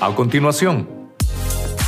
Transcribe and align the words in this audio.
A 0.00 0.14
continuación, 0.14 1.12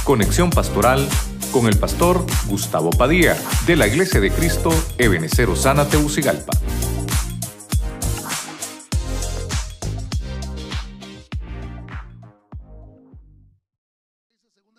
conexión 0.02 0.50
pastoral 0.50 1.08
con 1.52 1.68
el 1.68 1.78
pastor 1.78 2.26
Gustavo 2.48 2.90
Padilla 2.90 3.36
de 3.68 3.76
la 3.76 3.86
Iglesia 3.86 4.18
de 4.18 4.32
Cristo 4.32 4.70
Ebenecer 4.98 5.48
Osana 5.48 5.88
Teucigalpa. 5.88 6.50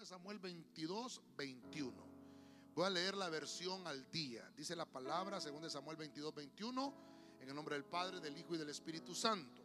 Samuel 0.03 0.39
22, 0.39 1.21
21. 1.37 1.93
Voy 2.75 2.85
a 2.85 2.89
leer 2.89 3.15
la 3.15 3.29
versión 3.29 3.87
al 3.87 4.11
día. 4.11 4.43
Dice 4.57 4.75
la 4.75 4.85
palabra, 4.85 5.39
según 5.39 5.69
Samuel 5.69 5.95
22, 5.95 6.35
21, 6.35 6.93
en 7.39 7.47
el 7.47 7.55
nombre 7.55 7.75
del 7.75 7.85
Padre, 7.85 8.19
del 8.19 8.37
Hijo 8.37 8.55
y 8.55 8.57
del 8.57 8.67
Espíritu 8.67 9.15
Santo. 9.15 9.60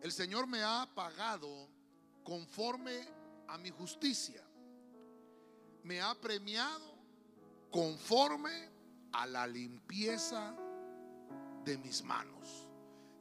El 0.00 0.12
Señor 0.12 0.46
me 0.46 0.62
ha 0.62 0.88
pagado 0.94 1.68
conforme 2.22 3.06
a 3.48 3.58
mi 3.58 3.70
justicia. 3.70 4.42
Me 5.82 6.00
ha 6.00 6.14
premiado 6.14 6.96
conforme 7.70 8.70
a 9.12 9.26
la 9.26 9.46
limpieza 9.46 10.54
de 11.64 11.78
mis 11.78 12.02
manos. 12.02 12.68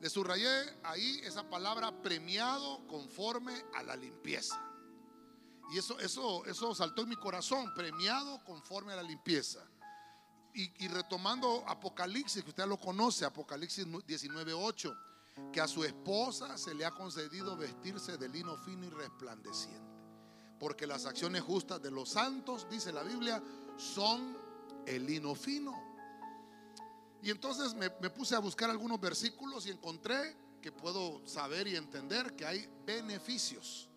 Le 0.02 0.10
subrayé 0.10 0.50
ahí 0.84 1.20
esa 1.24 1.50
palabra 1.50 2.02
premiado 2.02 2.86
conforme 2.88 3.54
a 3.74 3.84
la 3.84 3.96
limpieza. 3.96 4.62
Y 5.72 5.80
eso, 5.80 6.00
eso, 6.00 6.46
eso 6.46 6.76
saltó 6.76 7.04
en 7.04 7.10
mi 7.10 7.16
corazón, 7.16 7.74
premiado 7.74 8.44
conforme 8.44 8.94
a 8.94 8.98
la 8.98 9.04
limpieza. 9.04 9.66
Y, 10.54 10.86
y 10.86 10.88
retomando 10.88 11.64
Apocalipsis, 11.68 12.44
que 12.44 12.50
usted 12.50 12.68
lo 12.68 12.78
conoce, 12.78 13.26
Apocalipsis 13.26 13.88
19.8 13.88 14.96
que 15.52 15.62
a 15.62 15.68
su 15.68 15.84
esposa 15.84 16.58
se 16.58 16.74
le 16.74 16.86
ha 16.86 16.92
concedido 16.92 17.58
vestirse 17.58 18.18
de 18.18 18.30
lino 18.30 18.58
fino 18.58 18.86
y 18.86 18.90
resplandeciente. 18.90 19.84
Porque 20.60 20.88
las 20.88 21.06
acciones 21.06 21.42
justas 21.42 21.82
de 21.82 21.92
los 21.92 22.10
santos, 22.10 22.68
dice 22.70 22.92
la 22.92 23.04
Biblia, 23.04 23.42
son 23.78 24.38
el 24.86 25.06
lino 25.06 25.36
fino. 25.36 25.74
Y 27.22 27.32
entonces 27.32 27.74
me, 27.74 27.90
me 28.02 28.10
puse 28.10 28.36
a 28.36 28.40
buscar 28.40 28.70
algunos 28.70 29.00
versículos 29.00 29.66
y 29.66 29.72
encontré 29.72 30.38
que 30.62 30.72
puedo 30.72 31.26
saber 31.28 31.68
y 31.68 31.76
entender 31.76 32.36
que 32.36 32.46
hay 32.46 32.70
beneficios 32.86 33.90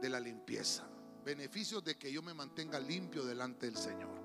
de 0.00 0.08
la 0.08 0.20
limpieza, 0.20 0.88
beneficios 1.24 1.84
de 1.84 1.98
que 1.98 2.12
yo 2.12 2.22
me 2.22 2.34
mantenga 2.34 2.78
limpio 2.78 3.24
delante 3.24 3.66
del 3.66 3.76
Señor. 3.76 4.18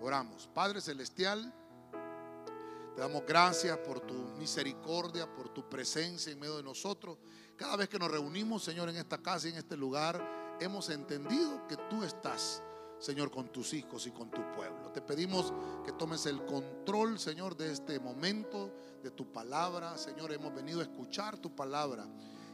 Oramos, 0.00 0.48
Padre 0.48 0.80
Celestial. 0.80 1.52
Te 2.94 3.00
damos 3.00 3.24
gracias 3.26 3.78
por 3.78 4.00
tu 4.00 4.14
misericordia, 4.38 5.32
por 5.32 5.48
tu 5.48 5.66
presencia 5.66 6.30
en 6.30 6.38
medio 6.38 6.58
de 6.58 6.62
nosotros. 6.62 7.16
Cada 7.56 7.76
vez 7.76 7.88
que 7.88 7.98
nos 7.98 8.10
reunimos, 8.10 8.62
Señor, 8.62 8.90
en 8.90 8.96
esta 8.96 9.16
casa 9.16 9.48
y 9.48 9.52
en 9.52 9.56
este 9.58 9.78
lugar, 9.78 10.56
hemos 10.60 10.90
entendido 10.90 11.66
que 11.66 11.76
tú 11.88 12.04
estás, 12.04 12.62
Señor, 12.98 13.30
con 13.30 13.50
tus 13.50 13.72
hijos 13.72 14.06
y 14.06 14.10
con 14.10 14.30
tu 14.30 14.42
pueblo. 14.52 14.92
Te 14.92 15.00
pedimos 15.00 15.54
que 15.86 15.92
tomes 15.92 16.26
el 16.26 16.44
control, 16.44 17.18
Señor, 17.18 17.56
de 17.56 17.72
este 17.72 17.98
momento, 17.98 18.70
de 19.02 19.10
tu 19.10 19.32
palabra. 19.32 19.96
Señor, 19.96 20.30
hemos 20.30 20.54
venido 20.54 20.80
a 20.80 20.82
escuchar 20.82 21.38
tu 21.38 21.56
palabra 21.56 22.06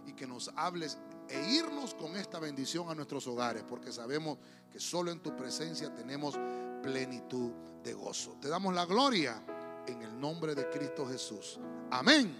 y 0.06 0.12
que 0.12 0.26
nos 0.26 0.52
hables 0.54 0.98
e 1.28 1.50
irnos 1.50 1.94
con 1.94 2.16
esta 2.16 2.38
bendición 2.38 2.88
a 2.88 2.94
nuestros 2.94 3.26
hogares, 3.26 3.64
porque 3.68 3.92
sabemos 3.92 4.38
que 4.70 4.78
solo 4.78 5.10
en 5.10 5.20
tu 5.20 5.36
presencia 5.36 5.92
tenemos 5.92 6.38
plenitud 6.80 7.50
de 7.82 7.92
gozo. 7.92 8.36
Te 8.40 8.48
damos 8.48 8.72
la 8.72 8.86
gloria 8.86 9.42
en 9.88 10.02
el 10.02 10.20
nombre 10.20 10.54
de 10.54 10.68
Cristo 10.70 11.06
Jesús. 11.06 11.58
Amén 11.90 12.36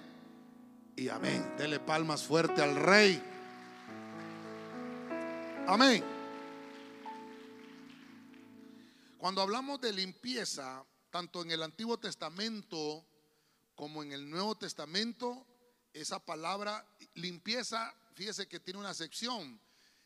y 0.96 1.08
amén. 1.08 1.56
Dele 1.56 1.80
palmas 1.80 2.22
fuerte 2.22 2.62
al 2.62 2.76
Rey. 2.76 3.22
Amén. 5.66 6.04
Cuando 9.16 9.42
hablamos 9.42 9.80
de 9.80 9.92
limpieza, 9.92 10.84
tanto 11.10 11.42
en 11.42 11.50
el 11.50 11.62
Antiguo 11.62 11.98
Testamento 11.98 13.04
como 13.74 14.02
en 14.02 14.12
el 14.12 14.28
Nuevo 14.28 14.56
Testamento, 14.56 15.46
esa 15.92 16.24
palabra 16.24 16.86
limpieza, 17.14 17.94
fíjese 18.14 18.46
que 18.46 18.60
tiene 18.60 18.80
una 18.80 18.94
sección 18.94 19.60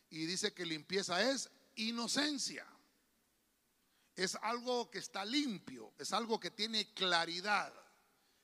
y 0.09 0.25
dice 0.25 0.53
que 0.53 0.65
limpieza 0.65 1.29
es 1.29 1.49
inocencia. 1.75 2.65
Es 4.15 4.35
algo 4.35 4.91
que 4.91 4.99
está 4.99 5.25
limpio, 5.25 5.93
es 5.97 6.13
algo 6.13 6.39
que 6.39 6.51
tiene 6.51 6.93
claridad. 6.93 7.73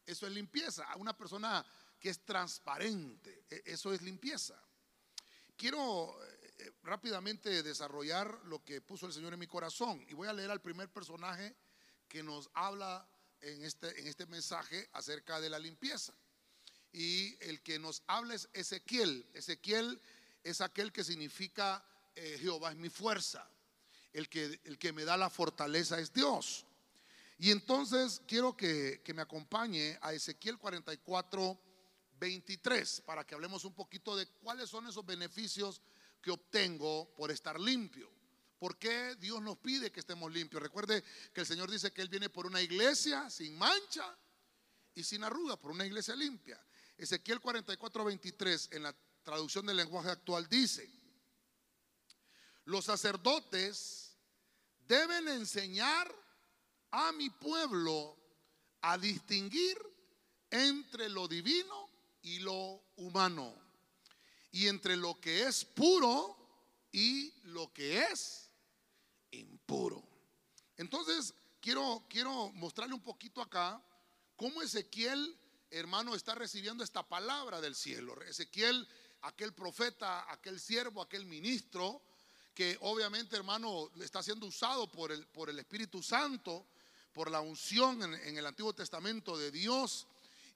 Eso 0.06 0.26
es 0.26 0.34
limpieza. 0.34 0.88
Una 0.96 1.16
persona 1.16 1.64
que 2.00 2.10
es 2.10 2.26
transparente, 2.26 3.46
e, 3.50 3.62
eso 3.66 3.94
es 3.94 4.02
limpieza. 4.02 4.60
Quiero 5.56 6.18
eh, 6.24 6.72
rápidamente 6.84 7.62
desarrollar 7.62 8.40
lo 8.46 8.64
que 8.64 8.82
puso 8.82 9.06
el 9.06 9.14
Señor 9.14 9.34
en 9.34 9.40
mi 9.40 9.48
corazón 9.48 10.04
y 10.10 10.14
voy 10.14 10.28
a 10.28 10.34
leer 10.34 10.50
al 10.50 10.62
primer 10.62 10.92
personaje 10.92 11.56
que 12.08 12.24
nos 12.24 12.50
habla 12.56 13.08
en 13.42 13.64
este, 13.64 14.00
en 14.00 14.08
este 14.08 14.26
mensaje 14.26 14.90
acerca 14.94 15.40
de 15.40 15.50
la 15.50 15.60
limpieza. 15.60 16.14
Y 16.92 17.38
el 17.44 17.62
que 17.62 17.78
nos 17.78 18.02
habla 18.08 18.34
es 18.34 18.50
Ezequiel. 18.54 19.30
Ezequiel 19.34 20.02
es 20.44 20.62
aquel 20.62 20.92
que 20.92 21.04
significa 21.04 21.86
eh, 22.16 22.38
Jehová 22.40 22.72
es 22.72 22.78
mi 22.78 22.90
fuerza 22.90 23.48
el 24.14 24.30
que, 24.30 24.60
el 24.64 24.78
que 24.78 24.94
me 24.94 25.06
da 25.06 25.18
la 25.18 25.30
fortaleza 25.30 26.00
es 26.00 26.14
Dios. 26.14 26.66
Y 27.42 27.52
entonces 27.52 28.22
quiero 28.28 28.56
que, 28.56 29.02
me 29.16 29.22
acompañe 29.22 29.98
a 30.02 30.14
Ezequiel 30.14 30.58
44, 30.58 31.58
23, 32.20 33.02
para 33.06 33.26
que 33.26 33.34
hablemos 33.34 33.64
un 33.64 33.74
poquito 33.74 34.16
de 34.18 34.28
cuáles 34.28 34.70
son 34.70 34.88
esos 34.88 35.06
beneficios 35.06 35.82
que 36.22 36.32
obtengo 36.32 37.14
por 37.16 37.32
estar 37.32 37.58
limpio. 37.58 38.12
¿Por 38.60 38.78
qué 38.78 39.16
Dios 39.16 39.42
nos 39.42 39.58
pide 39.58 39.90
que 39.90 40.02
estemos 40.02 40.30
limpios? 40.34 40.62
Recuerde 40.62 41.02
que 41.34 41.40
el 41.40 41.48
Señor 41.48 41.72
dice 41.72 41.94
que 41.94 42.02
Él 42.02 42.10
viene 42.10 42.30
por 42.30 42.46
una 42.46 42.62
iglesia 42.62 43.30
sin 43.30 43.58
mancha 43.58 44.18
y 44.94 45.06
sin 45.06 45.24
arruga, 45.24 45.56
por 45.56 45.72
una 45.72 45.86
iglesia 45.86 46.18
limpia. 46.18 46.62
Ezequiel 46.98 47.40
44, 47.40 48.04
23, 48.04 48.70
en 48.74 48.84
la 48.84 48.94
traducción 49.24 49.66
del 49.66 49.78
lenguaje 49.78 50.10
actual, 50.10 50.50
dice, 50.50 50.92
los 52.70 52.86
sacerdotes 52.86 54.12
deben 54.88 55.28
enseñar 55.28 56.16
a 56.92 57.12
mi 57.14 57.32
pueblo 57.32 58.16
a 58.82 58.96
distinguir 59.00 59.76
entre 60.52 61.10
lo 61.10 61.28
divino 61.28 61.90
y 62.22 62.40
lo 62.40 62.80
humano, 62.98 63.56
y 64.52 64.68
entre 64.68 64.96
lo 64.98 65.20
que 65.20 65.48
es 65.48 65.66
puro 65.66 66.38
y 66.92 67.34
lo 67.46 67.74
que 67.74 68.04
es 68.04 68.50
impuro. 69.32 70.04
Entonces, 70.78 71.34
quiero, 71.60 72.06
quiero 72.08 72.52
mostrarle 72.52 72.94
un 72.94 73.02
poquito 73.02 73.42
acá 73.42 73.84
cómo 74.36 74.62
Ezequiel, 74.62 75.36
hermano, 75.72 76.14
está 76.14 76.36
recibiendo 76.36 76.84
esta 76.84 77.02
palabra 77.02 77.62
del 77.62 77.74
cielo. 77.74 78.22
Ezequiel, 78.22 78.88
aquel 79.22 79.54
profeta, 79.54 80.32
aquel 80.32 80.60
siervo, 80.60 81.02
aquel 81.02 81.26
ministro, 81.26 82.04
que 82.60 82.78
obviamente, 82.82 83.38
hermano, 83.38 83.90
está 84.02 84.22
siendo 84.22 84.46
usado 84.46 84.92
por 84.92 85.14
el, 85.14 85.26
por 85.28 85.50
el 85.50 85.58
Espíritu 85.60 86.04
Santo, 86.04 86.68
por 87.14 87.32
la 87.32 87.40
unción 87.40 88.04
en, 88.04 88.38
el 88.38 88.46
Antiguo 88.46 88.74
Testamento 88.74 89.38
de 89.38 89.50
Dios. 89.50 90.08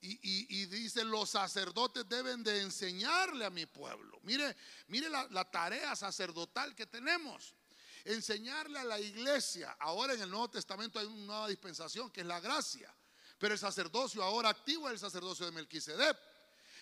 Y, 0.01 0.65
dice, 0.65 1.05
los 1.05 1.29
sacerdotes 1.29 2.03
deben 2.09 2.43
de 2.43 2.59
enseñarle 2.59 3.45
a 3.45 3.49
mi 3.49 3.65
pueblo. 3.67 4.19
Mire, 4.23 4.53
mire 4.89 5.09
la, 5.09 5.25
la 5.29 5.49
tarea 5.49 5.95
sacerdotal 5.95 6.75
que 6.75 6.87
tenemos. 6.87 7.53
Enseñarle 8.03 8.79
a 8.79 8.83
la 8.83 8.99
iglesia. 8.99 9.77
Ahora 9.79 10.13
en 10.13 10.23
el 10.23 10.29
Nuevo 10.29 10.49
Testamento 10.49 10.99
hay 10.99 11.05
una 11.05 11.25
nueva 11.25 11.47
dispensación 11.47 12.11
que 12.11 12.19
es 12.19 12.27
la 12.27 12.41
gracia. 12.41 12.93
Pero 13.37 13.53
el 13.53 13.59
sacerdocio 13.61 14.21
ahora 14.21 14.49
activo 14.49 14.89
es 14.89 14.95
el 14.95 14.99
sacerdocio 14.99 15.45
de 15.45 15.53
Melquisedec. 15.53 16.17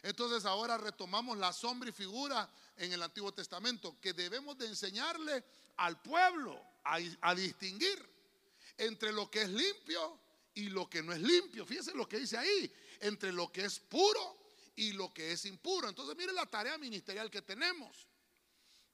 Entonces 0.04 0.46
ahora 0.46 0.78
retomamos 0.78 1.38
la 1.38 1.54
sombra 1.54 1.90
y 1.90 1.94
figura 1.94 2.50
en 2.78 2.92
el 2.92 3.04
Antiguo 3.04 3.32
Testamento 3.32 4.00
que 4.02 4.14
debemos 4.14 4.58
de 4.58 4.68
enseñarle 4.68 5.44
al 5.78 6.02
pueblo 6.02 6.60
a, 6.84 7.36
distinguir 7.36 8.10
entre 8.78 9.12
lo 9.14 9.30
que 9.30 9.44
es 9.44 9.50
limpio 9.50 10.20
y 10.56 10.70
lo 10.70 10.90
que 10.90 11.04
no 11.04 11.14
es 11.14 11.22
limpio. 11.22 11.66
Fíjense 11.66 11.94
lo 11.94 12.10
que 12.10 12.20
dice 12.20 12.38
ahí, 12.38 12.74
entre 13.00 13.32
lo 13.32 13.52
que 13.52 13.66
es 13.66 13.80
puro 13.80 14.38
y 14.76 14.94
lo 14.94 15.14
que 15.14 15.32
es 15.34 15.46
impuro. 15.46 15.88
Entonces 15.88 16.16
mire 16.16 16.34
la 16.34 16.48
tarea 16.48 16.78
ministerial 16.80 17.30
que 17.30 17.44
tenemos. 17.44 18.08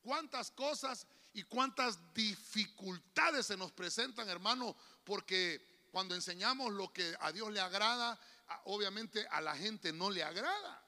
Cuántas 0.01 0.51
cosas 0.51 1.07
y 1.33 1.43
cuántas 1.43 2.13
dificultades 2.13 3.45
se 3.45 3.55
nos 3.57 3.71
presentan, 3.71 4.27
hermano, 4.27 4.75
porque 5.05 5.87
cuando 5.91 6.15
enseñamos 6.15 6.73
lo 6.73 6.91
que 6.91 7.15
a 7.21 7.31
Dios 7.31 7.51
le 7.51 7.61
agrada, 7.61 8.19
obviamente 8.65 9.25
a 9.29 9.39
la 9.39 9.55
gente 9.55 9.93
no 9.93 10.09
le 10.09 10.23
agrada. 10.23 10.86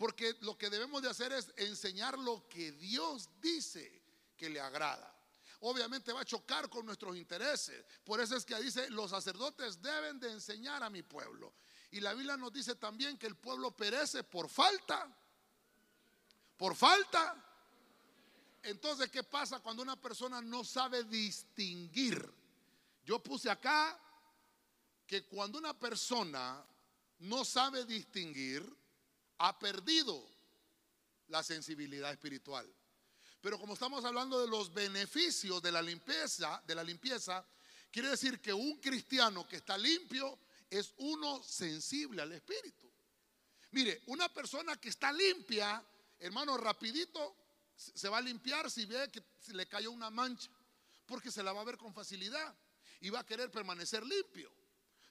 Porque 0.00 0.34
lo 0.40 0.56
que 0.56 0.70
debemos 0.70 1.02
de 1.02 1.10
hacer 1.10 1.30
es 1.30 1.52
enseñar 1.58 2.18
lo 2.18 2.48
que 2.48 2.72
Dios 2.72 3.28
dice 3.38 4.02
que 4.34 4.48
le 4.48 4.58
agrada. 4.58 5.14
Obviamente 5.60 6.10
va 6.14 6.22
a 6.22 6.24
chocar 6.24 6.70
con 6.70 6.86
nuestros 6.86 7.18
intereses. 7.18 7.84
Por 8.02 8.18
eso 8.18 8.34
es 8.34 8.46
que 8.46 8.58
dice, 8.62 8.88
los 8.88 9.10
sacerdotes 9.10 9.82
deben 9.82 10.18
de 10.18 10.32
enseñar 10.32 10.82
a 10.82 10.88
mi 10.88 11.02
pueblo. 11.02 11.52
Y 11.90 12.00
la 12.00 12.14
Biblia 12.14 12.38
nos 12.38 12.50
dice 12.50 12.76
también 12.76 13.18
que 13.18 13.26
el 13.26 13.36
pueblo 13.36 13.76
perece 13.76 14.24
por 14.24 14.48
falta, 14.48 15.14
por 16.56 16.74
falta. 16.74 17.36
Entonces, 18.62 19.10
¿qué 19.10 19.22
pasa 19.22 19.60
cuando 19.60 19.82
una 19.82 20.00
persona 20.00 20.40
no 20.40 20.64
sabe 20.64 21.04
distinguir? 21.04 22.26
Yo 23.04 23.22
puse 23.22 23.50
acá 23.50 24.00
que 25.06 25.26
cuando 25.26 25.58
una 25.58 25.78
persona 25.78 26.64
no 27.18 27.44
sabe 27.44 27.84
distinguir, 27.84 28.79
ha 29.40 29.58
perdido 29.58 30.22
la 31.28 31.42
sensibilidad 31.42 32.12
espiritual. 32.12 32.70
Pero 33.40 33.58
como 33.58 33.72
estamos 33.72 34.04
hablando 34.04 34.38
de 34.38 34.48
los 34.48 34.72
beneficios 34.72 35.62
de 35.62 35.72
la 35.72 35.80
limpieza, 35.80 36.62
de 36.66 36.74
la 36.74 36.84
limpieza, 36.84 37.44
quiere 37.90 38.10
decir 38.10 38.40
que 38.40 38.52
un 38.52 38.78
cristiano 38.80 39.48
que 39.48 39.56
está 39.56 39.78
limpio 39.78 40.38
es 40.68 40.92
uno 40.98 41.42
sensible 41.42 42.20
al 42.20 42.32
espíritu. 42.32 42.90
Mire, 43.70 44.02
una 44.06 44.28
persona 44.28 44.76
que 44.76 44.90
está 44.90 45.10
limpia, 45.10 45.82
hermano, 46.18 46.58
rapidito 46.58 47.36
se 47.76 48.10
va 48.10 48.18
a 48.18 48.20
limpiar 48.20 48.70
si 48.70 48.84
ve 48.84 49.10
que 49.10 49.22
le 49.54 49.66
cayó 49.66 49.90
una 49.90 50.10
mancha, 50.10 50.50
porque 51.06 51.30
se 51.30 51.42
la 51.42 51.54
va 51.54 51.62
a 51.62 51.64
ver 51.64 51.78
con 51.78 51.94
facilidad 51.94 52.54
y 53.00 53.08
va 53.08 53.20
a 53.20 53.26
querer 53.26 53.50
permanecer 53.50 54.04
limpio. 54.04 54.52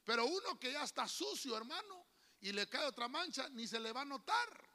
Pero 0.05 0.25
uno 0.25 0.59
que 0.59 0.71
ya 0.71 0.83
está 0.83 1.07
sucio, 1.07 1.57
hermano, 1.57 2.08
y 2.41 2.51
le 2.51 2.67
cae 2.67 2.85
otra 2.85 3.07
mancha, 3.07 3.49
ni 3.49 3.67
se 3.67 3.79
le 3.79 3.91
va 3.91 4.01
a 4.01 4.05
notar. 4.05 4.69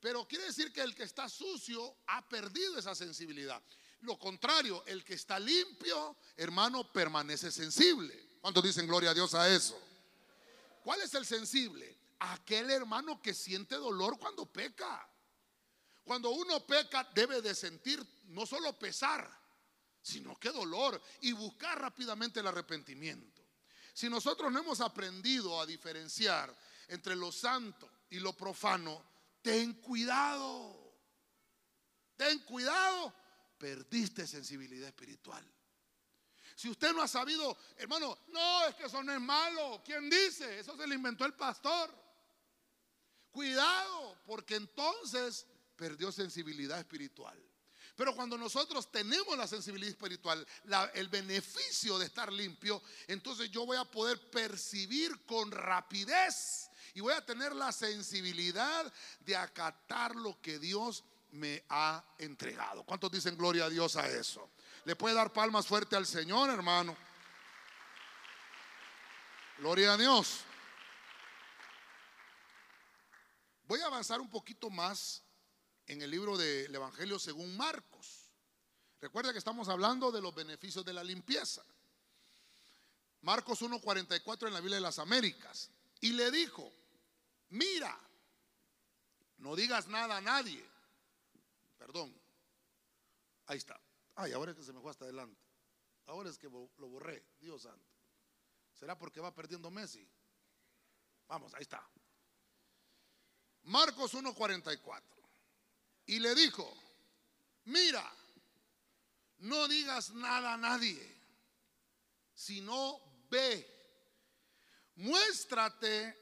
Pero 0.00 0.26
quiere 0.28 0.44
decir 0.44 0.72
que 0.72 0.82
el 0.82 0.94
que 0.94 1.04
está 1.04 1.28
sucio 1.28 1.96
ha 2.08 2.28
perdido 2.28 2.78
esa 2.78 2.94
sensibilidad. 2.94 3.62
Lo 4.00 4.18
contrario, 4.18 4.84
el 4.86 5.02
que 5.02 5.14
está 5.14 5.38
limpio, 5.38 6.16
hermano, 6.36 6.92
permanece 6.92 7.50
sensible. 7.50 8.38
¿Cuántos 8.40 8.62
dicen 8.62 8.86
gloria 8.86 9.10
a 9.10 9.14
Dios 9.14 9.34
a 9.34 9.48
eso? 9.48 9.80
¿Cuál 10.82 11.00
es 11.00 11.14
el 11.14 11.24
sensible? 11.24 11.96
Aquel 12.18 12.70
hermano 12.70 13.22
que 13.22 13.32
siente 13.32 13.76
dolor 13.76 14.18
cuando 14.18 14.44
peca. 14.44 15.08
Cuando 16.04 16.30
uno 16.30 16.66
peca 16.66 17.08
debe 17.14 17.40
de 17.40 17.54
sentir 17.54 18.06
no 18.24 18.44
solo 18.44 18.78
pesar, 18.78 19.26
sino 20.02 20.36
que 20.36 20.50
dolor 20.50 21.00
y 21.22 21.32
buscar 21.32 21.80
rápidamente 21.80 22.40
el 22.40 22.46
arrepentimiento. 22.46 23.33
Si 23.94 24.10
nosotros 24.10 24.52
no 24.52 24.58
hemos 24.58 24.80
aprendido 24.80 25.60
a 25.60 25.64
diferenciar 25.64 26.54
entre 26.88 27.14
lo 27.14 27.30
santo 27.30 27.88
y 28.10 28.18
lo 28.18 28.32
profano, 28.36 29.02
ten 29.40 29.74
cuidado. 29.74 30.92
Ten 32.16 32.40
cuidado. 32.40 33.14
Perdiste 33.56 34.26
sensibilidad 34.26 34.88
espiritual. 34.88 35.48
Si 36.56 36.68
usted 36.68 36.92
no 36.92 37.02
ha 37.02 37.08
sabido, 37.08 37.56
hermano, 37.76 38.18
no, 38.28 38.66
es 38.66 38.74
que 38.74 38.86
eso 38.86 39.00
no 39.04 39.12
es 39.12 39.20
malo. 39.20 39.80
¿Quién 39.84 40.10
dice? 40.10 40.58
Eso 40.58 40.76
se 40.76 40.88
lo 40.88 40.94
inventó 40.94 41.24
el 41.24 41.34
pastor. 41.34 41.88
Cuidado, 43.30 44.18
porque 44.26 44.56
entonces 44.56 45.46
perdió 45.76 46.10
sensibilidad 46.10 46.80
espiritual. 46.80 47.40
Pero 47.96 48.14
cuando 48.14 48.36
nosotros 48.36 48.90
tenemos 48.90 49.36
la 49.38 49.46
sensibilidad 49.46 49.90
espiritual, 49.90 50.44
el 50.94 51.08
beneficio 51.08 51.98
de 51.98 52.06
estar 52.06 52.32
limpio, 52.32 52.82
entonces 53.06 53.50
yo 53.50 53.64
voy 53.64 53.76
a 53.76 53.84
poder 53.84 54.30
percibir 54.30 55.24
con 55.26 55.50
rapidez 55.50 56.70
y 56.94 57.00
voy 57.00 57.12
a 57.12 57.24
tener 57.24 57.54
la 57.54 57.70
sensibilidad 57.70 58.92
de 59.20 59.36
acatar 59.36 60.16
lo 60.16 60.40
que 60.40 60.58
Dios 60.58 61.04
me 61.30 61.64
ha 61.68 62.04
entregado. 62.18 62.84
¿Cuántos 62.84 63.10
dicen 63.10 63.36
gloria 63.36 63.66
a 63.66 63.70
Dios 63.70 63.96
a 63.96 64.08
eso? 64.08 64.50
¿Le 64.84 64.96
puede 64.96 65.14
dar 65.14 65.32
palmas 65.32 65.66
fuerte 65.66 65.96
al 65.96 66.06
Señor, 66.06 66.50
hermano? 66.50 66.96
Gloria 69.58 69.94
a 69.94 69.96
Dios. 69.96 70.40
Voy 73.66 73.80
a 73.80 73.86
avanzar 73.86 74.20
un 74.20 74.30
poquito 74.30 74.68
más 74.68 75.23
en 75.86 76.02
el 76.02 76.10
libro 76.10 76.36
del 76.36 76.74
Evangelio 76.74 77.18
según 77.18 77.56
Marcos. 77.56 78.30
Recuerda 79.00 79.32
que 79.32 79.38
estamos 79.38 79.68
hablando 79.68 80.10
de 80.10 80.22
los 80.22 80.34
beneficios 80.34 80.84
de 80.84 80.92
la 80.92 81.04
limpieza. 81.04 81.64
Marcos 83.22 83.62
1.44 83.62 84.48
en 84.48 84.54
la 84.54 84.60
Biblia 84.60 84.76
de 84.76 84.82
las 84.82 84.98
Américas. 84.98 85.70
Y 86.00 86.12
le 86.12 86.30
dijo, 86.30 86.70
mira, 87.50 87.98
no 89.38 89.56
digas 89.56 89.88
nada 89.88 90.18
a 90.18 90.20
nadie. 90.20 90.64
Perdón. 91.78 92.14
Ahí 93.46 93.58
está. 93.58 93.78
Ay, 94.14 94.32
ahora 94.32 94.52
es 94.52 94.56
que 94.56 94.64
se 94.64 94.72
me 94.72 94.80
fue 94.80 94.90
hasta 94.90 95.04
adelante. 95.04 95.40
Ahora 96.06 96.30
es 96.30 96.38
que 96.38 96.48
lo 96.48 96.88
borré, 96.88 97.24
Dios 97.40 97.62
santo. 97.62 97.94
¿Será 98.74 98.98
porque 98.98 99.20
va 99.20 99.34
perdiendo 99.34 99.70
Messi? 99.70 100.06
Vamos, 101.28 101.54
ahí 101.54 101.62
está. 101.62 101.82
Marcos 103.64 104.14
1:44. 104.14 105.23
Y 106.06 106.18
le 106.18 106.34
dijo, 106.34 106.70
mira, 107.64 108.12
no 109.38 109.68
digas 109.68 110.10
nada 110.10 110.54
a 110.54 110.56
nadie, 110.56 111.14
sino 112.34 113.00
ve, 113.30 113.66
muéstrate 114.96 116.16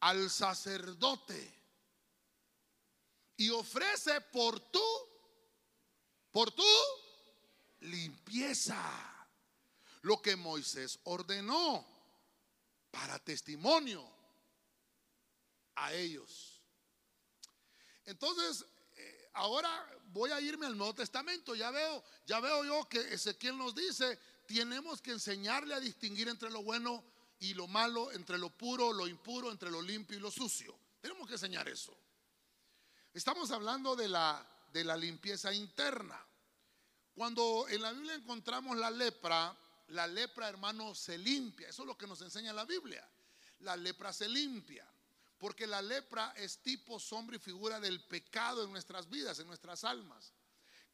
al 0.00 0.30
sacerdote 0.30 1.58
y 3.36 3.50
ofrece 3.50 4.20
por 4.20 4.60
tú, 4.60 4.84
por 6.30 6.50
tu 6.50 6.64
limpieza 7.80 8.78
lo 10.02 10.20
que 10.20 10.36
Moisés 10.36 10.98
ordenó 11.04 11.86
para 12.90 13.18
testimonio 13.18 14.04
a 15.76 15.92
ellos. 15.92 16.47
Entonces, 18.08 18.64
eh, 18.96 19.30
ahora 19.34 19.68
voy 20.06 20.30
a 20.30 20.40
irme 20.40 20.64
al 20.64 20.78
Nuevo 20.78 20.94
Testamento. 20.94 21.54
Ya 21.54 21.70
veo, 21.70 22.02
ya 22.26 22.40
veo 22.40 22.64
yo 22.64 22.88
que 22.88 23.00
Ezequiel 23.12 23.58
nos 23.58 23.74
dice, 23.74 24.18
tenemos 24.46 25.02
que 25.02 25.10
enseñarle 25.10 25.74
a 25.74 25.80
distinguir 25.80 26.26
entre 26.28 26.48
lo 26.48 26.62
bueno 26.62 27.04
y 27.38 27.52
lo 27.52 27.66
malo, 27.66 28.10
entre 28.12 28.38
lo 28.38 28.48
puro, 28.48 28.94
lo 28.94 29.06
impuro, 29.06 29.50
entre 29.50 29.70
lo 29.70 29.82
limpio 29.82 30.16
y 30.16 30.20
lo 30.20 30.30
sucio. 30.30 30.74
Tenemos 31.02 31.28
que 31.28 31.34
enseñar 31.34 31.68
eso. 31.68 31.94
Estamos 33.12 33.50
hablando 33.50 33.94
de 33.94 34.08
la, 34.08 34.42
de 34.72 34.84
la 34.84 34.96
limpieza 34.96 35.52
interna. 35.52 36.18
Cuando 37.14 37.66
en 37.68 37.82
la 37.82 37.92
Biblia 37.92 38.14
encontramos 38.14 38.74
la 38.78 38.90
lepra, 38.90 39.54
la 39.88 40.06
lepra, 40.06 40.48
hermano, 40.48 40.94
se 40.94 41.18
limpia. 41.18 41.68
Eso 41.68 41.82
es 41.82 41.86
lo 41.88 41.98
que 41.98 42.06
nos 42.06 42.22
enseña 42.22 42.54
la 42.54 42.64
Biblia. 42.64 43.06
La 43.60 43.76
lepra 43.76 44.14
se 44.14 44.30
limpia. 44.30 44.86
Porque 45.38 45.66
la 45.66 45.80
lepra 45.80 46.32
es 46.36 46.58
tipo, 46.58 46.98
sombra 46.98 47.36
y 47.36 47.38
figura 47.38 47.78
del 47.80 48.04
pecado 48.04 48.64
en 48.64 48.72
nuestras 48.72 49.08
vidas, 49.08 49.38
en 49.38 49.46
nuestras 49.46 49.84
almas. 49.84 50.32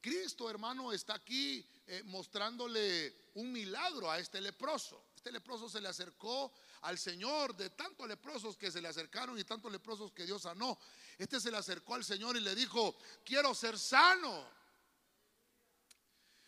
Cristo, 0.00 0.50
hermano, 0.50 0.92
está 0.92 1.14
aquí 1.14 1.66
eh, 1.86 2.02
mostrándole 2.04 3.30
un 3.34 3.50
milagro 3.50 4.10
a 4.10 4.18
este 4.18 4.38
leproso. 4.38 5.02
Este 5.16 5.32
leproso 5.32 5.66
se 5.70 5.80
le 5.80 5.88
acercó 5.88 6.52
al 6.82 6.98
Señor 6.98 7.56
de 7.56 7.70
tantos 7.70 8.06
leprosos 8.06 8.58
que 8.58 8.70
se 8.70 8.82
le 8.82 8.88
acercaron 8.88 9.38
y 9.38 9.44
tantos 9.44 9.72
leprosos 9.72 10.12
que 10.12 10.26
Dios 10.26 10.42
sanó. 10.42 10.78
Este 11.16 11.40
se 11.40 11.50
le 11.50 11.56
acercó 11.56 11.94
al 11.94 12.04
Señor 12.04 12.36
y 12.36 12.40
le 12.40 12.54
dijo, 12.54 12.94
quiero 13.24 13.54
ser 13.54 13.78
sano. 13.78 14.46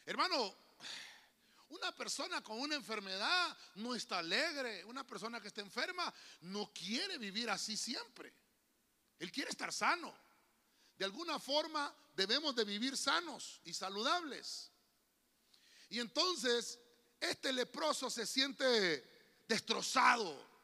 Hermano, 0.05 0.55
una 1.69 1.93
persona 1.93 2.43
con 2.43 2.61
una 2.61 2.77
enfermedad 2.77 3.57
no 3.77 3.95
está 3.95 4.19
alegre. 4.19 4.85
Una 4.85 5.05
persona 5.05 5.41
que 5.41 5.49
está 5.49 5.61
enferma 5.61 6.13
no 6.43 6.73
quiere 6.73 7.19
vivir 7.19 7.51
así 7.51 7.77
siempre. 7.77 8.33
Él 9.19 9.33
quiere 9.33 9.51
estar 9.51 9.73
sano. 9.73 10.15
De 10.97 11.05
alguna 11.05 11.39
forma 11.39 11.95
debemos 12.15 12.55
de 12.55 12.65
vivir 12.65 12.97
sanos 12.97 13.61
y 13.65 13.75
saludables. 13.75 14.71
Y 15.89 15.99
entonces 15.99 16.79
este 17.19 17.53
leproso 17.53 18.11
se 18.11 18.27
siente 18.27 19.43
destrozado. 19.49 20.57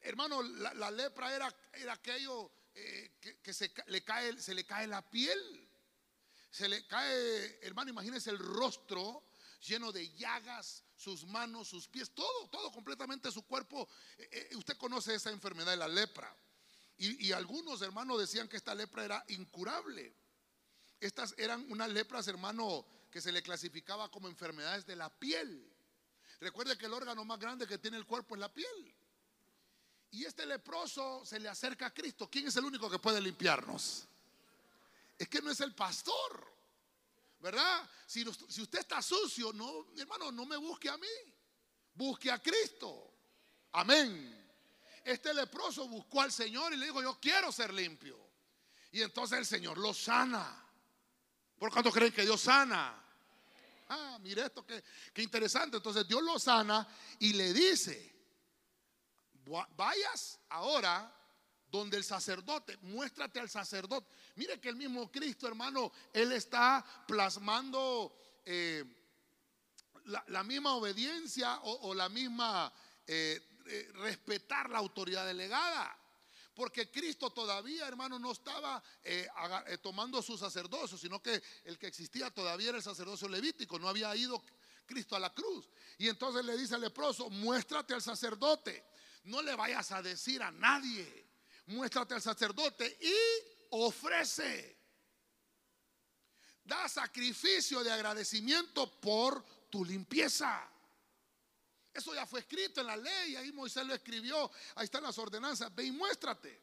Hermano, 0.00 0.42
la, 0.42 0.90
lepra 0.90 1.34
era, 1.34 1.56
era 1.72 1.94
aquello 1.94 2.50
eh, 2.74 3.38
que, 3.42 3.54
se, 3.54 3.72
le 3.86 4.02
cae, 4.02 4.38
se 4.40 4.54
le 4.54 4.64
cae 4.64 4.86
la 4.86 5.08
piel. 5.08 5.60
Se 6.50 6.68
le 6.68 6.86
cae, 6.86 7.58
hermano, 7.62 7.90
imagínese 7.90 8.30
el 8.30 8.38
rostro 8.38 9.24
lleno 9.64 9.92
de 9.92 10.12
llagas, 10.14 10.84
sus 10.96 11.24
manos, 11.26 11.68
sus 11.68 11.88
pies, 11.88 12.10
todo, 12.10 12.48
todo 12.48 12.70
completamente 12.70 13.30
su 13.30 13.42
cuerpo. 13.42 13.88
Eh, 14.18 14.48
eh, 14.52 14.56
usted 14.56 14.76
conoce 14.76 15.14
esa 15.14 15.30
enfermedad 15.30 15.72
de 15.72 15.76
la 15.78 15.88
lepra. 15.88 16.34
Y, 16.96 17.32
algunos 17.32 17.82
hermanos 17.82 18.20
decían 18.20 18.46
que 18.46 18.56
esta 18.56 18.72
lepra 18.72 19.04
era 19.04 19.24
incurable. 19.28 20.14
Estas 21.00 21.34
eran 21.36 21.68
unas 21.68 21.90
lepras, 21.90 22.28
hermano, 22.28 22.86
que 23.10 23.20
se 23.20 23.32
le 23.32 23.42
clasificaba 23.42 24.08
como 24.12 24.28
enfermedades 24.28 24.86
de 24.86 24.94
la 24.94 25.10
piel. 25.10 25.72
Recuerde 26.38 26.78
que 26.78 26.86
el 26.86 26.92
órgano 26.92 27.24
más 27.24 27.40
grande 27.40 27.66
que 27.66 27.78
tiene 27.78 27.96
el 27.96 28.06
cuerpo 28.06 28.36
es 28.36 28.40
la 28.40 28.52
piel. 28.52 28.94
Y 30.12 30.24
este 30.24 30.46
leproso 30.46 31.26
se 31.26 31.40
le 31.40 31.48
acerca 31.48 31.86
a 31.86 31.92
Cristo. 31.92 32.30
¿Quién 32.30 32.46
es 32.46 32.56
el 32.56 32.64
único 32.64 32.88
que 32.88 33.00
puede 33.00 33.20
limpiarnos? 33.20 34.06
Es 35.18 35.28
que 35.28 35.42
no 35.42 35.50
es 35.50 35.60
el 35.60 35.74
pastor. 35.74 36.53
¿Verdad? 37.40 37.88
Si, 38.06 38.26
usted 38.26 38.78
está 38.78 39.02
sucio, 39.02 39.52
no, 39.52 39.88
hermano, 39.96 40.32
no 40.32 40.46
me 40.46 40.56
busque 40.56 40.88
a 40.88 40.96
mí, 40.96 41.34
busque 41.94 42.30
a 42.30 42.38
Cristo. 42.40 43.12
Amén. 43.72 44.42
Este 45.04 45.34
leproso 45.34 45.88
buscó 45.88 46.22
al 46.22 46.32
Señor 46.32 46.72
y 46.72 46.76
le 46.76 46.86
dijo, 46.86 47.02
yo 47.02 47.18
quiero 47.20 47.52
ser 47.52 47.72
limpio. 47.72 48.18
Y 48.92 49.02
entonces 49.02 49.38
el 49.38 49.46
Señor 49.46 49.76
lo 49.78 49.92
sana. 49.92 50.64
¿Por 51.58 51.70
cuánto 51.70 51.90
creen 51.90 52.12
que 52.12 52.22
Dios 52.22 52.40
sana? 52.40 53.04
Ah, 53.88 54.18
mire 54.20 54.46
esto, 54.46 54.64
que, 54.64 54.82
qué 55.12 55.22
interesante. 55.22 55.76
Entonces 55.76 56.06
Dios 56.08 56.22
lo 56.22 56.38
sana 56.38 56.86
y 57.18 57.32
le 57.34 57.52
dice, 57.52 58.14
vayas 59.76 60.40
ahora 60.48 61.12
donde 61.78 61.96
el 61.96 62.04
sacerdote, 62.04 62.76
muéstrate 62.82 63.40
al 63.40 63.50
sacerdote. 63.50 64.06
Mire 64.36 64.60
que 64.60 64.68
el 64.68 64.76
mismo 64.76 65.10
Cristo, 65.10 65.48
hermano, 65.48 65.90
Él 66.12 66.30
está 66.30 66.84
plasmando 67.06 68.16
eh, 68.44 68.84
la, 70.04 70.44
misma 70.44 70.74
obediencia 70.74 71.58
o, 71.62 71.92
la 71.92 72.08
misma 72.08 72.72
eh, 73.06 73.40
eh, 73.66 73.90
respetar 73.94 74.70
la 74.70 74.78
autoridad 74.78 75.26
delegada. 75.26 75.98
Porque 76.54 76.88
Cristo 76.92 77.30
todavía, 77.30 77.88
hermano, 77.88 78.20
no 78.20 78.30
estaba 78.30 78.80
tomando 79.82 80.22
su 80.22 80.38
sacerdocio, 80.38 80.96
sino 80.96 81.20
que 81.20 81.42
el 81.64 81.76
que 81.76 81.88
existía 81.88 82.30
todavía 82.30 82.68
era 82.68 82.78
el 82.78 82.84
sacerdocio 82.84 83.26
levítico, 83.26 83.76
no 83.80 83.88
había 83.88 84.14
ido 84.14 84.40
Cristo 84.86 85.16
a 85.16 85.18
la 85.18 85.34
cruz. 85.34 85.68
Y 85.98 86.08
entonces 86.08 86.44
le 86.44 86.56
dice 86.56 86.76
al 86.76 86.82
leproso, 86.82 87.28
muéstrate 87.28 87.92
al 87.92 88.02
sacerdote, 88.02 88.84
no 89.24 89.42
le 89.42 89.56
vayas 89.56 89.90
a 89.90 90.00
decir 90.00 90.40
a 90.44 90.52
nadie 90.52 91.23
muéstrate 91.66 92.14
al 92.14 92.22
sacerdote 92.22 92.98
y 93.00 93.14
ofrece. 93.70 94.76
Da 96.64 96.88
sacrificio 96.88 97.84
de 97.84 97.92
agradecimiento 97.92 99.00
por 99.00 99.44
tu 99.68 99.84
limpieza. 99.84 100.70
Eso 101.92 102.14
ya 102.14 102.26
fue 102.26 102.40
escrito 102.40 102.80
en 102.80 102.88
la 102.88 102.96
ley, 102.96 103.36
ahí 103.36 103.52
Moisés 103.52 103.86
lo 103.86 103.94
escribió, 103.94 104.50
ahí 104.74 104.84
están 104.84 105.04
las 105.04 105.16
ordenanzas, 105.18 105.72
ve 105.74 105.84
y 105.84 105.92
muéstrate. 105.92 106.60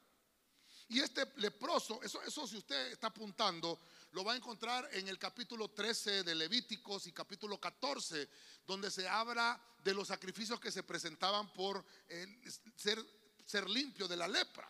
Y 0.89 0.99
este 0.99 1.25
leproso, 1.37 2.01
eso, 2.03 2.21
eso 2.23 2.45
si 2.45 2.57
usted 2.57 2.91
está 2.91 3.07
apuntando, 3.07 3.79
lo 4.11 4.25
va 4.25 4.33
a 4.33 4.35
encontrar 4.35 4.89
en 4.91 5.07
el 5.07 5.17
capítulo 5.17 5.69
13 5.69 6.23
de 6.23 6.35
Levíticos 6.35 7.07
y 7.07 7.13
capítulo 7.13 7.61
14, 7.61 8.27
donde 8.67 8.91
se 8.91 9.07
habla 9.07 9.61
de 9.81 9.93
los 9.93 10.09
sacrificios 10.09 10.59
que 10.59 10.69
se 10.69 10.83
presentaban 10.83 11.53
por 11.53 11.85
ser, 12.75 13.01
ser 13.45 13.69
limpio 13.69 14.07
de 14.09 14.17
la 14.17 14.27
lepra. 14.27 14.69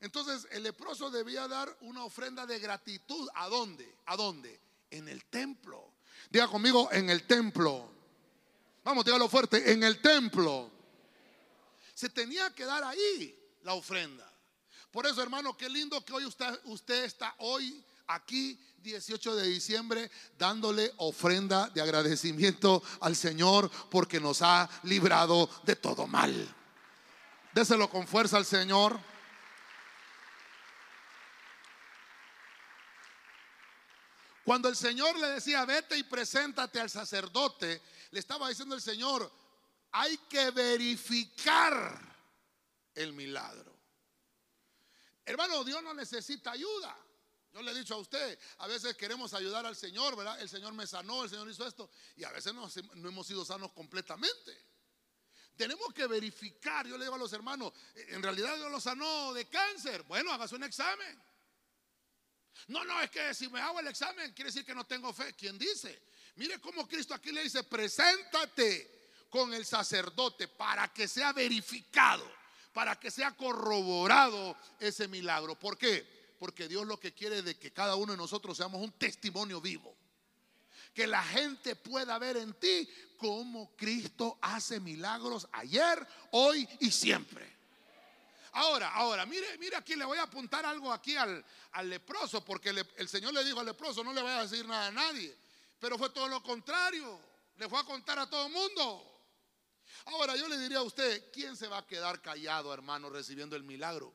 Entonces 0.00 0.48
el 0.50 0.62
leproso 0.62 1.10
debía 1.10 1.46
dar 1.46 1.76
una 1.82 2.04
ofrenda 2.04 2.46
de 2.46 2.58
gratitud. 2.58 3.28
¿A 3.34 3.48
dónde? 3.48 3.94
¿A 4.06 4.16
dónde? 4.16 4.60
En 4.90 5.08
el 5.08 5.24
templo. 5.26 5.92
Diga 6.30 6.48
conmigo, 6.48 6.88
en 6.92 7.10
el 7.10 7.26
templo. 7.26 7.90
Vamos, 8.82 9.04
dígalo 9.04 9.28
fuerte, 9.28 9.72
en 9.72 9.82
el 9.82 10.00
templo. 10.00 10.70
Se 11.94 12.08
tenía 12.08 12.50
que 12.54 12.64
dar 12.64 12.82
ahí 12.82 13.38
la 13.62 13.74
ofrenda. 13.74 14.26
Por 14.90 15.06
eso, 15.06 15.22
hermano, 15.22 15.56
qué 15.56 15.68
lindo 15.68 16.04
que 16.04 16.12
hoy 16.12 16.24
usted, 16.24 16.58
usted 16.64 17.04
está 17.04 17.34
hoy 17.38 17.84
aquí 18.06 18.58
18 18.78 19.36
de 19.36 19.46
diciembre 19.46 20.10
dándole 20.38 20.92
ofrenda 20.96 21.68
de 21.68 21.80
agradecimiento 21.80 22.82
al 23.00 23.14
Señor 23.14 23.70
porque 23.90 24.18
nos 24.18 24.42
ha 24.42 24.68
librado 24.84 25.48
de 25.64 25.76
todo 25.76 26.06
mal. 26.06 26.56
Déselo 27.52 27.90
con 27.90 28.06
fuerza 28.06 28.36
al 28.36 28.46
Señor. 28.46 28.98
Cuando 34.44 34.68
el 34.68 34.76
Señor 34.76 35.18
le 35.18 35.28
decía, 35.28 35.64
vete 35.64 35.96
y 35.96 36.02
preséntate 36.02 36.80
al 36.80 36.90
sacerdote, 36.90 37.80
le 38.10 38.20
estaba 38.20 38.48
diciendo 38.48 38.74
el 38.74 38.80
Señor, 38.80 39.30
hay 39.92 40.16
que 40.28 40.50
verificar 40.50 42.00
el 42.94 43.12
milagro. 43.12 43.74
Hermano, 45.24 45.62
Dios 45.64 45.82
no 45.82 45.94
necesita 45.94 46.52
ayuda. 46.52 46.96
Yo 47.52 47.62
le 47.62 47.72
he 47.72 47.74
dicho 47.74 47.94
a 47.94 47.98
usted, 47.98 48.38
a 48.58 48.66
veces 48.68 48.96
queremos 48.96 49.34
ayudar 49.34 49.66
al 49.66 49.74
Señor, 49.74 50.16
¿verdad? 50.16 50.40
El 50.40 50.48
Señor 50.48 50.72
me 50.72 50.86
sanó, 50.86 51.24
el 51.24 51.30
Señor 51.30 51.50
hizo 51.50 51.66
esto, 51.66 51.90
y 52.16 52.22
a 52.24 52.30
veces 52.30 52.54
no, 52.54 52.68
no 52.94 53.08
hemos 53.08 53.26
sido 53.26 53.44
sanos 53.44 53.72
completamente. 53.72 54.56
Tenemos 55.56 55.92
que 55.92 56.06
verificar, 56.06 56.86
yo 56.86 56.96
le 56.96 57.04
digo 57.04 57.16
a 57.16 57.18
los 57.18 57.32
hermanos, 57.32 57.72
en 57.94 58.22
realidad 58.22 58.56
Dios 58.56 58.70
lo 58.70 58.80
sanó 58.80 59.34
de 59.34 59.46
cáncer. 59.48 60.04
Bueno, 60.04 60.32
hágase 60.32 60.54
un 60.54 60.62
examen. 60.62 61.22
No, 62.68 62.84
no, 62.84 63.00
es 63.00 63.10
que 63.10 63.34
si 63.34 63.48
me 63.48 63.60
hago 63.60 63.80
el 63.80 63.88
examen 63.88 64.32
quiere 64.32 64.50
decir 64.50 64.64
que 64.64 64.74
no 64.74 64.84
tengo 64.84 65.12
fe. 65.12 65.34
¿Quién 65.34 65.58
dice? 65.58 66.02
Mire 66.36 66.60
cómo 66.60 66.86
Cristo 66.86 67.14
aquí 67.14 67.32
le 67.32 67.42
dice, 67.42 67.62
preséntate 67.64 69.00
con 69.28 69.52
el 69.54 69.64
sacerdote 69.64 70.48
para 70.48 70.92
que 70.92 71.06
sea 71.06 71.32
verificado, 71.32 72.24
para 72.72 72.98
que 72.98 73.10
sea 73.10 73.32
corroborado 73.32 74.56
ese 74.78 75.08
milagro. 75.08 75.58
¿Por 75.58 75.78
qué? 75.78 76.06
Porque 76.38 76.68
Dios 76.68 76.86
lo 76.86 76.98
que 76.98 77.12
quiere 77.12 77.38
es 77.38 77.44
de 77.44 77.58
que 77.58 77.72
cada 77.72 77.96
uno 77.96 78.12
de 78.12 78.18
nosotros 78.18 78.56
seamos 78.56 78.82
un 78.82 78.92
testimonio 78.92 79.60
vivo. 79.60 79.96
Que 80.94 81.06
la 81.06 81.22
gente 81.22 81.76
pueda 81.76 82.18
ver 82.18 82.36
en 82.36 82.52
ti 82.54 82.88
cómo 83.16 83.76
Cristo 83.76 84.38
hace 84.40 84.80
milagros 84.80 85.46
ayer, 85.52 86.06
hoy 86.32 86.68
y 86.80 86.90
siempre. 86.90 87.59
Ahora, 88.52 88.88
ahora, 88.94 89.26
mire, 89.26 89.58
mire 89.58 89.76
aquí, 89.76 89.94
le 89.94 90.04
voy 90.04 90.18
a 90.18 90.22
apuntar 90.22 90.66
algo 90.66 90.92
aquí 90.92 91.16
al, 91.16 91.44
leproso, 91.84 92.44
porque 92.44 92.70
el 92.70 93.08
Señor 93.08 93.32
le 93.32 93.44
dijo 93.44 93.60
al 93.60 93.66
leproso, 93.66 94.02
no 94.02 94.12
le 94.12 94.22
vaya 94.22 94.40
a 94.40 94.42
decir 94.46 94.66
nada 94.66 94.88
a 94.88 94.90
nadie. 94.90 95.36
Pero 95.78 95.96
fue 95.96 96.10
todo 96.10 96.28
lo 96.28 96.42
contrario, 96.42 97.20
le 97.56 97.68
fue 97.68 97.78
a 97.78 97.84
contar 97.84 98.18
a 98.18 98.28
todo 98.28 98.46
el 98.46 98.52
mundo. 98.52 99.06
Ahora, 100.06 100.36
yo 100.36 100.48
le 100.48 100.58
diría 100.58 100.78
a 100.78 100.82
usted, 100.82 101.30
¿quién 101.32 101.56
se 101.56 101.68
va 101.68 101.78
a 101.78 101.86
quedar 101.86 102.20
callado, 102.20 102.72
hermano, 102.72 103.08
recibiendo 103.10 103.54
el 103.54 103.62
milagro? 103.62 104.12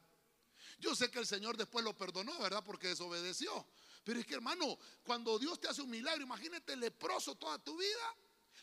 Yo 0.79 0.95
sé 0.95 1.09
que 1.09 1.19
el 1.19 1.27
Señor 1.27 1.55
después 1.55 1.83
lo 1.85 1.95
perdonó, 1.95 2.37
¿verdad? 2.39 2.63
Porque 2.63 2.87
desobedeció. 2.87 3.65
Pero 4.03 4.19
es 4.19 4.25
que, 4.25 4.35
hermano, 4.35 4.77
cuando 5.03 5.39
Dios 5.39 5.59
te 5.59 5.67
hace 5.67 5.81
un 5.81 5.89
milagro, 5.89 6.23
imagínate 6.23 6.75
leproso 6.75 7.35
toda 7.35 7.57
tu 7.59 7.77
vida 7.77 8.15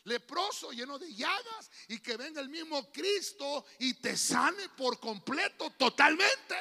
leproso, 0.05 0.71
lleno 0.71 0.99
de 0.99 1.13
llagas, 1.13 1.71
y 1.87 1.99
que 1.99 2.17
venga 2.17 2.41
el 2.41 2.49
mismo 2.49 2.91
Cristo 2.91 3.65
y 3.79 3.95
te 3.95 4.17
sane 4.17 4.69
por 4.69 4.99
completo, 4.99 5.71
totalmente. 5.71 6.55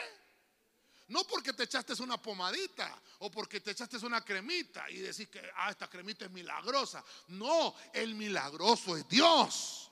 No 1.09 1.25
porque 1.25 1.53
te 1.53 1.65
echaste 1.65 2.01
una 2.03 2.21
pomadita 2.21 3.01
o 3.19 3.31
porque 3.31 3.61
te 3.61 3.73
echaste 3.73 3.99
una 3.99 4.25
cremita 4.25 4.89
y 4.89 4.97
decís 4.97 5.29
que 5.29 5.43
ah, 5.57 5.71
esta 5.71 5.89
cremita 5.89 6.25
es 6.25 6.31
milagrosa. 6.31 7.05
No, 7.29 7.75
el 7.93 8.15
milagroso 8.15 8.97
es 8.97 9.07
Dios. 9.09 9.91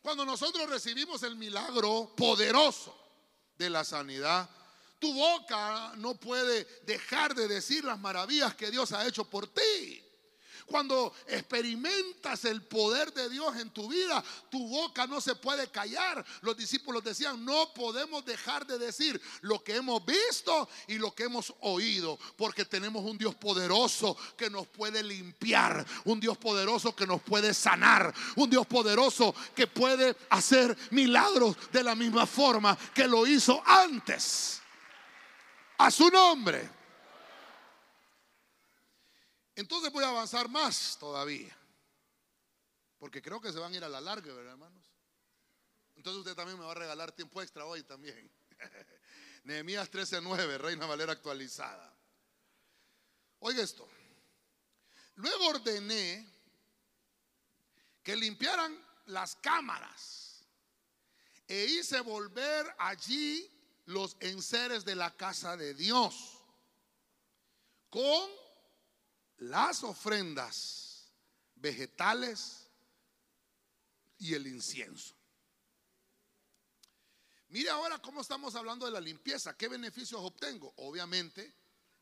Cuando 0.00 0.24
nosotros 0.24 0.68
recibimos 0.70 1.22
el 1.24 1.36
milagro 1.36 2.14
poderoso 2.16 2.96
de 3.58 3.68
la 3.68 3.84
sanidad, 3.84 4.48
tu 4.98 5.12
boca 5.12 5.92
no 5.96 6.14
puede 6.14 6.64
dejar 6.84 7.34
de 7.34 7.46
decir 7.46 7.84
las 7.84 7.98
maravillas 7.98 8.54
que 8.54 8.70
Dios 8.70 8.92
ha 8.92 9.06
hecho 9.06 9.24
por 9.24 9.48
ti. 9.48 10.02
Cuando 10.68 11.14
experimentas 11.26 12.44
el 12.44 12.62
poder 12.62 13.12
de 13.12 13.30
Dios 13.30 13.56
en 13.56 13.70
tu 13.70 13.88
vida, 13.88 14.22
tu 14.50 14.68
boca 14.68 15.06
no 15.06 15.20
se 15.20 15.34
puede 15.34 15.68
callar. 15.70 16.24
Los 16.42 16.56
discípulos 16.56 17.02
decían, 17.02 17.44
no 17.44 17.72
podemos 17.72 18.24
dejar 18.24 18.66
de 18.66 18.78
decir 18.78 19.20
lo 19.40 19.64
que 19.64 19.76
hemos 19.76 20.04
visto 20.04 20.68
y 20.86 20.98
lo 20.98 21.14
que 21.14 21.24
hemos 21.24 21.54
oído, 21.60 22.18
porque 22.36 22.64
tenemos 22.64 23.04
un 23.04 23.16
Dios 23.16 23.34
poderoso 23.34 24.16
que 24.36 24.50
nos 24.50 24.66
puede 24.66 25.02
limpiar, 25.02 25.86
un 26.04 26.20
Dios 26.20 26.36
poderoso 26.36 26.94
que 26.94 27.06
nos 27.06 27.22
puede 27.22 27.54
sanar, 27.54 28.14
un 28.36 28.50
Dios 28.50 28.66
poderoso 28.66 29.34
que 29.54 29.66
puede 29.66 30.16
hacer 30.28 30.76
milagros 30.90 31.56
de 31.72 31.82
la 31.82 31.94
misma 31.94 32.26
forma 32.26 32.76
que 32.94 33.06
lo 33.06 33.26
hizo 33.26 33.62
antes. 33.64 34.60
A 35.78 35.90
su 35.90 36.10
nombre. 36.10 36.77
Entonces 39.58 39.90
voy 39.90 40.04
a 40.04 40.10
avanzar 40.10 40.48
más 40.48 40.96
todavía. 41.00 41.52
Porque 42.96 43.20
creo 43.20 43.40
que 43.40 43.52
se 43.52 43.58
van 43.58 43.72
a 43.72 43.76
ir 43.76 43.82
a 43.82 43.88
la 43.88 44.00
larga, 44.00 44.32
¿verdad, 44.32 44.52
hermanos? 44.52 44.84
Entonces 45.96 46.20
usted 46.20 46.36
también 46.36 46.56
me 46.56 46.64
va 46.64 46.70
a 46.70 46.76
regalar 46.76 47.10
tiempo 47.10 47.42
extra 47.42 47.64
hoy 47.64 47.82
también. 47.82 48.30
Nehemías 49.42 49.90
13:9, 49.90 50.58
Reina 50.58 50.86
Valera 50.86 51.10
actualizada. 51.10 51.92
Oiga 53.40 53.60
esto. 53.60 53.88
Luego 55.16 55.48
ordené 55.48 56.24
que 58.04 58.14
limpiaran 58.14 58.80
las 59.06 59.34
cámaras 59.34 60.44
e 61.48 61.64
hice 61.64 62.00
volver 62.02 62.64
allí 62.78 63.50
los 63.86 64.16
enseres 64.20 64.84
de 64.84 64.94
la 64.94 65.16
casa 65.16 65.56
de 65.56 65.74
Dios 65.74 66.44
con 67.90 68.47
las 69.38 69.82
ofrendas 69.84 71.10
vegetales 71.54 72.68
y 74.18 74.34
el 74.34 74.46
incienso. 74.46 75.14
Mire 77.50 77.70
ahora 77.70 77.98
cómo 77.98 78.20
estamos 78.20 78.54
hablando 78.54 78.84
de 78.84 78.92
la 78.92 79.00
limpieza. 79.00 79.56
¿Qué 79.56 79.68
beneficios 79.68 80.20
obtengo? 80.22 80.72
Obviamente, 80.76 81.54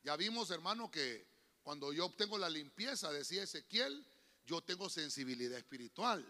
ya 0.03 0.17
vimos, 0.17 0.51
hermano, 0.51 0.91
que 0.91 1.27
cuando 1.63 1.93
yo 1.93 2.07
obtengo 2.07 2.37
la 2.39 2.51
limpieza, 2.51 3.13
decía 3.13 3.45
Ezequiel, 3.45 4.05
yo 4.45 4.63
tengo 4.63 4.89
sensibilidad 4.89 5.59
espiritual. 5.59 6.25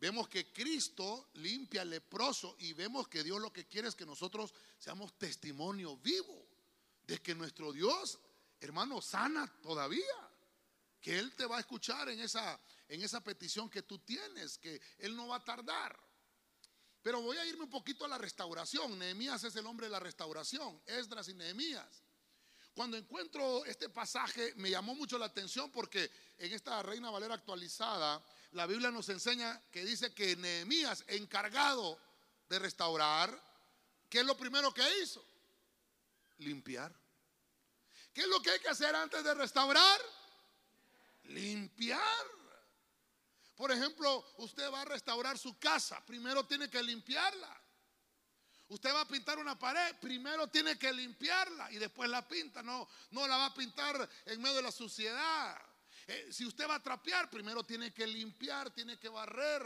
Vemos 0.00 0.28
que 0.28 0.52
Cristo 0.52 1.30
limpia 1.34 1.82
al 1.82 1.90
leproso 1.90 2.56
y 2.58 2.72
vemos 2.74 3.08
que 3.08 3.22
Dios 3.22 3.40
lo 3.40 3.52
que 3.52 3.66
quiere 3.66 3.88
es 3.88 3.94
que 3.94 4.04
nosotros 4.04 4.52
seamos 4.78 5.16
testimonio 5.18 5.96
vivo 5.96 6.46
de 7.06 7.20
que 7.22 7.34
nuestro 7.34 7.72
Dios, 7.72 8.18
hermano, 8.64 9.00
sana 9.00 9.46
todavía. 9.62 10.02
Que 11.00 11.18
Él 11.18 11.34
te 11.34 11.44
va 11.46 11.58
a 11.58 11.60
escuchar 11.60 12.08
en 12.08 12.20
esa, 12.20 12.58
en 12.88 13.02
esa 13.02 13.22
petición 13.22 13.68
que 13.68 13.82
tú 13.82 13.98
tienes, 13.98 14.58
que 14.58 14.80
Él 14.98 15.14
no 15.14 15.28
va 15.28 15.36
a 15.36 15.44
tardar. 15.44 15.98
Pero 17.02 17.20
voy 17.20 17.36
a 17.36 17.44
irme 17.44 17.64
un 17.64 17.70
poquito 17.70 18.06
a 18.06 18.08
la 18.08 18.16
restauración. 18.16 18.98
Nehemías 18.98 19.44
es 19.44 19.54
el 19.56 19.66
hombre 19.66 19.86
de 19.86 19.92
la 19.92 20.00
restauración, 20.00 20.80
Esdras 20.86 21.28
y 21.28 21.34
Nehemías. 21.34 22.02
Cuando 22.74 22.96
encuentro 22.96 23.64
este 23.66 23.90
pasaje 23.90 24.54
me 24.56 24.70
llamó 24.70 24.94
mucho 24.94 25.18
la 25.18 25.26
atención 25.26 25.70
porque 25.70 26.10
en 26.38 26.52
esta 26.52 26.82
Reina 26.82 27.10
Valera 27.10 27.34
actualizada, 27.34 28.24
la 28.52 28.66
Biblia 28.66 28.90
nos 28.90 29.08
enseña 29.10 29.60
que 29.70 29.84
dice 29.84 30.14
que 30.14 30.34
Nehemías, 30.36 31.04
encargado 31.08 31.98
de 32.48 32.58
restaurar, 32.58 33.38
¿qué 34.08 34.20
es 34.20 34.26
lo 34.26 34.36
primero 34.36 34.72
que 34.72 34.82
hizo? 35.02 35.24
Limpiar. 36.38 37.03
¿Qué 38.14 38.20
es 38.20 38.28
lo 38.28 38.40
que 38.40 38.50
hay 38.50 38.60
que 38.60 38.68
hacer 38.68 38.94
antes 38.94 39.24
de 39.24 39.34
restaurar? 39.34 40.00
Limpiar. 41.24 42.26
Por 43.56 43.72
ejemplo, 43.72 44.24
usted 44.38 44.70
va 44.72 44.82
a 44.82 44.84
restaurar 44.84 45.36
su 45.36 45.58
casa, 45.58 46.04
primero 46.06 46.46
tiene 46.46 46.70
que 46.70 46.82
limpiarla. 46.82 47.60
Usted 48.68 48.94
va 48.94 49.02
a 49.02 49.08
pintar 49.08 49.38
una 49.38 49.58
pared, 49.58 49.96
primero 50.00 50.46
tiene 50.48 50.78
que 50.78 50.92
limpiarla 50.92 51.70
y 51.72 51.76
después 51.76 52.08
la 52.08 52.26
pinta, 52.26 52.62
no, 52.62 52.88
no 53.10 53.26
la 53.28 53.36
va 53.36 53.46
a 53.46 53.54
pintar 53.54 54.08
en 54.26 54.40
medio 54.40 54.56
de 54.56 54.62
la 54.62 54.72
suciedad. 54.72 55.60
Eh, 56.06 56.28
si 56.32 56.46
usted 56.46 56.68
va 56.68 56.76
a 56.76 56.82
trapear, 56.82 57.28
primero 57.30 57.64
tiene 57.64 57.92
que 57.92 58.06
limpiar, 58.06 58.70
tiene 58.70 58.98
que 58.98 59.08
barrer. 59.08 59.62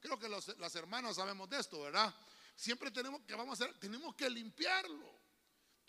Creo 0.00 0.18
que 0.18 0.28
las 0.28 0.74
hermanas 0.74 1.16
sabemos 1.16 1.48
de 1.50 1.60
esto, 1.60 1.82
¿verdad? 1.82 2.14
Siempre 2.56 2.90
tenemos 2.90 3.22
que 3.22 3.34
vamos 3.34 3.60
a 3.60 3.64
hacer, 3.64 3.78
tenemos 3.78 4.14
que 4.14 4.30
limpiarlo. 4.30 5.19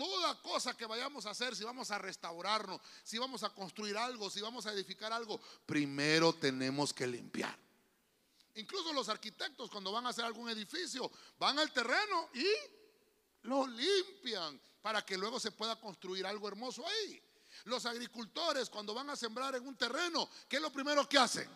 Toda 0.01 0.33
cosa 0.41 0.75
que 0.75 0.87
vayamos 0.87 1.27
a 1.27 1.29
hacer, 1.29 1.55
si 1.55 1.63
vamos 1.63 1.91
a 1.91 1.99
restaurarnos, 1.99 2.81
si 3.03 3.19
vamos 3.19 3.43
a 3.43 3.51
construir 3.51 3.95
algo, 3.95 4.31
si 4.31 4.41
vamos 4.41 4.65
a 4.65 4.73
edificar 4.73 5.13
algo, 5.13 5.39
primero 5.63 6.33
tenemos 6.33 6.91
que 6.91 7.05
limpiar. 7.05 7.55
Incluso 8.55 8.93
los 8.93 9.09
arquitectos 9.09 9.69
cuando 9.69 9.91
van 9.91 10.07
a 10.07 10.09
hacer 10.09 10.25
algún 10.25 10.49
edificio, 10.49 11.11
van 11.37 11.59
al 11.59 11.71
terreno 11.71 12.29
y 12.33 12.47
lo 13.43 13.67
limpian 13.67 14.59
para 14.81 15.05
que 15.05 15.19
luego 15.19 15.39
se 15.39 15.51
pueda 15.51 15.79
construir 15.79 16.25
algo 16.25 16.47
hermoso 16.47 16.83
ahí. 16.87 17.21
Los 17.65 17.85
agricultores 17.85 18.71
cuando 18.71 18.95
van 18.95 19.11
a 19.11 19.15
sembrar 19.15 19.53
en 19.53 19.67
un 19.67 19.75
terreno, 19.75 20.27
¿qué 20.49 20.55
es 20.55 20.63
lo 20.63 20.71
primero 20.71 21.07
que 21.07 21.19
hacen? 21.19 21.47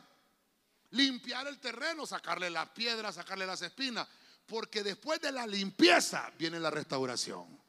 Limpiar 0.91 1.47
el 1.47 1.59
terreno, 1.59 2.05
sacarle 2.05 2.51
las 2.51 2.69
piedras, 2.69 3.15
sacarle 3.15 3.47
las 3.47 3.63
espinas, 3.63 4.07
porque 4.45 4.83
después 4.83 5.19
de 5.19 5.31
la 5.31 5.47
limpieza 5.47 6.31
viene 6.37 6.59
la 6.59 6.69
restauración. 6.69 7.64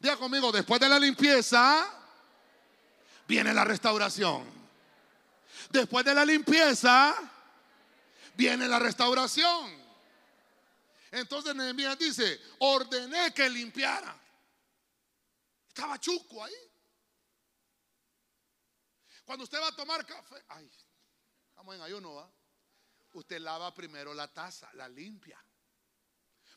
Diga 0.00 0.16
conmigo, 0.16 0.52
después 0.52 0.80
de 0.80 0.88
la 0.88 0.98
limpieza 0.98 1.86
viene 3.26 3.52
la 3.52 3.64
restauración. 3.64 4.46
Después 5.70 6.04
de 6.04 6.14
la 6.14 6.24
limpieza 6.24 7.14
viene 8.34 8.68
la 8.68 8.78
restauración. 8.78 9.76
Entonces 11.10 11.54
Nehemías 11.54 11.98
dice, 11.98 12.40
ordené 12.60 13.32
que 13.34 13.48
limpiara. 13.48 14.16
Estaba 15.68 15.98
chuco 15.98 16.44
ahí. 16.44 16.54
Cuando 19.24 19.44
usted 19.44 19.60
va 19.60 19.68
a 19.68 19.76
tomar 19.76 20.06
café, 20.06 20.42
ay, 20.48 20.70
estamos 21.48 21.74
en 21.74 21.82
ayuno, 21.82 22.14
¿va? 22.14 22.30
Usted 23.12 23.40
lava 23.40 23.74
primero 23.74 24.14
la 24.14 24.32
taza, 24.32 24.70
la 24.74 24.88
limpia. 24.88 25.42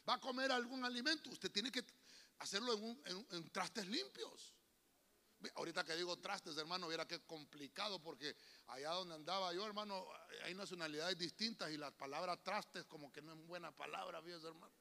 Va 0.08 0.16
a 0.16 0.20
comer 0.20 0.52
algún 0.52 0.86
alimento, 0.86 1.30
usted 1.30 1.52
tiene 1.52 1.72
que 1.72 1.84
hacerlo 2.42 2.74
en, 3.06 3.50
trastes 3.52 3.88
limpios. 3.88 4.54
Ahorita 5.56 5.84
que 5.84 5.96
digo 5.96 6.18
trastes, 6.18 6.56
hermano, 6.58 6.88
viera 6.88 7.08
qué 7.08 7.20
complicado 7.22 8.02
porque 8.02 8.36
allá 8.68 8.92
donde 8.92 9.16
andaba 9.16 9.54
yo, 9.54 9.66
hermano, 9.66 10.06
hay 10.44 10.54
nacionalidades 10.54 11.18
distintas 11.18 11.72
y 11.72 11.78
la 11.78 11.90
palabra 11.92 12.38
trastes 12.38 12.86
como 12.86 13.12
que 13.12 13.22
no 13.22 13.34
es 13.34 13.40
buena 13.48 13.72
palabra, 13.72 14.22
fíjese, 14.22 14.48
hermano. 14.48 14.74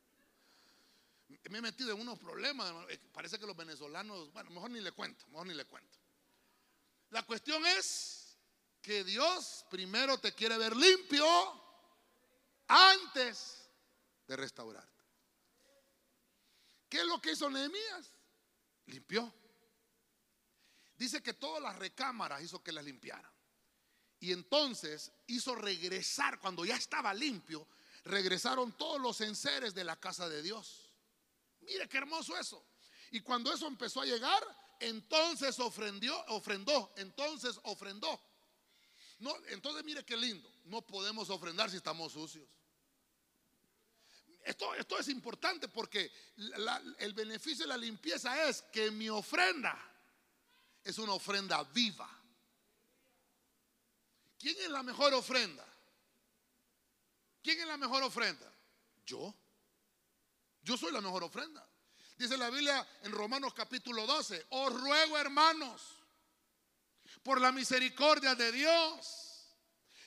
Me 1.48 1.58
he 1.58 1.62
metido 1.62 1.92
en 1.92 2.00
unos 2.00 2.18
problemas, 2.18 2.72
eh, 2.90 2.98
parece 3.12 3.38
que 3.38 3.46
los 3.46 3.56
venezolanos, 3.56 4.32
bueno, 4.32 4.50
mejor 4.50 4.70
ni 4.70 4.80
le 4.80 4.92
cuento, 4.92 5.26
mejor 5.28 5.46
ni 5.46 5.54
le 5.54 5.64
cuento. 5.64 5.98
La 7.11 7.22
cuestión 7.24 7.64
es 7.66 8.37
que 8.82 9.04
Dios 9.04 9.64
primero 9.70 10.18
te 10.18 10.34
quiere 10.34 10.58
ver 10.58 10.76
limpio 10.76 11.26
antes 12.66 13.70
de 14.26 14.37
restaurar. 14.37 14.99
¿Qué 16.90 16.98
es 16.98 17.07
lo 17.07 17.22
que 17.22 17.33
hizo 17.33 17.48
Nehemías? 17.48 18.12
Limpió. 18.87 19.33
Dice 20.96 21.22
que 21.22 21.33
todas 21.33 21.62
las 21.62 21.76
recámaras 21.76 22.42
hizo 22.42 22.62
que 22.62 22.72
las 22.72 22.85
limpiaran. 22.85 23.31
Y 24.18 24.33
entonces 24.33 25.11
hizo 25.29 25.55
regresar, 25.55 26.40
cuando 26.40 26.64
ya 26.64 26.76
estaba 26.76 27.14
limpio, 27.14 27.66
regresaron 28.05 28.76
todos 28.76 29.00
los 29.00 29.20
enseres 29.22 29.72
de 29.72 29.85
la 29.85 29.98
casa 29.98 30.29
de 30.29 30.42
Dios. 30.42 30.90
Mire 31.61 31.88
qué 31.88 31.98
hermoso 31.98 32.37
eso. 32.37 32.66
Y 33.12 33.20
cuando 33.20 33.53
eso 33.53 33.66
empezó 33.66 34.03
a 34.03 34.05
llegar, 34.05 34.42
entonces 34.81 35.59
ofrendió, 35.61 36.18
ofrendó, 36.26 36.92
entonces 36.96 37.59
ofrendó. 37.62 38.20
No, 39.20 39.35
entonces 39.48 39.85
mire 39.85 40.05
qué 40.05 40.16
lindo. 40.16 40.53
No 40.64 40.83
podemos 40.83 41.31
ofrendar 41.31 41.70
si 41.70 41.76
estamos 41.76 42.12
sucios. 42.12 42.48
Esto, 44.42 44.74
esto 44.74 44.98
es 44.98 45.09
importante 45.09 45.68
porque 45.68 46.11
el 46.98 47.12
beneficio 47.12 47.64
de 47.64 47.68
la 47.68 47.76
limpieza 47.76 48.48
es 48.48 48.62
que 48.62 48.90
mi 48.90 49.09
ofrenda 49.09 49.79
es 50.83 50.98
una 50.98 51.12
ofrenda 51.12 51.62
viva. 51.64 52.09
¿Quién 54.38 54.57
es 54.59 54.70
la 54.70 54.83
mejor 54.83 55.12
ofrenda? 55.12 55.66
¿Quién 57.42 57.61
es 57.61 57.66
la 57.66 57.76
mejor 57.76 58.03
ofrenda? 58.03 58.50
Yo. 59.05 59.35
Yo 60.62 60.76
soy 60.76 60.92
la 60.92 61.00
mejor 61.00 61.24
ofrenda. 61.24 61.66
Dice 62.16 62.37
la 62.37 62.50
Biblia 62.50 62.87
en 63.03 63.12
Romanos 63.12 63.55
capítulo 63.55 64.07
12, 64.07 64.46
os 64.50 64.72
ruego 64.72 65.18
hermanos, 65.18 65.96
por 67.22 67.40
la 67.40 67.53
misericordia 67.53 68.35
de 68.35 68.53
Dios, 68.53 69.55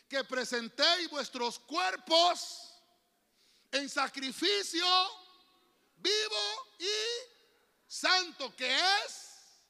que 0.08 0.24
presentéis 0.24 1.10
vuestros 1.10 1.60
cuerpos 1.60 2.73
en 3.74 3.90
sacrificio 3.90 4.86
vivo 5.98 6.74
y 6.80 7.88
santo, 7.88 8.56
que 8.56 8.72
es 8.72 9.62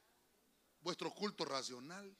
vuestro 0.82 1.12
culto 1.12 1.46
racional. 1.46 2.16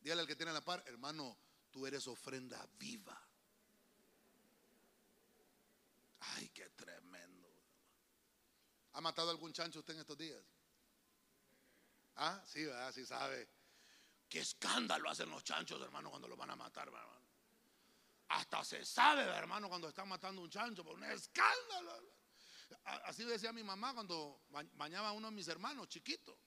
Dígale 0.00 0.22
al 0.22 0.26
que 0.26 0.36
tiene 0.36 0.52
la 0.52 0.60
par, 0.60 0.82
hermano, 0.86 1.36
tú 1.70 1.86
eres 1.86 2.06
ofrenda 2.06 2.66
viva. 2.78 3.20
Ay, 6.20 6.48
qué 6.48 6.68
tremendo. 6.70 7.48
¿Ha 8.92 9.00
matado 9.00 9.30
algún 9.30 9.52
chancho 9.52 9.80
usted 9.80 9.94
en 9.94 10.00
estos 10.00 10.18
días? 10.18 10.42
Ah, 12.16 12.42
sí. 12.46 12.66
Sí 12.92 13.06
sabe. 13.06 13.48
Qué 14.28 14.40
escándalo 14.40 15.08
hacen 15.08 15.30
los 15.30 15.44
chanchos, 15.44 15.80
hermano, 15.80 16.10
cuando 16.10 16.26
los 16.26 16.36
van 16.36 16.50
a 16.50 16.56
matar, 16.56 16.88
hermano. 16.88 17.15
Hasta 18.28 18.64
se 18.64 18.84
sabe, 18.84 19.22
hermano, 19.22 19.68
cuando 19.68 19.88
están 19.88 20.08
matando 20.08 20.42
un 20.42 20.50
chancho, 20.50 20.84
por 20.84 20.94
un 20.94 21.04
escándalo. 21.04 22.16
Así 23.04 23.24
decía 23.24 23.52
mi 23.52 23.62
mamá 23.62 23.94
cuando 23.94 24.42
bañaba 24.74 25.08
a 25.08 25.12
uno 25.12 25.28
de 25.28 25.34
mis 25.34 25.48
hermanos, 25.48 25.88
chiquito. 25.88 26.38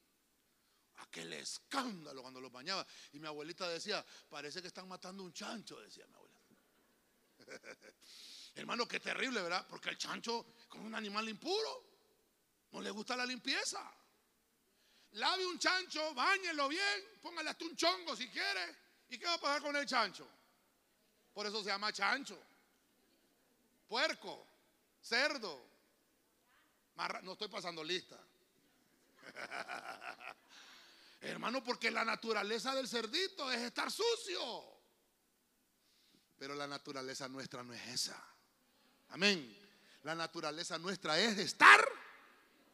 Aquel 0.98 1.32
escándalo 1.34 2.22
cuando 2.22 2.42
lo 2.42 2.50
bañaba. 2.50 2.86
Y 3.14 3.20
mi 3.20 3.28
abuelita 3.28 3.70
decía, 3.70 4.06
parece 4.28 4.62
que 4.62 4.68
están 4.68 4.88
matando 4.88 5.24
un 5.24 5.32
chancho, 5.32 5.80
decía 5.80 6.06
mi 6.08 6.16
abuela. 6.16 6.40
Hermano, 8.56 8.86
qué 8.86 9.00
terrible, 9.00 9.42
¿verdad? 9.42 9.66
Porque 9.70 9.90
el 9.90 9.98
chancho, 9.98 10.54
como 10.68 10.86
un 10.86 10.96
animal 10.96 11.30
impuro, 11.30 11.86
no 12.72 12.82
le 12.82 12.92
gusta 12.92 13.16
la 13.16 13.26
limpieza. 13.26 13.82
Lave 15.12 15.46
un 15.46 15.58
chancho, 15.58 16.14
bañelo 16.14 16.68
bien, 16.68 17.20
póngale 17.22 17.50
hasta 17.50 17.66
un 17.66 17.76
chongo 17.76 18.16
si 18.16 18.28
quiere. 18.30 18.76
¿Y 19.10 19.18
qué 19.18 19.26
va 19.26 19.36
a 19.36 19.40
pasar 19.40 19.62
con 19.62 19.76
el 19.76 19.86
chancho? 19.86 20.28
Por 21.40 21.48
eso 21.48 21.64
se 21.64 21.70
llama 21.70 21.94
chancho, 21.94 22.38
puerco, 23.88 24.46
cerdo. 25.02 25.66
no 27.24 27.32
estoy 27.32 27.48
pasando 27.48 27.82
lista. 27.82 28.20
Hermano, 31.22 31.64
porque 31.64 31.92
la 31.92 32.04
naturaleza 32.04 32.76
del 32.76 32.90
cerdito 32.90 33.50
es 33.54 33.62
estar 33.62 33.90
sucio. 33.90 34.66
Pero 36.38 36.56
la 36.56 36.68
naturaleza 36.68 37.30
nuestra 37.30 37.64
no 37.64 37.74
es 37.74 37.88
esa. 37.88 38.22
Amén. 39.08 39.58
La 40.04 40.16
naturaleza 40.16 40.78
nuestra 40.78 41.18
es 41.18 41.38
estar 41.38 41.88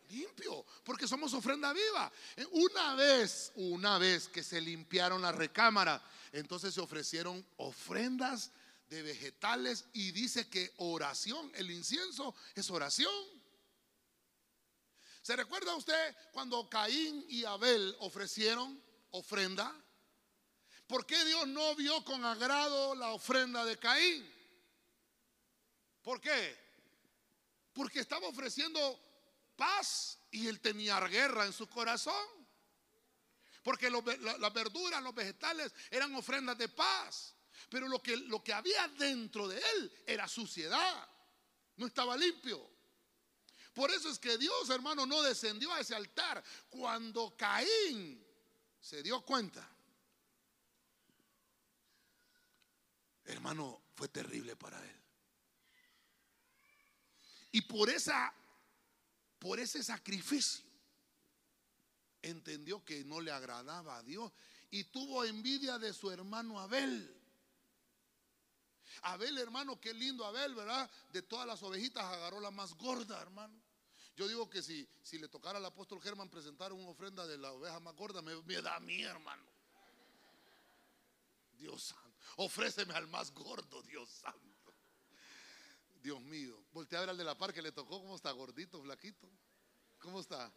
limpio, 0.10 0.66
porque 0.84 1.08
somos 1.08 1.34
ofrenda 1.34 1.74
viva. 1.74 2.12
Una 2.52 2.96
vez, 2.96 3.52
una 3.56 3.98
vez 3.98 4.28
que 4.28 4.44
se 4.44 4.62
limpiaron 4.62 5.22
la 5.22 5.32
recámara, 5.32 6.04
entonces 6.32 6.74
se 6.74 6.82
ofrecieron 6.82 7.46
ofrendas 7.58 8.52
de 8.90 9.02
vegetales 9.02 9.86
y 9.94 10.12
dice 10.12 10.48
que 10.50 10.74
oración, 10.78 11.52
el 11.56 11.72
incienso 11.72 12.36
es 12.54 12.70
oración. 12.70 13.14
¿Se 15.22 15.36
recuerda 15.36 15.76
usted 15.76 16.16
cuando 16.32 16.70
Caín 16.70 17.26
y 17.28 17.46
Abel 17.46 17.96
ofrecieron 18.00 18.80
ofrenda? 19.12 19.76
¿Por 20.88 21.06
qué 21.06 21.24
Dios 21.26 21.48
no 21.48 21.76
vio 21.76 22.04
con 22.04 22.24
agrado 22.24 22.94
la 22.94 23.10
ofrenda 23.10 23.66
de 23.66 23.78
Caín? 23.78 24.32
¿Por 26.04 26.22
qué? 26.22 26.56
Porque 27.74 28.00
estaba 28.00 28.28
ofreciendo 28.28 29.00
paz 29.56 30.20
y 30.32 30.48
él 30.48 30.60
tenía 30.60 31.00
guerra 31.02 31.46
en 31.46 31.54
su 31.54 31.68
corazón. 31.68 32.26
Porque 33.64 33.90
las 33.90 34.54
verduras, 34.54 35.02
los 35.02 35.16
vegetales 35.16 35.74
eran 35.90 36.14
ofrendas 36.14 36.58
de 36.58 36.70
paz. 36.70 37.36
Pero 37.70 37.88
lo 37.88 38.02
que, 38.02 38.54
había 38.54 38.88
dentro 38.90 39.48
de 39.48 39.58
él 39.58 40.04
era 40.06 40.28
suciedad. 40.28 41.10
No 41.78 41.88
estaba 41.88 42.16
limpio. 42.16 42.70
Por 43.74 43.92
eso 43.92 44.10
es 44.10 44.20
que 44.20 44.38
Dios, 44.38 44.70
hermano, 44.70 45.06
no 45.06 45.22
descendió 45.24 45.74
a 45.74 45.80
ese 45.80 45.96
altar. 45.96 46.44
Cuando 46.70 47.36
Caín 47.36 48.24
se 48.80 49.02
dio 49.02 49.22
cuenta, 49.22 49.68
hermano, 53.26 53.82
fue 53.96 54.08
terrible 54.10 54.56
para 54.56 54.80
él. 54.86 55.02
Y 57.52 57.62
por 57.62 57.90
esa 57.90 58.34
por 59.46 59.60
ese 59.60 59.84
sacrificio 59.84 60.66
entendió 62.24 62.84
que 62.84 63.06
no 63.06 63.22
le 63.22 63.30
agradaba 63.32 63.98
a 63.98 64.02
Dios 64.02 64.32
y 64.72 64.86
tuvo 64.86 65.24
envidia 65.24 65.78
de 65.78 65.94
su 65.94 66.10
hermano 66.10 66.60
Abel. 66.60 67.16
Abel, 69.04 69.38
hermano, 69.38 69.80
qué 69.80 69.94
lindo 69.94 70.26
Abel, 70.26 70.56
¿verdad? 70.56 70.90
De 71.12 71.22
todas 71.22 71.46
las 71.46 71.62
ovejitas 71.62 72.04
agarró 72.04 72.40
la 72.40 72.50
más 72.50 72.74
gorda, 72.74 73.22
hermano. 73.22 73.62
Yo 74.16 74.28
digo 74.28 74.50
que 74.50 74.64
si, 74.64 74.90
si 75.04 75.20
le 75.20 75.28
tocara 75.28 75.60
al 75.60 75.66
apóstol 75.66 76.02
Germán 76.02 76.28
presentar 76.28 76.74
una 76.74 76.90
ofrenda 76.90 77.28
de 77.28 77.38
la 77.38 77.52
oveja 77.52 77.80
más 77.80 77.96
gorda, 77.96 78.24
me, 78.24 78.36
me 78.42 78.60
da 78.64 78.78
a 78.78 78.80
mí, 78.80 79.04
hermano. 79.04 79.46
Dios 81.56 81.84
santo, 81.84 82.18
ofréceme 82.38 82.96
al 82.96 83.06
más 83.10 83.32
gordo, 83.32 83.84
Dios 83.84 84.10
santo. 84.10 84.55
Dios 86.06 86.22
mío, 86.22 86.56
voltea 86.72 87.00
a 87.00 87.02
ver 87.02 87.10
al 87.10 87.18
de 87.18 87.24
la 87.24 87.36
par 87.36 87.52
que 87.52 87.64
le 87.64 87.72
tocó, 87.72 88.00
¿cómo 88.00 88.16
está? 88.16 88.30
Gordito, 88.30 88.80
flaquito. 88.80 89.28
¿Cómo 89.98 90.20
está? 90.20 90.54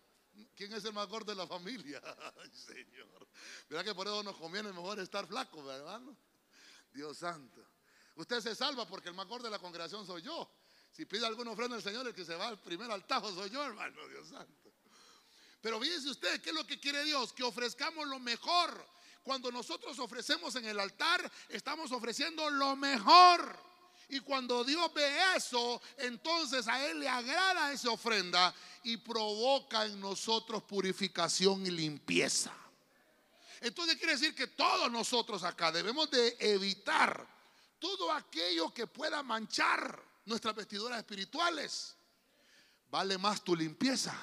¿Quién 0.54 0.74
es 0.74 0.84
el 0.84 0.92
más 0.92 1.08
gordo 1.08 1.32
de 1.32 1.36
la 1.36 1.46
familia? 1.46 2.02
Ay, 2.36 2.50
Señor. 2.52 3.26
¿Verdad 3.66 3.82
que 3.82 3.94
por 3.94 4.06
eso 4.06 4.22
nos 4.22 4.36
conviene 4.36 4.70
mejor 4.74 5.00
estar 5.00 5.26
flacos, 5.26 5.66
hermano? 5.74 6.14
Dios 6.92 7.16
santo. 7.16 7.66
Usted 8.16 8.42
se 8.42 8.54
salva 8.54 8.86
porque 8.86 9.08
el 9.08 9.14
más 9.14 9.26
gordo 9.26 9.46
de 9.46 9.50
la 9.50 9.58
congregación 9.58 10.06
soy 10.06 10.20
yo. 10.20 10.50
Si 10.92 11.06
pide 11.06 11.24
alguna 11.24 11.52
ofrenda 11.52 11.76
al 11.76 11.82
Señor, 11.82 12.06
el 12.06 12.14
que 12.14 12.26
se 12.26 12.34
va 12.34 12.48
al 12.48 12.60
primer 12.60 12.90
altajo 12.90 13.32
soy 13.32 13.48
yo, 13.48 13.64
hermano, 13.64 14.06
Dios 14.06 14.28
santo. 14.28 14.74
Pero 15.62 15.80
fíjese 15.80 16.10
usted, 16.10 16.42
¿qué 16.42 16.50
es 16.50 16.56
lo 16.56 16.66
que 16.66 16.78
quiere 16.78 17.02
Dios? 17.04 17.32
Que 17.32 17.42
ofrezcamos 17.42 18.06
lo 18.06 18.18
mejor. 18.18 18.86
Cuando 19.22 19.50
nosotros 19.50 19.98
ofrecemos 19.98 20.54
en 20.56 20.66
el 20.66 20.78
altar, 20.78 21.32
estamos 21.48 21.90
ofreciendo 21.90 22.50
lo 22.50 22.76
mejor. 22.76 23.67
Y 24.08 24.20
cuando 24.20 24.64
Dios 24.64 24.92
ve 24.94 25.36
eso, 25.36 25.82
entonces 25.98 26.66
a 26.66 26.82
Él 26.86 27.00
le 27.00 27.08
agrada 27.08 27.72
esa 27.72 27.90
ofrenda 27.90 28.54
y 28.82 28.96
provoca 28.96 29.84
en 29.84 30.00
nosotros 30.00 30.62
purificación 30.62 31.66
y 31.66 31.70
limpieza. 31.70 32.52
Entonces 33.60 33.96
quiere 33.96 34.12
decir 34.12 34.34
que 34.34 34.46
todos 34.46 34.90
nosotros 34.90 35.42
acá 35.44 35.70
debemos 35.70 36.10
de 36.10 36.36
evitar 36.40 37.26
todo 37.78 38.10
aquello 38.12 38.72
que 38.72 38.86
pueda 38.86 39.22
manchar 39.22 40.02
nuestras 40.24 40.54
vestiduras 40.54 40.98
espirituales. 40.98 41.94
Vale 42.90 43.18
más 43.18 43.42
tu 43.44 43.54
limpieza 43.54 44.14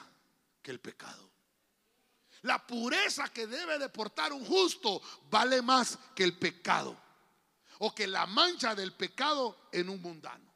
que 0.63 0.71
el 0.71 0.79
pecado. 0.79 1.29
La 2.41 2.65
pureza 2.65 3.29
que 3.29 3.45
debe 3.45 3.77
de 3.77 3.89
portar 3.89 4.33
un 4.33 4.43
justo 4.45 4.99
vale 5.29 5.61
más 5.61 5.97
que 6.15 6.23
el 6.23 6.35
pecado 6.37 7.04
o 7.79 7.93
que 7.93 8.07
la 8.07 8.25
mancha 8.25 8.75
del 8.75 8.93
pecado 8.93 9.67
en 9.71 9.89
un 9.89 10.01
mundano. 10.01 10.55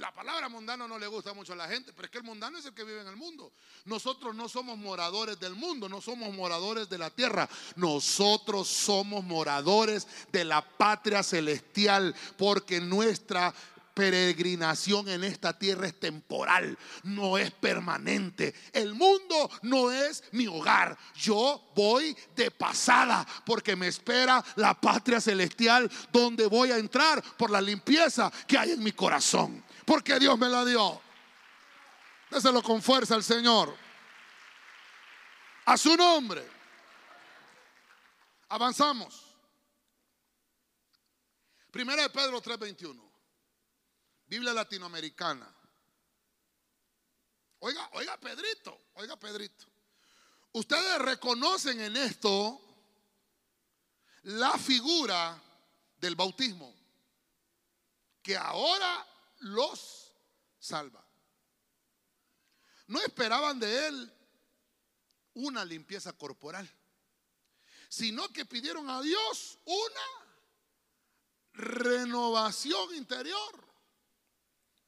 La 0.00 0.14
palabra 0.14 0.48
mundano 0.48 0.88
no 0.88 0.98
le 0.98 1.06
gusta 1.06 1.34
mucho 1.34 1.52
a 1.52 1.56
la 1.56 1.68
gente, 1.68 1.92
pero 1.92 2.06
es 2.06 2.10
que 2.10 2.16
el 2.16 2.24
mundano 2.24 2.56
es 2.56 2.64
el 2.64 2.72
que 2.72 2.84
vive 2.84 3.02
en 3.02 3.08
el 3.08 3.16
mundo. 3.16 3.52
Nosotros 3.84 4.34
no 4.34 4.48
somos 4.48 4.78
moradores 4.78 5.38
del 5.38 5.54
mundo, 5.54 5.90
no 5.90 6.00
somos 6.00 6.32
moradores 6.32 6.88
de 6.88 6.96
la 6.96 7.10
tierra. 7.10 7.46
Nosotros 7.76 8.66
somos 8.66 9.22
moradores 9.24 10.06
de 10.32 10.44
la 10.44 10.62
patria 10.62 11.22
celestial, 11.22 12.14
porque 12.38 12.80
nuestra 12.80 13.52
peregrinación 13.94 15.08
en 15.08 15.24
esta 15.24 15.58
tierra 15.58 15.86
es 15.86 15.98
temporal, 15.98 16.78
no 17.02 17.38
es 17.38 17.50
permanente. 17.50 18.54
El 18.72 18.94
mundo 18.94 19.50
no 19.62 19.90
es 19.90 20.24
mi 20.32 20.46
hogar. 20.46 20.96
Yo 21.14 21.72
voy 21.74 22.16
de 22.34 22.50
pasada 22.50 23.26
porque 23.44 23.76
me 23.76 23.88
espera 23.88 24.44
la 24.56 24.74
patria 24.74 25.20
celestial 25.20 25.90
donde 26.12 26.46
voy 26.46 26.70
a 26.70 26.78
entrar 26.78 27.22
por 27.36 27.50
la 27.50 27.60
limpieza 27.60 28.32
que 28.46 28.58
hay 28.58 28.72
en 28.72 28.82
mi 28.82 28.92
corazón. 28.92 29.64
Porque 29.84 30.18
Dios 30.18 30.38
me 30.38 30.48
la 30.48 30.64
dio. 30.64 31.00
Déselo 32.30 32.62
con 32.62 32.80
fuerza 32.80 33.14
al 33.14 33.24
Señor. 33.24 33.76
A 35.66 35.76
su 35.76 35.96
nombre. 35.96 36.48
Avanzamos. 38.48 39.30
Primera 41.70 42.02
de 42.02 42.10
Pedro 42.10 42.40
3:21. 42.40 43.09
Biblia 44.30 44.54
latinoamericana. 44.54 45.52
Oiga, 47.58 47.90
oiga 47.94 48.16
Pedrito, 48.16 48.80
oiga 48.94 49.16
Pedrito. 49.18 49.66
Ustedes 50.52 51.00
reconocen 51.00 51.80
en 51.80 51.96
esto 51.96 52.60
la 54.22 54.56
figura 54.56 55.36
del 55.96 56.14
bautismo, 56.14 56.72
que 58.22 58.36
ahora 58.36 59.04
los 59.40 60.14
salva. 60.60 61.04
No 62.86 63.00
esperaban 63.00 63.58
de 63.58 63.88
él 63.88 64.12
una 65.34 65.64
limpieza 65.64 66.12
corporal, 66.12 66.70
sino 67.88 68.28
que 68.28 68.44
pidieron 68.44 68.88
a 68.90 69.02
Dios 69.02 69.58
una 69.64 70.06
renovación 71.52 72.94
interior 72.94 73.69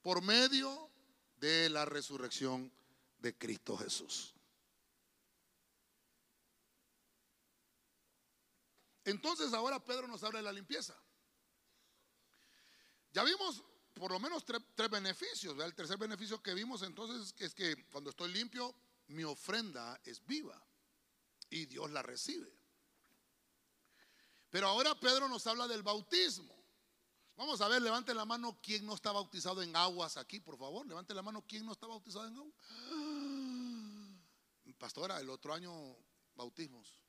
por 0.02 0.22
medio 0.22 0.90
de 1.36 1.70
la 1.70 1.84
resurrección 1.84 2.70
de 3.18 3.36
Cristo 3.36 3.76
Jesús. 3.76 4.34
Entonces 9.04 9.52
ahora 9.52 9.82
Pedro 9.82 10.06
nos 10.06 10.22
habla 10.22 10.38
de 10.38 10.44
la 10.44 10.52
limpieza. 10.52 10.94
Ya 13.12 13.24
vimos 13.24 13.62
por 13.94 14.10
lo 14.10 14.20
menos 14.20 14.44
tres, 14.44 14.90
beneficios. 14.90 15.58
El 15.58 15.74
tercer 15.74 15.98
beneficio 15.98 16.42
que 16.42 16.54
vimos 16.54 16.82
entonces 16.82 17.34
es 17.38 17.54
que 17.54 17.84
cuando 17.90 18.10
estoy 18.10 18.32
limpio, 18.32 18.74
mi 19.08 19.24
ofrenda 19.24 20.00
es 20.04 20.24
viva 20.24 20.60
y 21.50 21.66
Dios 21.66 21.90
la 21.90 22.02
recibe. 22.02 22.52
Pero 24.50 24.68
ahora 24.68 24.98
Pedro 24.98 25.28
nos 25.28 25.46
habla 25.46 25.66
del 25.66 25.82
bautismo. 25.82 26.62
Vamos 27.37 27.61
a 27.61 27.68
ver, 27.68 27.83
levante 27.83 28.14
la 28.14 28.25
mano 28.25 28.59
quien 28.62 28.87
no 28.87 28.95
está 28.95 29.12
bautizado 29.12 29.62
en 29.62 29.75
aguas 29.75 30.16
aquí, 30.16 30.40
por 30.40 30.59
favor. 30.59 30.87
Levante 30.87 31.14
la 31.14 31.23
mano 31.23 31.45
quien 31.47 31.64
no 31.64 31.73
está 31.73 31.87
bautizado 31.87 32.27
en 32.27 32.37
agua. 32.37 32.53
Pastora, 34.79 35.21
el 35.21 35.31
otro 35.31 35.55
año 35.55 35.73
bautismos. 36.35 37.03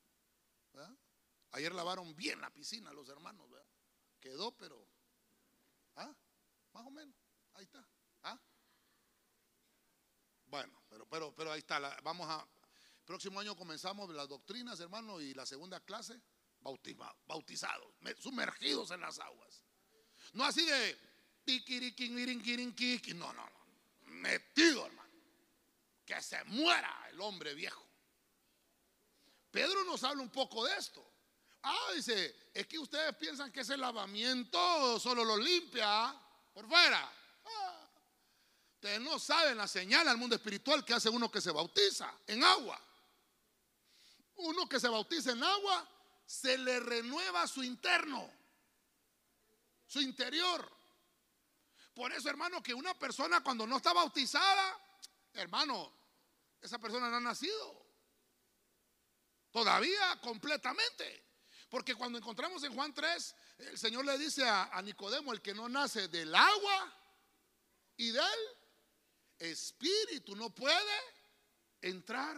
Ayer 1.51 1.73
lavaron 1.73 2.15
bien 2.15 2.41
la 2.41 2.51
piscina 2.51 2.93
los 2.93 3.09
hermanos. 3.09 3.47
Quedó, 4.19 4.55
pero. 4.57 4.87
¿ah? 5.95 6.15
Más 6.71 6.85
o 6.85 6.91
menos. 6.91 7.15
Ahí 7.53 7.63
está. 7.63 7.87
¿ah? 8.23 8.39
Bueno, 10.45 10.83
pero, 10.89 11.05
pero, 11.07 11.35
pero 11.35 11.51
ahí 11.51 11.59
está. 11.59 11.79
vamos 12.01 12.27
a. 12.29 12.47
Próximo 13.05 13.39
año 13.39 13.55
comenzamos 13.55 14.09
las 14.11 14.29
doctrinas, 14.29 14.79
hermano, 14.79 15.19
y 15.19 15.33
la 15.33 15.45
segunda 15.45 15.81
clase, 15.81 16.21
bautizados, 16.61 17.93
sumergidos 18.17 18.91
en 18.91 19.01
las 19.01 19.19
aguas. 19.19 19.62
No 20.33 20.45
así 20.45 20.65
de 20.65 20.97
no, 23.15 23.33
no, 23.33 23.33
no. 23.33 23.51
Metido, 24.05 24.85
hermano. 24.85 25.09
Que 26.05 26.21
se 26.21 26.43
muera 26.45 27.07
el 27.09 27.19
hombre 27.21 27.53
viejo. 27.53 27.83
Pedro 29.51 29.83
nos 29.83 30.03
habla 30.03 30.21
un 30.21 30.29
poco 30.29 30.65
de 30.65 30.75
esto. 30.77 31.05
Ah, 31.63 31.91
dice, 31.95 32.49
es 32.53 32.67
que 32.67 32.79
ustedes 32.79 33.15
piensan 33.15 33.51
que 33.51 33.61
ese 33.61 33.77
lavamiento 33.77 34.99
solo 34.99 35.23
lo 35.23 35.37
limpia 35.37 36.13
por 36.53 36.67
fuera. 36.67 37.11
Ah, 37.45 37.87
ustedes 38.75 38.99
no 38.99 39.19
saben 39.19 39.57
la 39.57 39.67
señal 39.67 40.07
al 40.07 40.17
mundo 40.17 40.35
espiritual 40.35 40.83
que 40.83 40.93
hace 40.93 41.09
uno 41.09 41.31
que 41.31 41.39
se 41.39 41.51
bautiza 41.51 42.13
en 42.27 42.43
agua. 42.43 42.81
Uno 44.35 44.67
que 44.67 44.79
se 44.79 44.89
bautiza 44.89 45.31
en 45.31 45.43
agua, 45.43 45.87
se 46.25 46.57
le 46.57 46.79
renueva 46.79 47.47
su 47.47 47.63
interno 47.63 48.42
su 49.93 50.01
interior. 50.01 50.67
Por 51.93 52.11
eso, 52.11 52.27
hermano, 52.27 52.63
que 52.63 52.73
una 52.73 52.97
persona 52.97 53.43
cuando 53.43 53.67
no 53.67 53.77
está 53.77 53.93
bautizada, 53.93 54.79
hermano, 55.33 55.93
esa 56.59 56.79
persona 56.79 57.09
no 57.09 57.17
ha 57.17 57.19
nacido. 57.19 57.85
Todavía 59.51 60.19
completamente. 60.19 61.23
Porque 61.69 61.93
cuando 61.93 62.17
encontramos 62.17 62.63
en 62.63 62.73
Juan 62.73 62.91
3, 62.91 63.35
el 63.59 63.77
Señor 63.77 64.05
le 64.05 64.17
dice 64.17 64.47
a, 64.47 64.81
Nicodemo, 64.81 65.31
el 65.31 65.41
que 65.41 65.53
no 65.53 65.69
nace 65.69 66.07
del 66.07 66.33
agua 66.33 66.93
y 67.97 68.09
del 68.09 68.39
espíritu 69.37 70.35
no 70.35 70.49
puede 70.49 70.97
entrar 71.81 72.35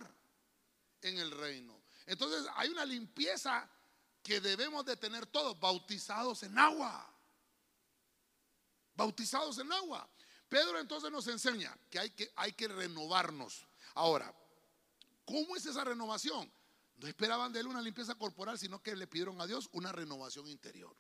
en 1.02 1.18
el 1.20 1.32
reino. 1.32 1.82
Entonces 2.06 2.46
hay 2.56 2.70
una 2.70 2.86
limpieza 2.86 3.70
que 4.22 4.42
debemos 4.42 4.86
de 4.86 4.98
tener 4.98 5.26
todos, 5.26 5.58
bautizados 5.58 6.44
en 6.44 6.58
agua. 6.58 7.15
Bautizados 8.96 9.58
en 9.60 9.72
agua. 9.72 10.10
Pedro 10.48 10.80
entonces 10.80 11.12
nos 11.12 11.28
enseña 11.28 11.76
que 11.90 12.00
hay 12.00 12.54
que, 12.54 12.68
renovarnos. 12.68 13.66
Ahora, 13.96 14.34
¿cómo 15.26 15.56
es 15.56 15.66
esa 15.66 15.84
renovación? 15.84 16.52
No 16.98 17.08
esperaban 17.08 17.52
de 17.52 17.60
él 17.60 17.68
una 17.68 17.82
limpieza 17.82 18.16
corporal, 18.16 18.58
sino 18.58 18.82
que 18.82 18.96
le 18.96 19.08
pidieron 19.08 19.40
a 19.42 19.48
Dios 19.48 19.70
una 19.74 19.92
renovación 19.92 20.48
interior. 20.48 20.96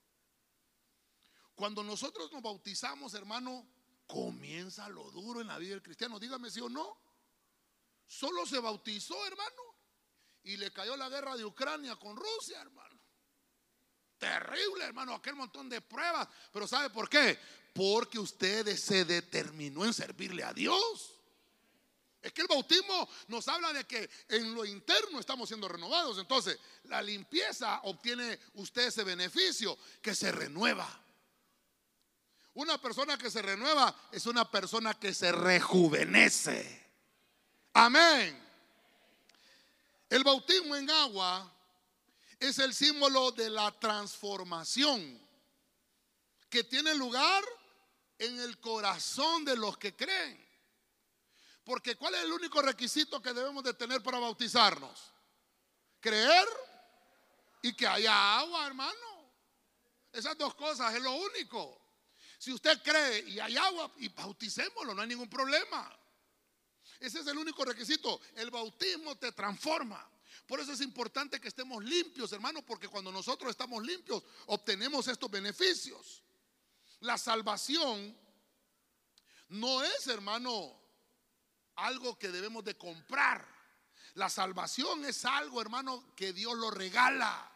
Cuando 1.53 1.83
nosotros 1.83 2.31
nos 2.33 2.41
bautizamos, 2.41 3.13
hermano, 3.13 3.65
comienza 4.07 4.89
lo 4.89 5.09
duro 5.11 5.39
en 5.39 5.47
la 5.47 5.57
vida 5.57 5.71
del 5.71 5.83
cristiano. 5.83 6.19
Dígame 6.19 6.49
si 6.49 6.59
o 6.59 6.67
no. 6.67 6.97
Solo 8.05 8.45
se 8.45 8.59
bautizó, 8.59 9.25
hermano, 9.25 9.61
y 10.43 10.57
le 10.57 10.71
cayó 10.71 10.97
la 10.97 11.09
guerra 11.09 11.37
de 11.37 11.45
Ucrania 11.45 11.95
con 11.95 12.15
Rusia, 12.15 12.61
hermano. 12.61 12.99
Terrible, 14.17 14.85
hermano, 14.85 15.13
aquel 15.13 15.35
montón 15.35 15.69
de 15.69 15.81
pruebas. 15.81 16.27
Pero 16.51 16.67
¿sabe 16.67 16.89
por 16.89 17.09
qué? 17.09 17.39
Porque 17.75 18.17
usted 18.17 18.73
se 18.77 19.03
determinó 19.03 19.83
en 19.83 19.93
servirle 19.93 20.45
a 20.45 20.53
Dios. 20.53 21.11
Es 22.21 22.31
que 22.31 22.41
el 22.41 22.47
bautismo 22.47 23.09
nos 23.27 23.45
habla 23.49 23.73
de 23.73 23.83
que 23.83 24.09
en 24.29 24.55
lo 24.55 24.63
interno 24.63 25.19
estamos 25.19 25.49
siendo 25.49 25.67
renovados. 25.67 26.17
Entonces, 26.17 26.57
la 26.85 27.01
limpieza 27.01 27.81
obtiene 27.83 28.39
usted 28.53 28.87
ese 28.87 29.03
beneficio 29.03 29.77
que 30.01 30.15
se 30.15 30.31
renueva. 30.31 30.87
Una 32.53 32.81
persona 32.81 33.17
que 33.17 33.29
se 33.29 33.41
renueva 33.41 33.93
es 34.09 34.25
una 34.25 34.49
persona 34.49 34.93
que 34.93 35.13
se 35.13 35.33
rejuvenece. 35.33 36.89
Amén. 37.73 38.41
El 40.09 40.23
bautismo 40.23 40.77
en 40.77 40.89
agua 40.89 41.53
es 42.39 42.57
el 42.59 42.73
símbolo 42.73 43.31
de 43.31 43.49
la 43.49 43.69
transformación 43.77 45.19
que 46.49 46.63
tiene 46.63 46.95
lugar 46.95 47.43
en 48.19 48.39
el 48.39 48.59
corazón 48.59 49.45
de 49.45 49.55
los 49.55 49.77
que 49.77 49.95
creen. 49.95 50.43
Porque 51.63 51.95
¿cuál 51.95 52.15
es 52.15 52.23
el 52.23 52.31
único 52.31 52.61
requisito 52.61 53.21
que 53.21 53.33
debemos 53.33 53.63
de 53.63 53.73
tener 53.73 54.01
para 54.03 54.19
bautizarnos? 54.19 55.11
Creer 55.99 56.47
y 57.63 57.75
que 57.75 57.87
haya 57.87 58.37
agua, 58.37 58.67
hermano. 58.67 59.33
Esas 60.13 60.37
dos 60.37 60.53
cosas 60.55 60.93
es 60.93 61.01
lo 61.01 61.11
único. 61.11 61.81
Si 62.37 62.53
usted 62.53 62.81
cree 62.83 63.27
y 63.27 63.39
hay 63.39 63.57
agua, 63.57 63.91
y 63.97 64.09
bauticémoslo, 64.09 64.93
no 64.93 65.01
hay 65.01 65.07
ningún 65.07 65.29
problema. 65.29 65.91
Ese 66.99 67.19
es 67.19 67.27
el 67.27 67.37
único 67.37 67.65
requisito. 67.65 68.21
El 68.35 68.51
bautismo 68.51 69.15
te 69.17 69.31
transforma. 69.31 70.07
Por 70.45 70.59
eso 70.59 70.73
es 70.73 70.81
importante 70.81 71.41
que 71.41 71.47
estemos 71.47 71.83
limpios, 71.83 72.31
hermano, 72.31 72.61
porque 72.63 72.87
cuando 72.87 73.11
nosotros 73.11 73.49
estamos 73.49 73.83
limpios, 73.83 74.23
obtenemos 74.45 75.07
estos 75.07 75.29
beneficios. 75.31 76.21
La 77.05 77.19
salvación 77.19 78.17
no 79.49 79.83
es, 79.83 80.07
hermano, 80.07 80.75
algo 81.75 82.17
que 82.17 82.31
debemos 82.31 82.63
de 82.63 82.75
comprar. 82.75 83.47
La 84.15 84.27
salvación 84.27 85.05
es 85.05 85.23
algo, 85.23 85.61
hermano, 85.61 86.03
que 86.15 86.33
Dios 86.33 86.57
lo 86.57 86.71
regala. 86.71 87.51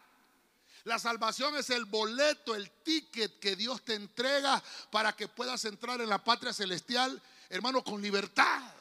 La 0.83 0.99
salvación 0.99 1.55
es 1.55 1.71
el 1.71 1.85
boleto, 1.85 2.53
el 2.53 2.69
ticket 2.83 3.39
que 3.39 3.55
Dios 3.55 3.83
te 3.83 3.95
entrega 3.95 4.63
para 4.91 5.15
que 5.15 5.27
puedas 5.27 5.65
entrar 5.65 5.99
en 5.99 6.09
la 6.09 6.23
patria 6.23 6.53
celestial, 6.53 7.19
hermano, 7.49 7.83
con 7.83 8.03
libertad. 8.03 8.71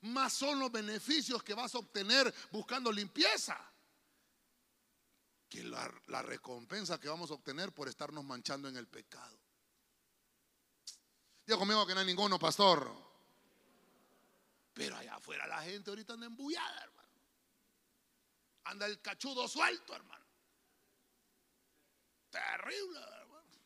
Más 0.00 0.32
son 0.32 0.58
los 0.58 0.72
beneficios 0.72 1.42
que 1.42 1.52
vas 1.52 1.74
a 1.74 1.78
obtener 1.78 2.32
buscando 2.50 2.90
limpieza 2.90 3.60
que 5.50 5.62
la, 5.64 5.92
la 6.06 6.22
recompensa 6.22 6.98
que 6.98 7.10
vamos 7.10 7.30
a 7.30 7.34
obtener 7.34 7.72
por 7.72 7.88
estarnos 7.88 8.24
manchando 8.24 8.70
en 8.70 8.78
el 8.78 8.88
pecado. 8.88 9.41
Diga 11.46 11.58
conmigo 11.58 11.86
que 11.86 11.94
no 11.94 12.00
hay 12.00 12.06
ninguno, 12.06 12.38
pastor. 12.38 12.90
Pero 14.74 14.96
allá 14.96 15.16
afuera 15.16 15.46
la 15.46 15.62
gente 15.62 15.90
ahorita 15.90 16.14
anda 16.14 16.26
embullada, 16.26 16.82
hermano. 16.82 17.08
Anda 18.64 18.86
el 18.86 19.00
cachudo 19.00 19.48
suelto, 19.48 19.94
hermano. 19.94 20.24
Terrible, 22.30 22.98
hermano. 22.98 23.60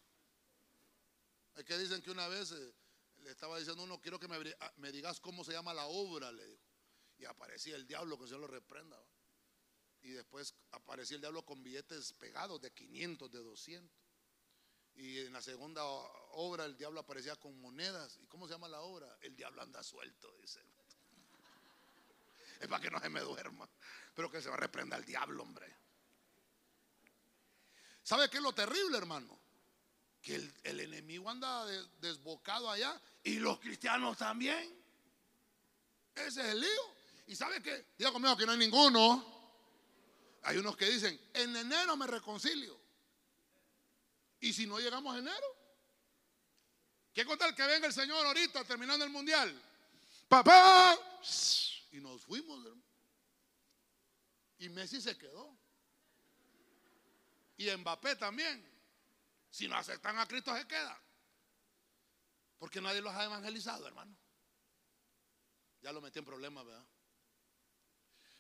Es 1.55 1.65
que 1.65 1.79
dicen 1.79 2.03
que 2.03 2.11
una 2.11 2.27
vez 2.29 2.51
eh, 2.53 2.75
le 3.19 3.31
estaba 3.31 3.59
diciendo 3.59 3.83
uno, 3.83 4.01
quiero 4.01 4.19
que 4.19 4.27
ah, 4.61 4.73
me, 4.77 4.91
digas 4.91 5.21
cómo 5.21 5.45
se 5.45 5.53
llama 5.53 5.73
la 5.73 5.87
obra, 5.87 6.33
le 6.33 6.47
dijo. 6.47 6.63
Y 7.19 7.25
aparecía 7.25 7.77
el 7.77 7.87
diablo, 7.87 8.17
que 8.17 8.25
el 8.25 8.29
Señor 8.29 8.43
lo 8.43 8.49
reprenda. 8.49 9.01
Y 10.03 10.11
después 10.11 10.55
aparecía 10.73 11.17
el 11.17 11.21
diablo 11.21 11.45
con 11.45 11.63
billetes 11.63 12.13
pegados 12.15 12.61
de 12.61 12.73
500, 12.73 13.31
de 13.31 13.39
200. 13.39 14.06
Y 14.97 15.19
en 15.21 15.33
la 15.33 15.43
segunda 15.43 15.85
obra 15.85 16.65
el 16.65 16.77
diablo 16.77 17.01
aparecía 17.01 17.37
con 17.37 17.61
monedas. 17.61 18.19
¿Y 18.23 18.27
cómo 18.27 18.47
se 18.47 18.55
llama 18.55 18.69
la 18.69 18.81
obra? 18.81 19.17
El 19.21 19.37
diablo 19.37 19.63
anda 19.63 19.83
suelto, 19.83 20.35
dice 20.41 20.61
es 22.61 22.69
para 22.69 22.83
que 22.83 22.91
no 22.91 23.01
se 23.01 23.09
me 23.09 23.21
duerma. 23.21 23.69
Pero 24.15 24.31
que 24.31 24.41
se 24.41 24.49
va 24.49 24.55
a 24.55 24.59
reprender 24.59 24.99
al 24.99 25.05
diablo, 25.05 25.43
hombre. 25.43 25.75
¿Sabe 28.03 28.31
qué 28.31 28.39
es 28.39 28.43
lo 28.43 28.55
terrible, 28.55 28.97
hermano? 28.97 29.39
Que 30.23 30.37
el, 30.65 30.81
enemigo 30.81 31.29
anda 31.29 31.65
desbocado 32.01 32.71
allá 32.71 33.01
y 33.23 33.39
los 33.39 33.59
cristianos 33.61 34.17
también. 34.17 34.75
Ese 36.15 36.41
es 36.41 36.47
el 36.47 36.61
lío. 36.61 36.97
¿Y 37.27 37.37
sabe 37.37 37.63
qué? 37.63 37.87
Diga 37.99 38.13
conmigo 38.13 38.37
que 38.37 38.47
no 38.47 38.53
hay 38.53 38.59
ninguno. 38.59 39.35
Hay 40.45 40.57
unos 40.57 40.77
que 40.77 40.87
dicen, 40.87 41.21
en 41.35 41.57
enero 41.57 41.97
me 41.97 42.07
reconcilio. 42.07 42.81
¿Y 44.41 44.53
si 44.53 44.67
no 44.67 44.79
llegamos 44.79 45.15
a 45.15 45.19
enero? 45.19 45.57
¿Qué 47.13 47.25
contar 47.25 47.55
que 47.55 47.67
venga 47.67 47.87
el 47.87 47.93
Señor 47.93 48.27
ahorita 48.27 48.65
terminando 48.65 49.05
el 49.05 49.11
mundial? 49.11 49.63
Papá, 50.29 50.99
y 51.93 52.01
nos 52.01 52.23
fuimos, 52.23 52.63
Y 54.59 54.69
Messi 54.69 55.01
se 55.01 55.17
quedó. 55.17 55.57
Y 57.57 57.71
Mbappé 57.71 58.17
también. 58.17 58.65
Si 59.51 59.67
no 59.67 59.77
aceptan 59.77 60.19
a 60.19 60.27
Cristo 60.27 60.55
se 60.55 60.67
queda. 60.67 61.01
Porque 62.59 62.81
nadie 62.81 63.01
los 63.01 63.15
ha 63.15 63.25
evangelizado, 63.25 63.87
hermano. 63.87 64.15
Ya 65.81 65.93
lo 65.93 66.01
metí 66.01 66.19
en 66.19 66.25
problemas, 66.25 66.67
¿verdad? 66.67 66.85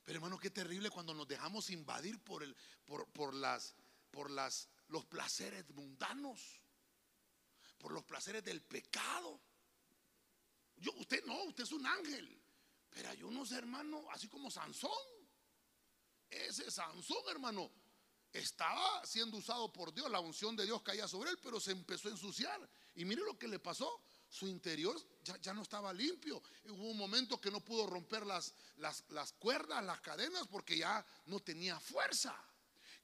Pero 0.04 0.18
hermano, 0.18 0.38
qué 0.38 0.50
terrible 0.50 0.90
cuando 0.90 1.14
nos 1.14 1.26
dejamos 1.26 1.70
invadir 1.70 2.22
por 2.22 2.42
el, 2.42 2.54
por, 2.84 3.08
por 3.12 3.34
las, 3.34 3.74
por 4.10 4.30
las, 4.30 4.68
los 4.88 5.04
placeres 5.06 5.68
mundanos, 5.70 6.60
por 7.78 7.92
los 7.92 8.04
placeres 8.04 8.44
del 8.44 8.62
pecado. 8.62 9.40
Yo, 10.76 10.92
usted 10.92 11.24
no, 11.24 11.44
usted 11.44 11.64
es 11.64 11.72
un 11.72 11.86
ángel. 11.86 12.42
Pero 12.90 13.10
hay 13.10 13.22
unos 13.22 13.52
hermanos, 13.52 14.04
así 14.10 14.28
como 14.28 14.50
Sansón. 14.50 14.90
Ese 16.30 16.70
Sansón, 16.70 17.22
hermano, 17.28 17.70
estaba 18.32 19.04
siendo 19.04 19.36
usado 19.36 19.72
por 19.72 19.92
Dios, 19.92 20.10
la 20.10 20.20
unción 20.20 20.56
de 20.56 20.64
Dios 20.64 20.82
caía 20.82 21.06
sobre 21.08 21.30
él, 21.30 21.38
pero 21.42 21.60
se 21.60 21.72
empezó 21.72 22.08
a 22.08 22.12
ensuciar. 22.12 22.68
Y 22.94 23.04
mire 23.04 23.22
lo 23.22 23.38
que 23.38 23.48
le 23.48 23.58
pasó. 23.58 24.02
Su 24.28 24.48
interior 24.48 25.00
ya, 25.22 25.54
no 25.54 25.62
estaba 25.62 25.92
limpio. 25.92 26.42
Hubo 26.64 26.90
un 26.90 26.96
momento 26.96 27.40
que 27.40 27.50
no 27.50 27.64
pudo 27.64 27.86
romper 27.86 28.26
las, 28.26 28.54
las, 28.76 29.04
las 29.10 29.32
cuerdas, 29.34 29.84
las 29.84 30.00
cadenas, 30.00 30.48
porque 30.48 30.78
ya 30.78 31.04
no 31.26 31.40
tenía 31.40 31.78
fuerza. 31.78 32.36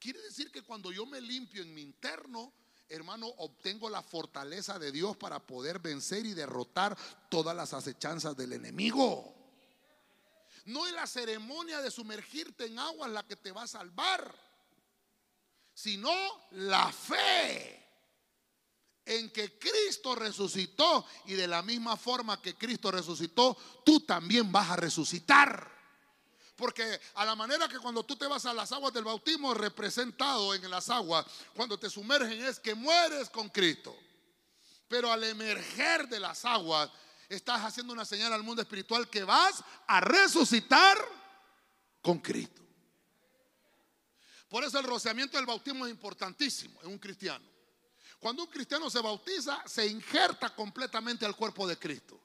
Quiere 0.03 0.21
decir 0.21 0.51
que 0.51 0.63
cuando 0.63 0.91
yo 0.91 1.07
me 1.07 1.21
limpio 1.21 1.63
en 1.63 1.73
mi 1.73 1.81
interno, 1.81 2.53
hermano, 2.89 3.29
obtengo 3.39 3.89
la 3.89 4.03
fortaleza 4.03 4.77
de 4.77 4.91
Dios 4.91 5.17
para 5.17 5.39
poder 5.39 5.79
vencer 5.79 6.27
y 6.27 6.35
derrotar 6.35 6.99
todas 7.31 7.55
las 7.55 7.73
acechanzas 7.73 8.37
del 8.37 8.53
enemigo. 8.53 9.33
No 10.65 10.89
es 10.89 10.93
la 10.93 11.07
ceremonia 11.07 11.81
de 11.81 11.93
sumergirte 11.93 12.67
en 12.67 12.81
agua 12.81 13.07
la 13.07 13.23
que 13.23 13.37
te 13.37 13.53
va 13.53 13.63
a 13.63 13.69
salvar, 13.69 14.35
sino 15.73 16.11
la 16.51 16.91
fe 16.91 17.81
en 19.05 19.31
que 19.31 19.57
Cristo 19.57 20.17
resucitó 20.17 21.07
y 21.27 21.35
de 21.35 21.47
la 21.47 21.63
misma 21.63 21.97
forma 21.97 22.43
que 22.43 22.57
Cristo 22.57 22.91
resucitó, 22.91 23.57
tú 23.85 24.01
también 24.01 24.51
vas 24.51 24.69
a 24.69 24.77
resucitar. 24.77 25.72
Porque 26.57 27.01
a 27.15 27.25
la 27.25 27.35
manera 27.35 27.69
que 27.69 27.79
cuando 27.79 28.05
tú 28.05 28.17
te 28.17 28.27
vas 28.27 28.45
a 28.47 28.53
las 28.53 28.73
aguas 28.73 28.93
del 28.93 29.05
bautismo 29.05 29.55
representado 29.55 30.55
en 30.55 30.71
las 30.71 30.91
aguas, 30.91 31.27
cuando 31.55 31.79
te 31.79 31.89
sumergen 31.89 32.43
es 32.45 32.61
que 32.61 32.75
mueres 32.75 33.31
con 33.31 33.49
Cristo. 33.49 33.97
Pero 34.89 35.11
al 35.11 35.25
emerger 35.25 36.09
de 36.09 36.21
las 36.21 36.45
aguas, 36.45 36.91
estás 37.29 37.63
haciendo 37.63 37.93
una 37.93 38.05
señal 38.05 38.33
al 38.33 38.43
mundo 38.43 38.61
espiritual 38.63 39.09
que 39.09 39.25
vas 39.25 39.65
a 39.87 40.01
resucitar 40.01 40.99
con 42.03 42.19
Cristo. 42.19 42.63
Por 44.49 44.65
eso 44.65 44.79
el 44.79 44.85
rociamiento 44.85 45.39
del 45.39 45.47
bautismo 45.47 45.87
es 45.87 45.91
importantísimo 45.91 46.79
en 46.83 46.89
un 46.89 46.99
cristiano. 46.99 47.45
Cuando 48.21 48.43
un 48.43 48.51
cristiano 48.51 48.91
se 48.91 49.01
bautiza, 49.01 49.67
se 49.67 49.87
injerta 49.87 50.55
completamente 50.55 51.25
al 51.25 51.35
cuerpo 51.35 51.67
de 51.67 51.79
Cristo. 51.79 52.21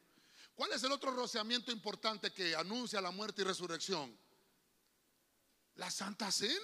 ¿Cuál 0.57 0.73
es 0.73 0.81
el 0.81 0.91
otro 0.91 1.11
rociamiento 1.11 1.71
importante 1.71 2.33
que 2.33 2.55
anuncia 2.55 2.99
la 2.99 3.11
muerte 3.11 3.43
y 3.43 3.45
resurrección? 3.45 4.17
La 5.75 5.91
Santa 5.91 6.31
Cena. 6.31 6.57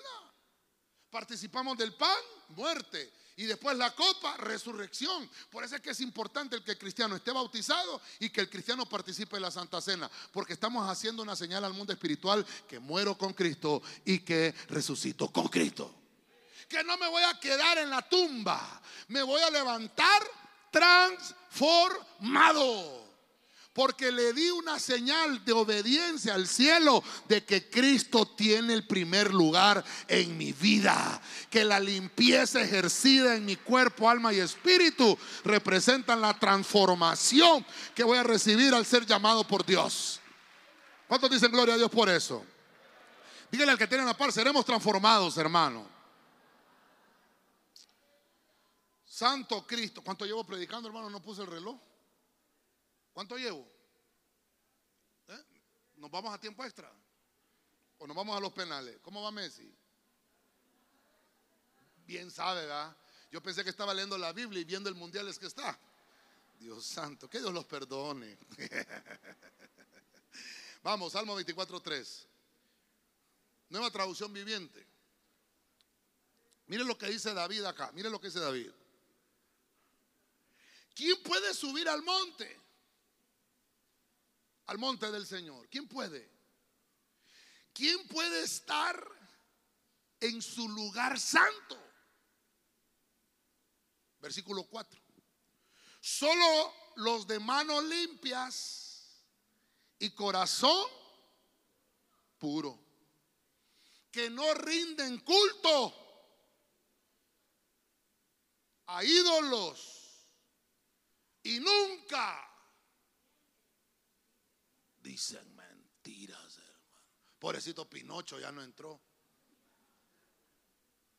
Participamos 1.11 1.77
del 1.77 1.93
pan, 1.93 2.17
muerte. 2.49 3.13
Y 3.35 3.43
después 3.43 3.77
la 3.77 3.93
copa, 3.93 4.35
resurrección. 4.37 5.29
Por 5.51 5.63
eso 5.63 5.75
es 5.75 5.81
que 5.81 5.91
es 5.91 6.01
importante 6.01 6.55
el 6.55 6.63
que 6.63 6.71
el 6.71 6.79
cristiano 6.79 7.15
esté 7.15 7.31
bautizado 7.31 8.01
y 8.17 8.31
que 8.31 8.41
el 8.41 8.49
cristiano 8.49 8.89
participe 8.89 9.35
en 9.35 9.43
la 9.43 9.51
Santa 9.51 9.79
Cena. 9.79 10.09
Porque 10.31 10.53
estamos 10.53 10.89
haciendo 10.89 11.21
una 11.21 11.35
señal 11.35 11.63
al 11.63 11.73
mundo 11.73 11.93
espiritual 11.93 12.43
que 12.67 12.79
muero 12.79 13.15
con 13.15 13.33
Cristo 13.33 13.79
y 14.05 14.21
que 14.21 14.55
resucito 14.69 15.31
con 15.31 15.49
Cristo. 15.49 15.93
Que 16.67 16.83
no 16.83 16.97
me 16.97 17.07
voy 17.09 17.21
a 17.21 17.39
quedar 17.39 17.77
en 17.77 17.91
la 17.91 18.01
tumba. 18.09 18.81
Me 19.09 19.21
voy 19.21 19.43
a 19.43 19.51
levantar 19.51 20.23
transformado 20.71 23.12
porque 23.73 24.11
le 24.11 24.33
di 24.33 24.51
una 24.51 24.79
señal 24.79 25.43
de 25.43 25.51
obediencia 25.51 26.35
al 26.35 26.47
cielo 26.47 27.03
de 27.27 27.43
que 27.43 27.69
Cristo 27.69 28.27
tiene 28.27 28.73
el 28.73 28.85
primer 28.85 29.33
lugar 29.33 29.83
en 30.07 30.37
mi 30.37 30.53
vida, 30.53 31.19
que 31.49 31.65
la 31.65 31.79
limpieza 31.79 32.61
ejercida 32.61 33.35
en 33.35 33.45
mi 33.45 33.55
cuerpo, 33.55 34.07
alma 34.07 34.31
y 34.31 34.39
espíritu 34.39 35.17
representan 35.43 36.21
la 36.21 36.37
transformación 36.37 37.65
que 37.95 38.03
voy 38.03 38.19
a 38.19 38.23
recibir 38.23 38.75
al 38.75 38.85
ser 38.85 39.07
llamado 39.07 39.43
por 39.43 39.65
Dios. 39.65 40.19
¿Cuántos 41.07 41.31
dicen 41.31 41.51
gloria 41.51 41.73
a 41.73 41.77
Dios 41.77 41.89
por 41.89 42.09
eso? 42.09 42.45
Dígale 43.51 43.71
al 43.71 43.77
que 43.77 43.87
tiene 43.87 44.05
la 44.05 44.15
par, 44.15 44.31
seremos 44.31 44.65
transformados, 44.65 45.37
hermano. 45.37 45.87
Santo 49.05 49.65
Cristo. 49.65 50.01
¿Cuánto 50.03 50.25
llevo 50.25 50.43
predicando, 50.43 50.87
hermano? 50.87 51.09
No 51.09 51.21
puse 51.21 51.41
el 51.41 51.47
reloj. 51.47 51.79
¿Cuánto 53.13 53.37
llevo? 53.37 53.71
¿Eh? 55.27 55.43
¿Nos 55.97 56.09
vamos 56.09 56.33
a 56.33 56.39
tiempo 56.39 56.65
extra? 56.65 56.91
¿O 57.99 58.07
nos 58.07 58.15
vamos 58.15 58.35
a 58.35 58.39
los 58.39 58.51
penales? 58.51 58.99
¿Cómo 59.01 59.21
va 59.21 59.31
Messi? 59.31 59.71
Bien 62.05 62.29
sabe, 62.31 62.61
¿verdad? 62.61 62.95
Yo 63.31 63.41
pensé 63.41 63.63
que 63.63 63.69
estaba 63.69 63.93
leyendo 63.93 64.17
la 64.17 64.33
Biblia 64.33 64.61
y 64.61 64.65
viendo 64.65 64.89
el 64.89 64.95
mundial 64.95 65.27
es 65.27 65.39
que 65.39 65.45
está. 65.45 65.79
Dios 66.59 66.85
santo, 66.85 67.29
que 67.29 67.39
Dios 67.39 67.53
los 67.53 67.65
perdone. 67.65 68.37
Vamos, 70.83 71.13
Salmo 71.13 71.39
24.3. 71.39 72.25
Nueva 73.69 73.89
traducción 73.89 74.33
viviente. 74.33 74.85
Mire 76.67 76.83
lo 76.83 76.97
que 76.97 77.07
dice 77.07 77.33
David 77.33 77.63
acá. 77.65 77.91
Mire 77.93 78.09
lo 78.09 78.19
que 78.19 78.27
dice 78.27 78.39
David. 78.39 78.71
¿Quién 80.93 81.21
puede 81.23 81.53
subir 81.53 81.89
al 81.89 82.03
monte? 82.03 82.62
Al 84.67 84.77
monte 84.77 85.11
del 85.11 85.25
Señor? 85.25 85.67
¿Quién 85.69 85.87
puede? 85.87 86.31
¿Quién 87.73 88.07
puede 88.07 88.43
estar 88.43 89.03
en 90.19 90.41
su 90.41 90.69
lugar 90.69 91.19
santo? 91.19 91.79
Versículo 94.19 94.63
4. 94.63 95.01
Solo 95.99 96.73
los 96.97 97.27
de 97.27 97.39
manos 97.39 97.83
limpias 97.83 99.23
y 99.99 100.11
corazón 100.11 100.87
puro, 102.37 102.77
que 104.11 104.29
no 104.29 104.53
rinden 104.53 105.19
culto 105.19 106.03
a 108.87 109.03
ídolos 109.03 110.27
y 111.43 111.59
nunca 111.59 112.52
Dicen 115.03 115.53
mentiras, 115.55 116.57
hermano. 116.57 117.05
Pobrecito 117.37 117.89
Pinocho 117.89 118.39
ya 118.39 118.51
no 118.53 118.63
entró. 118.63 119.01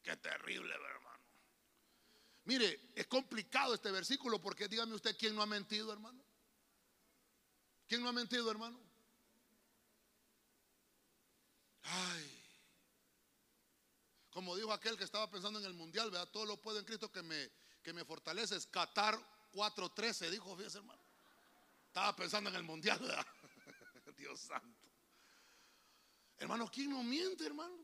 Qué 0.02 0.16
terrible, 0.16 0.74
hermano. 0.74 1.20
Mire, 2.44 2.92
es 2.94 3.06
complicado 3.06 3.74
este 3.74 3.90
versículo 3.90 4.40
porque 4.40 4.68
dígame 4.68 4.94
usted 4.94 5.16
quién 5.18 5.34
no 5.34 5.42
ha 5.42 5.46
mentido, 5.46 5.92
hermano. 5.92 6.22
¿Quién 7.86 8.02
no 8.02 8.08
ha 8.08 8.12
mentido, 8.12 8.50
hermano? 8.50 8.80
Ay. 11.82 12.42
Como 14.30 14.56
dijo 14.56 14.72
aquel 14.72 14.96
que 14.96 15.04
estaba 15.04 15.30
pensando 15.30 15.58
en 15.58 15.66
el 15.66 15.74
mundial, 15.74 16.10
¿verdad? 16.10 16.28
Todo 16.30 16.46
lo 16.46 16.60
puedo 16.60 16.78
en 16.78 16.86
Cristo 16.86 17.12
que 17.12 17.22
me, 17.22 17.50
que 17.82 17.92
me 17.92 18.04
fortalece. 18.04 18.56
Es 18.56 18.66
Qatar 18.66 19.18
4:13, 19.52 20.30
dijo, 20.30 20.56
fíjese, 20.56 20.78
hermano. 20.78 21.02
Estaba 21.86 22.16
pensando 22.16 22.48
en 22.50 22.56
el 22.56 22.62
mundial, 22.62 22.98
¿verdad? 22.98 23.26
Dios 24.24 24.40
santo. 24.40 24.88
Hermano, 26.38 26.70
¿quién 26.72 26.88
no 26.88 27.02
miente, 27.02 27.44
hermano? 27.44 27.76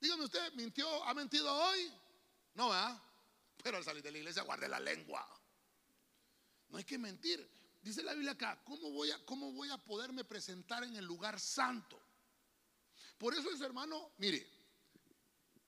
Dígame 0.00 0.24
usted, 0.24 0.52
¿mintió, 0.52 1.02
ha 1.02 1.12
mentido 1.14 1.52
hoy? 1.52 1.92
No, 2.54 2.68
¿verdad? 2.68 3.02
Pero 3.60 3.76
al 3.76 3.84
salir 3.84 4.04
de 4.04 4.12
la 4.12 4.18
iglesia 4.18 4.42
guarde 4.42 4.68
la 4.68 4.78
lengua. 4.78 5.26
No 6.68 6.78
hay 6.78 6.84
que 6.84 6.96
mentir. 6.96 7.44
Dice 7.82 8.04
la 8.04 8.12
Biblia 8.12 8.32
acá, 8.32 8.62
¿cómo 8.64 8.92
voy 8.92 9.10
a, 9.10 9.18
cómo 9.26 9.50
voy 9.52 9.68
a 9.70 9.78
poderme 9.78 10.22
presentar 10.22 10.84
en 10.84 10.94
el 10.94 11.04
lugar 11.04 11.40
santo? 11.40 12.00
Por 13.18 13.34
eso 13.34 13.50
es, 13.50 13.60
hermano, 13.60 14.12
mire, 14.18 14.48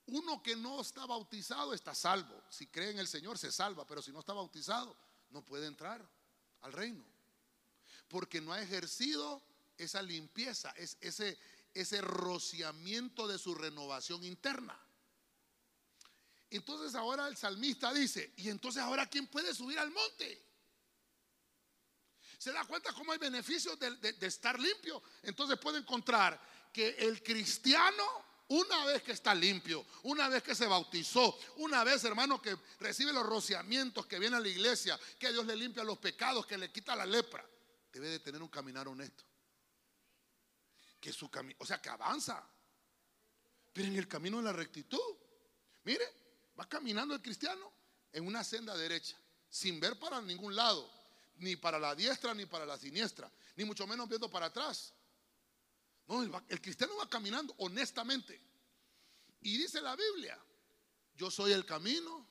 uno 0.07 0.41
que 0.41 0.55
no 0.55 0.83
está 0.83 1.05
bautizado 1.05 1.75
está 1.75 1.97
salvo. 1.97 2.41
Si 2.49 2.69
cree 2.69 2.91
en 2.91 3.01
el 3.01 3.09
Señor 3.09 3.39
se 3.39 3.51
salva, 3.51 3.85
pero 3.85 4.01
si 4.01 4.13
no 4.13 4.21
está 4.21 4.35
bautizado 4.35 4.97
no 5.31 5.45
puede 5.45 5.67
entrar 5.67 6.09
al 6.61 6.73
reino. 6.73 7.05
Porque 8.07 8.41
no 8.41 8.53
ha 8.53 8.63
ejercido 8.63 9.43
esa 9.79 10.03
limpieza, 10.03 10.71
es 10.77 10.97
ese, 11.01 11.39
ese 11.73 12.01
rociamiento 12.01 13.27
de 13.27 13.39
su 13.39 13.55
renovación 13.55 14.25
interna. 14.25 14.79
Entonces 16.51 16.95
ahora 16.95 17.27
el 17.27 17.37
salmista 17.37 17.93
dice, 17.93 18.33
y 18.37 18.49
entonces 18.49 18.83
ahora 18.83 19.09
¿quién 19.09 19.27
puede 19.27 19.55
subir 19.55 19.79
al 19.79 19.91
monte? 19.91 20.43
¿Se 22.39 22.53
da 22.53 22.65
cuenta 22.65 22.93
cómo 22.93 23.13
hay 23.13 23.19
beneficios 23.19 23.79
de, 23.79 23.97
de 23.97 24.27
estar 24.27 24.59
limpio? 24.59 25.03
Entonces 25.23 25.59
puede 25.59 25.79
encontrar 25.79 26.41
que 26.73 26.91
el 26.91 27.23
cristiano 27.23 28.05
una 28.47 28.85
vez 28.85 29.03
que 29.03 29.13
está 29.13 29.35
limpio, 29.35 29.87
una 30.03 30.29
vez 30.29 30.43
que 30.43 30.55
se 30.55 30.67
bautizó, 30.67 31.37
una 31.57 31.83
vez, 31.83 32.05
hermano, 32.05 32.43
que 32.43 32.57
recibe 32.79 33.11
los 33.11 33.25
rociamientos, 33.25 34.07
que 34.07 34.19
viene 34.19 34.37
a 34.37 34.41
la 34.41 34.49
iglesia, 34.49 35.01
que 35.19 35.33
Dios 35.33 35.47
le 35.47 35.57
limpia 35.57 35.83
los 35.83 35.99
pecados, 35.99 36.45
que 36.45 36.59
le 36.59 36.71
quita 36.71 36.95
la 36.95 37.07
lepra, 37.07 37.45
debe 37.91 38.11
de 38.11 38.21
tener 38.21 38.43
un 38.43 38.49
caminar 38.49 38.87
honesto 38.87 39.25
que 41.05 41.13
su 41.13 41.31
camino, 41.31 41.55
o 41.59 41.67
sea, 41.67 41.83
que 41.83 41.91
avanza, 41.91 42.43
pero 43.75 43.89
en 43.89 43.97
el 43.97 44.09
camino 44.09 44.39
de 44.39 44.45
la 44.45 44.55
rectitud. 44.55 44.99
Mire, 45.85 46.03
va 46.59 46.67
caminando 46.67 47.13
el 47.13 47.21
cristiano 47.21 47.71
en 48.11 48.27
una 48.27 48.43
senda 48.43 48.75
derecha, 48.75 49.15
sin 49.51 49.79
ver 49.79 49.99
para 49.99 50.23
ningún 50.23 50.57
lado, 50.57 50.91
ni 51.37 51.57
para 51.57 51.79
la 51.79 51.95
diestra 51.95 52.33
ni 52.33 52.47
para 52.47 52.65
la 52.65 52.79
siniestra, 52.79 53.31
ni 53.57 53.67
mucho 53.67 53.87
menos 53.87 54.09
viendo 54.09 54.31
para 54.31 54.47
atrás. 54.47 54.95
No, 56.07 56.23
el, 56.23 56.63
cristiano 56.63 56.97
va 56.97 57.07
caminando 57.07 57.55
honestamente. 57.59 58.41
Y 59.43 59.59
dice 59.59 59.83
la 59.83 59.97
Biblia, 59.97 60.43
yo 61.17 61.31
soy 61.31 61.53
el 61.53 61.67
camino, 61.67 62.27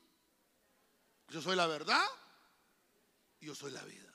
yo 1.29 1.43
soy 1.43 1.55
la 1.55 1.67
verdad 1.67 2.07
y 3.39 3.45
yo 3.45 3.53
soy 3.53 3.71
la 3.71 3.83
vida. 3.83 4.11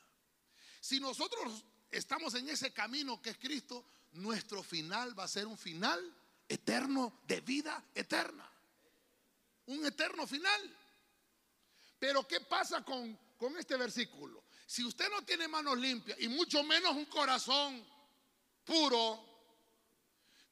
Si 0.80 0.98
nosotros 0.98 1.62
estamos 1.92 2.34
en 2.34 2.48
ese 2.48 2.72
camino 2.72 3.22
que 3.22 3.30
es 3.30 3.38
Cristo, 3.38 3.84
nuestro 4.12 4.62
final 4.62 5.18
va 5.18 5.24
a 5.24 5.28
ser 5.28 5.46
un 5.46 5.58
final 5.58 6.14
eterno 6.48 7.20
de 7.26 7.40
vida 7.40 7.84
eterna. 7.94 8.50
Un 9.66 9.84
eterno 9.84 10.26
final. 10.26 10.76
Pero 11.98 12.26
¿qué 12.26 12.40
pasa 12.40 12.84
con, 12.84 13.18
con 13.36 13.56
este 13.58 13.76
versículo? 13.76 14.44
Si 14.66 14.84
usted 14.84 15.10
no 15.10 15.24
tiene 15.24 15.48
manos 15.48 15.78
limpias 15.78 16.18
y 16.20 16.28
mucho 16.28 16.62
menos 16.62 16.94
un 16.94 17.06
corazón 17.06 17.86
puro, 18.64 19.28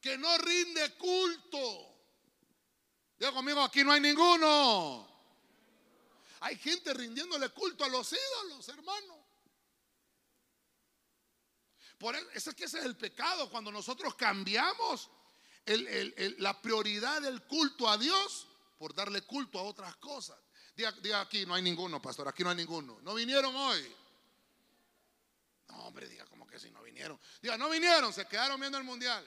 que 0.01 0.17
no 0.17 0.37
rinde 0.37 0.95
culto. 0.95 1.95
Diga 3.17 3.31
conmigo, 3.31 3.61
aquí 3.61 3.83
no 3.83 3.91
hay 3.91 4.01
ninguno. 4.01 5.07
Hay 6.41 6.55
gente 6.57 6.93
rindiéndole 6.93 7.49
culto 7.49 7.83
a 7.83 7.89
los 7.89 8.13
ídolos, 8.13 8.67
hermano. 8.69 9.16
Por 11.97 12.15
eso 12.15 12.49
es 12.51 12.55
que 12.55 12.65
ese 12.65 12.79
es 12.79 12.85
el 12.85 12.95
pecado, 12.95 13.49
cuando 13.49 13.71
nosotros 13.71 14.15
cambiamos 14.15 15.09
la 15.65 16.61
prioridad 16.61 17.21
del 17.21 17.43
culto 17.43 17.89
a 17.89 17.97
Dios 17.97 18.47
por 18.77 18.93
darle 18.93 19.21
culto 19.23 19.59
a 19.59 19.63
otras 19.63 19.95
cosas. 19.97 20.37
Diga, 20.75 21.21
aquí, 21.21 21.45
no 21.45 21.55
hay 21.55 21.63
ninguno, 21.63 21.99
pastor, 21.99 22.27
aquí 22.27 22.43
no 22.43 22.51
hay 22.51 22.55
ninguno. 22.55 22.99
No 23.01 23.15
vinieron 23.15 23.55
hoy. 23.55 23.95
No, 25.69 25.87
hombre, 25.87 26.07
diga 26.07 26.25
como 26.27 26.45
que 26.45 26.59
si 26.59 26.69
no 26.69 26.83
vinieron. 26.83 27.19
Diga, 27.41 27.57
no 27.57 27.69
vinieron, 27.69 28.13
se 28.13 28.27
quedaron 28.27 28.59
viendo 28.59 28.77
el 28.77 28.83
mundial. 28.83 29.25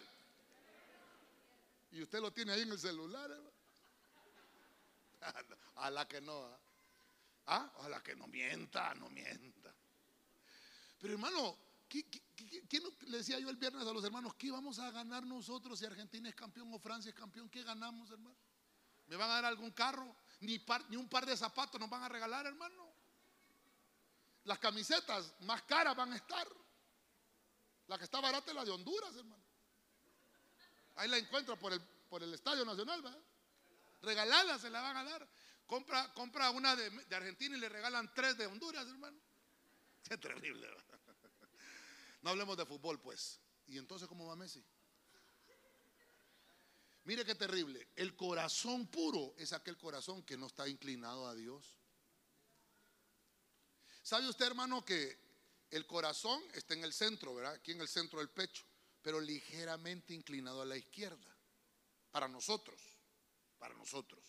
Y 1.90 2.02
usted 2.02 2.20
lo 2.20 2.32
tiene 2.32 2.52
ahí 2.52 2.62
en 2.62 2.70
el 2.70 2.78
celular. 2.78 3.36
A 5.76 5.90
la 5.90 6.06
que 6.08 6.20
no. 6.20 6.56
¿Ah? 7.46 7.72
A 7.80 7.88
la 7.88 8.00
que 8.00 8.14
no 8.14 8.28
mienta, 8.28 8.94
no 8.94 9.10
mienta. 9.10 9.74
Pero 11.00 11.14
hermano, 11.14 11.58
¿qué, 11.90 12.80
le 13.06 13.18
decía 13.18 13.38
yo 13.38 13.50
el 13.50 13.56
viernes 13.56 13.86
a 13.86 13.92
los 13.92 14.04
hermanos? 14.04 14.34
¿Qué 14.34 14.50
vamos 14.50 14.78
a 14.78 14.90
ganar 14.90 15.26
nosotros 15.26 15.78
si 15.78 15.84
Argentina 15.84 16.28
es 16.28 16.34
campeón 16.34 16.72
o 16.72 16.78
Francia 16.78 17.10
es 17.10 17.14
campeón? 17.14 17.50
¿Qué 17.50 17.62
ganamos, 17.62 18.10
hermano? 18.10 18.36
¿Me 19.08 19.16
van 19.16 19.28
a 19.30 19.34
dar 19.34 19.44
algún 19.46 19.72
carro? 19.72 20.16
Ni, 20.40 20.56
un 20.96 21.08
par 21.08 21.26
de 21.26 21.36
zapatos 21.36 21.80
nos 21.80 21.90
van 21.90 22.04
a 22.04 22.08
regalar, 22.08 22.46
hermano. 22.46 22.94
Las 24.44 24.58
camisetas 24.58 25.34
más 25.40 25.62
caras 25.62 25.96
van 25.96 26.12
a 26.12 26.16
estar. 26.16 26.46
La 27.88 27.98
que 27.98 28.04
está 28.04 28.20
barata 28.20 28.50
es 28.50 28.54
la 28.54 28.64
de 28.64 28.70
Honduras, 28.70 29.14
hermano. 29.16 29.44
Ahí 30.94 31.08
la 31.08 31.18
encuentro 31.18 31.58
por 31.58 31.72
el, 31.72 32.34
Estadio 32.34 32.64
Nacional, 32.64 33.02
¿verdad? 33.02 33.22
Regalada 34.02 34.58
se 34.58 34.70
la 34.70 34.80
van 34.80 34.96
a 34.96 35.04
dar. 35.04 35.28
Compra, 35.66 36.50
una 36.50 36.74
de, 36.76 37.14
Argentina 37.14 37.56
y 37.56 37.60
le 37.60 37.68
regalan 37.68 38.12
tres 38.14 38.38
de 38.38 38.46
Honduras, 38.46 38.86
hermano. 38.86 39.18
Qué 40.08 40.16
terrible. 40.16 40.68
No 42.22 42.30
hablemos 42.30 42.56
de 42.56 42.66
fútbol, 42.66 43.00
pues. 43.00 43.40
¿Y 43.66 43.78
entonces 43.78 44.08
cómo 44.08 44.26
va 44.26 44.36
Messi? 44.36 44.64
Mire 47.04 47.24
qué 47.24 47.34
terrible. 47.34 47.88
El 47.96 48.14
corazón 48.14 48.86
puro 48.88 49.34
es 49.38 49.52
aquel 49.52 49.76
corazón 49.78 50.22
que 50.22 50.36
no 50.36 50.46
está 50.46 50.68
inclinado 50.68 51.26
a 51.26 51.34
Dios. 51.34 51.76
¿Sabe 54.02 54.28
usted, 54.28 54.46
hermano, 54.46 54.84
que 54.84 55.18
el 55.70 55.86
corazón 55.86 56.42
está 56.52 56.74
en 56.74 56.84
el 56.84 56.92
centro, 56.92 57.34
¿verdad? 57.34 57.54
Aquí 57.54 57.72
en 57.72 57.80
el 57.80 57.88
centro 57.88 58.18
del 58.18 58.28
pecho, 58.28 58.64
pero 59.02 59.20
ligeramente 59.20 60.14
inclinado 60.14 60.62
a 60.62 60.66
la 60.66 60.76
izquierda. 60.76 61.36
Para 62.10 62.28
nosotros, 62.28 62.80
para 63.58 63.74
nosotros. 63.74 64.20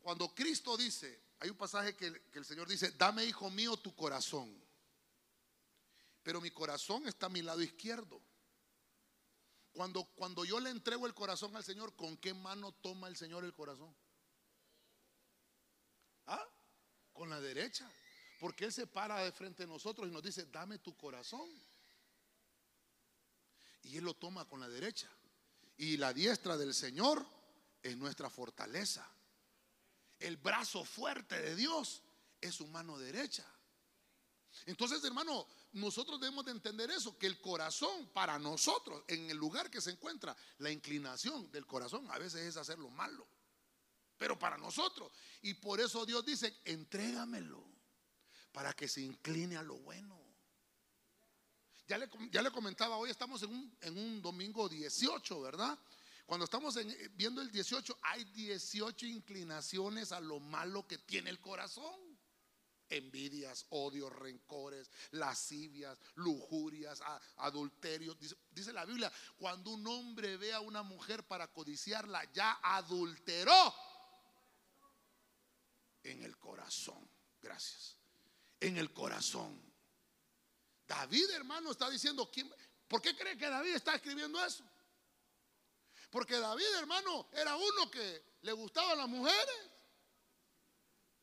Cuando 0.00 0.34
Cristo 0.34 0.76
dice, 0.76 1.22
hay 1.38 1.50
un 1.50 1.56
pasaje 1.56 1.96
que, 1.96 2.06
el 2.32 2.44
Señor 2.44 2.68
dice, 2.68 2.92
dame, 2.92 3.24
hijo 3.24 3.50
mío, 3.50 3.76
tu 3.76 3.94
corazón. 3.94 4.54
Pero 6.22 6.40
mi 6.40 6.50
corazón 6.50 7.06
está 7.06 7.26
a 7.26 7.30
mi 7.30 7.42
lado 7.42 7.62
izquierdo. 7.62 8.20
Cuando, 9.72 10.04
cuando 10.16 10.44
yo 10.44 10.60
le 10.60 10.70
entrego 10.70 11.06
el 11.06 11.14
corazón 11.14 11.56
al 11.56 11.64
Señor, 11.64 11.94
¿con 11.94 12.16
qué 12.16 12.34
mano 12.34 12.72
toma 12.72 13.08
el 13.08 13.16
Señor 13.16 13.44
el 13.44 13.54
corazón? 13.54 13.94
¿Ah? 16.26 16.46
Con 17.12 17.30
la 17.30 17.40
derecha. 17.40 17.90
Porque 18.38 18.64
Él 18.64 18.72
se 18.72 18.86
para 18.86 19.22
de 19.22 19.32
frente 19.32 19.64
a 19.64 19.66
nosotros 19.66 20.08
y 20.08 20.10
nos 20.10 20.22
dice, 20.22 20.46
dame 20.46 20.78
tu 20.78 20.96
corazón. 20.96 21.48
Y 23.82 23.96
Él 23.96 24.04
lo 24.04 24.14
toma 24.14 24.46
con 24.46 24.60
la 24.60 24.68
derecha. 24.68 25.08
Y 25.76 25.96
la 25.96 26.12
diestra 26.12 26.56
del 26.56 26.74
Señor 26.74 27.24
es 27.82 27.96
nuestra 27.96 28.28
fortaleza. 28.28 29.08
El 30.18 30.36
brazo 30.36 30.84
fuerte 30.84 31.40
de 31.40 31.56
Dios 31.56 32.02
es 32.40 32.54
su 32.54 32.66
mano 32.66 32.98
derecha. 32.98 33.46
Entonces, 34.66 35.02
hermano, 35.04 35.46
nosotros 35.72 36.20
debemos 36.20 36.44
de 36.44 36.52
entender 36.52 36.90
eso, 36.90 37.16
que 37.18 37.26
el 37.26 37.40
corazón 37.40 38.08
para 38.12 38.38
nosotros, 38.38 39.02
en 39.08 39.30
el 39.30 39.36
lugar 39.36 39.70
que 39.70 39.80
se 39.80 39.90
encuentra, 39.90 40.36
la 40.58 40.70
inclinación 40.70 41.50
del 41.50 41.66
corazón 41.66 42.06
a 42.10 42.18
veces 42.18 42.42
es 42.42 42.56
hacer 42.56 42.78
lo 42.78 42.90
malo. 42.90 43.26
Pero 44.18 44.38
para 44.38 44.58
nosotros. 44.58 45.12
Y 45.42 45.54
por 45.54 45.80
eso 45.80 46.04
Dios 46.04 46.24
dice, 46.24 46.60
entrégamelo 46.64 47.64
para 48.52 48.72
que 48.72 48.88
se 48.88 49.00
incline 49.00 49.56
a 49.56 49.62
lo 49.62 49.78
bueno. 49.78 50.18
Ya 51.86 51.98
le, 51.98 52.08
ya 52.30 52.42
le 52.42 52.50
comentaba, 52.50 52.96
hoy 52.96 53.10
estamos 53.10 53.42
en 53.42 53.50
un, 53.50 53.76
en 53.80 53.98
un 53.98 54.22
domingo 54.22 54.68
18, 54.68 55.40
¿verdad? 55.40 55.78
Cuando 56.26 56.44
estamos 56.44 56.78
viendo 57.14 57.42
el 57.42 57.50
18, 57.50 57.98
hay 58.02 58.24
18 58.26 59.06
inclinaciones 59.06 60.12
a 60.12 60.20
lo 60.20 60.38
malo 60.38 60.86
que 60.86 60.98
tiene 60.98 61.30
el 61.30 61.40
corazón. 61.40 62.09
Envidias, 62.90 63.66
odios, 63.70 64.12
rencores, 64.12 64.90
lascivias, 65.12 65.98
lujurias, 66.16 67.00
adulterios. 67.36 68.16
Dice, 68.50 68.72
la 68.72 68.84
Biblia, 68.84 69.10
cuando 69.38 69.70
un 69.70 69.86
hombre 69.86 70.36
ve 70.36 70.52
a 70.52 70.60
una 70.60 70.82
mujer 70.82 71.24
para 71.24 71.48
codiciarla, 71.48 72.30
ya 72.32 72.58
adulteró 72.62 73.74
en 76.02 76.22
el 76.24 76.36
corazón. 76.36 77.08
Gracias 77.40 78.00
en 78.60 78.76
el 78.76 78.92
corazón. 78.92 79.60
David, 80.86 81.30
hermano, 81.30 81.70
está 81.70 81.88
diciendo, 81.88 82.30
¿por 82.86 83.00
qué 83.00 83.16
cree 83.16 83.36
que 83.36 83.48
David 83.48 83.74
está 83.74 83.94
escribiendo 83.94 84.44
eso? 84.44 84.64
Porque 86.10 86.38
David, 86.38 86.66
hermano, 86.78 87.28
era 87.32 87.56
uno 87.56 87.90
que 87.90 88.36
le 88.42 88.52
gustaban 88.52 88.98
las 88.98 89.08
mujeres. 89.08 89.70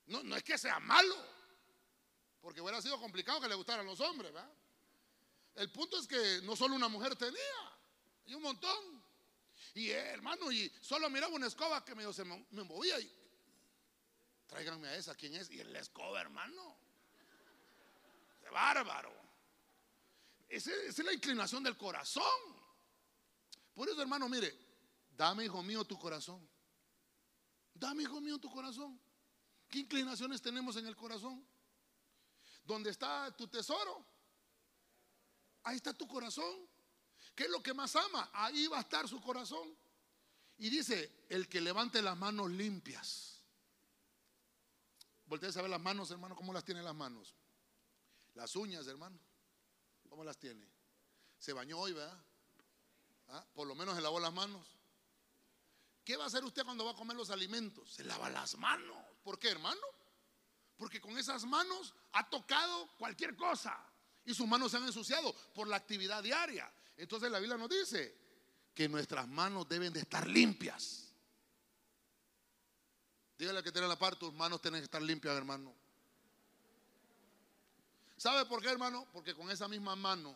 No, 0.08 0.24
no 0.24 0.36
es 0.36 0.44
que 0.44 0.58
sea 0.58 0.80
malo, 0.80 1.16
porque 2.48 2.62
hubiera 2.62 2.82
sido 2.82 2.98
complicado 2.98 3.42
que 3.42 3.50
le 3.50 3.56
gustaran 3.56 3.86
los 3.86 4.00
hombres, 4.00 4.32
¿verdad? 4.32 4.50
El 5.56 5.70
punto 5.70 6.00
es 6.00 6.08
que 6.08 6.40
no 6.44 6.56
solo 6.56 6.76
una 6.76 6.88
mujer 6.88 7.14
tenía, 7.18 7.78
y 8.26 8.34
un 8.36 8.42
montón. 8.42 9.04
Y 9.74 9.90
eh, 9.90 10.12
hermano, 10.12 10.50
y 10.50 10.72
solo 10.80 11.10
miraba 11.10 11.36
una 11.36 11.48
escoba 11.48 11.84
que 11.84 11.94
me, 11.94 12.06
movía 12.64 12.98
y 13.02 13.14
tráiganme 14.48 14.88
a 14.88 14.96
esa, 14.96 15.14
¿quién 15.14 15.36
es? 15.36 15.50
Y 15.50 15.62
la 15.62 15.80
escoba, 15.80 16.22
hermano 16.22 16.78
bárbaro. 18.50 19.14
Esa, 20.48 20.72
es 20.72 20.98
la 21.00 21.12
inclinación 21.12 21.62
del 21.64 21.76
corazón. 21.76 22.24
Por 23.76 23.90
eso, 23.90 24.02
hermano, 24.02 24.30
mire, 24.30 24.58
dame, 25.18 25.44
hijo 25.44 25.62
mío, 25.64 25.84
tu 25.84 26.00
corazón. 26.00 26.48
Dame, 27.74 28.04
hijo 28.04 28.22
mío, 28.22 28.38
tu 28.38 28.50
corazón. 28.50 28.98
¿Qué 29.68 29.80
inclinaciones 29.80 30.42
tenemos 30.42 30.78
en 30.78 30.88
el 30.88 30.96
corazón? 30.96 31.46
¿Dónde 32.68 32.90
está 32.90 33.34
tu 33.36 33.48
tesoro? 33.48 34.06
Ahí 35.64 35.78
está 35.78 35.94
tu 35.94 36.06
corazón. 36.06 36.68
¿Qué 37.34 37.46
es 37.46 37.50
lo 37.50 37.64
que 37.64 37.74
más 37.74 37.96
ama? 37.96 38.30
Ahí 38.34 38.68
va 38.68 38.80
a 38.80 38.82
estar 38.82 39.08
su 39.08 39.22
corazón. 39.22 39.74
Y 40.58 40.70
dice, 40.70 41.26
el 41.30 41.48
que 41.48 41.62
levante 41.62 42.02
las 42.02 42.18
manos 42.18 42.52
limpias. 42.52 43.42
Voltea 45.26 45.50
a 45.50 45.62
ver 45.62 45.70
las 45.70 45.80
manos, 45.80 46.12
hermano, 46.12 46.36
cómo 46.36 46.52
las 46.52 46.66
tiene 46.66 46.84
las 46.84 46.96
manos. 46.96 47.34
Las 48.34 48.56
uñas, 48.56 48.86
hermano, 48.88 49.18
¿cómo 50.10 50.24
las 50.24 50.38
tiene? 50.38 50.68
Se 51.40 51.54
bañó 51.54 51.80
hoy, 51.80 51.94
¿verdad? 51.94 52.22
¿Ah? 53.30 53.46
Por 53.54 53.68
lo 53.68 53.76
menos 53.76 53.96
se 53.96 54.02
lavó 54.02 54.20
las 54.20 54.34
manos. 54.34 54.66
¿Qué 56.04 56.18
va 56.18 56.26
a 56.26 56.28
hacer 56.28 56.44
usted 56.44 56.64
cuando 56.64 56.86
va 56.86 56.92
a 56.92 56.96
comer 56.96 57.16
los 57.16 57.30
alimentos? 57.30 57.92
Se 57.94 58.04
lava 58.04 58.30
las 58.30 58.58
manos. 58.58 58.98
¿Por 59.24 59.40
qué, 59.40 59.50
hermano? 59.50 59.82
Porque 60.78 61.02
con 61.02 61.18
esas 61.18 61.46
manos 61.46 61.94
ha 62.14 62.30
tocado 62.30 62.88
cualquier 62.98 63.36
cosa 63.36 63.78
y 64.26 64.34
sus 64.34 64.48
manos 64.48 64.72
se 64.72 64.78
han 64.78 64.86
ensuciado 64.86 65.34
por 65.54 65.68
la 65.68 65.78
actividad 65.78 66.22
diaria. 66.22 66.72
Entonces 66.98 67.32
la 67.32 67.40
Biblia 67.40 67.58
nos 67.58 67.70
dice 67.70 68.16
que 68.74 68.88
nuestras 68.88 69.28
manos 69.28 69.68
deben 69.68 69.92
de 69.92 70.02
estar 70.02 70.28
limpias. 70.28 71.08
Dígale 73.38 73.64
que 73.64 73.72
tiene 73.72 73.88
la 73.88 73.98
par, 73.98 74.16
tus 74.16 74.34
manos 74.34 74.62
tienen 74.62 74.82
que 74.82 74.86
estar 74.86 75.02
limpias, 75.02 75.36
hermano. 75.36 75.74
¿Sabe 78.18 78.46
por 78.46 78.62
qué, 78.62 78.70
hermano? 78.70 79.08
Porque 79.14 79.36
con 79.36 79.50
esa 79.52 79.68
misma 79.68 79.96
mano 79.96 80.36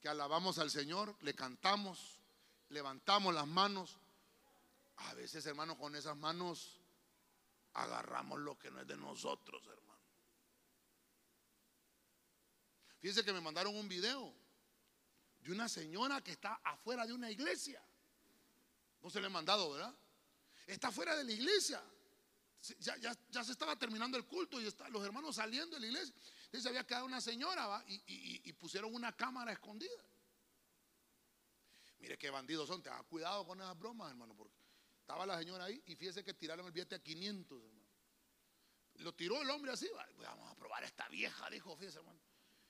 que 0.00 0.08
alabamos 0.08 0.58
al 0.58 0.70
Señor, 0.70 1.16
le 1.22 1.34
cantamos, 1.34 2.18
levantamos 2.68 3.34
las 3.34 3.46
manos. 3.46 3.96
A 4.96 5.14
veces, 5.14 5.44
hermano, 5.46 5.76
con 5.78 5.96
esas 5.96 6.16
manos 6.16 6.78
agarramos 7.74 8.40
lo 8.40 8.58
que 8.58 8.70
no 8.70 8.80
es 8.80 8.86
de 8.86 8.96
nosotros, 8.96 9.62
hermano. 9.66 10.02
Fíjense 13.00 13.24
que 13.24 13.32
me 13.32 13.40
mandaron 13.40 13.76
un 13.76 13.88
video 13.88 14.34
de 15.40 15.52
una 15.52 15.68
señora 15.68 16.22
que 16.22 16.32
está 16.32 16.54
afuera 16.64 17.06
de 17.06 17.12
una 17.12 17.30
iglesia. 17.30 17.84
No 19.02 19.10
se 19.10 19.20
le 19.20 19.26
he 19.26 19.30
mandado, 19.30 19.72
¿verdad? 19.72 19.94
Está 20.66 20.88
afuera 20.88 21.14
de 21.14 21.24
la 21.24 21.32
iglesia 21.32 21.82
ya, 22.78 23.44
se 23.44 23.52
estaba 23.52 23.76
terminando 23.76 24.16
el 24.16 24.24
culto 24.24 24.60
y 24.60 24.66
está, 24.66 24.88
los 24.88 25.04
hermanos 25.04 25.36
saliendo 25.36 25.76
de 25.76 25.80
la 25.80 25.86
iglesia. 25.86 26.14
Entonces 26.46 26.66
había 26.66 26.86
quedado 26.86 27.04
una 27.06 27.20
señora 27.20 27.84
Y, 27.86 28.52
pusieron 28.54 28.94
una 28.94 29.14
cámara 29.14 29.52
escondida. 29.52 30.02
Mire 31.98 32.18
qué 32.18 32.30
bandidos 32.30 32.68
son, 32.68 32.82
tenga 32.82 33.02
cuidado 33.04 33.46
con 33.46 33.60
esas 33.60 33.78
bromas, 33.78 34.10
hermano, 34.10 34.34
porque 34.34 34.54
estaba 35.04 35.26
la 35.26 35.38
señora 35.38 35.64
ahí 35.64 35.82
y 35.84 35.96
fíjese 35.96 36.24
que 36.24 36.32
tiraron 36.32 36.64
el 36.64 36.72
billete 36.72 36.94
a 36.94 36.98
500, 36.98 37.62
hermano. 37.62 37.84
Lo 39.00 39.14
tiró 39.14 39.42
el 39.42 39.50
hombre 39.50 39.72
así, 39.72 39.86
vamos 40.16 40.50
a 40.50 40.56
probar 40.56 40.82
a 40.82 40.86
esta 40.86 41.06
vieja, 41.10 41.50
dijo, 41.50 41.76
fíjese, 41.76 41.98
hermano. 41.98 42.18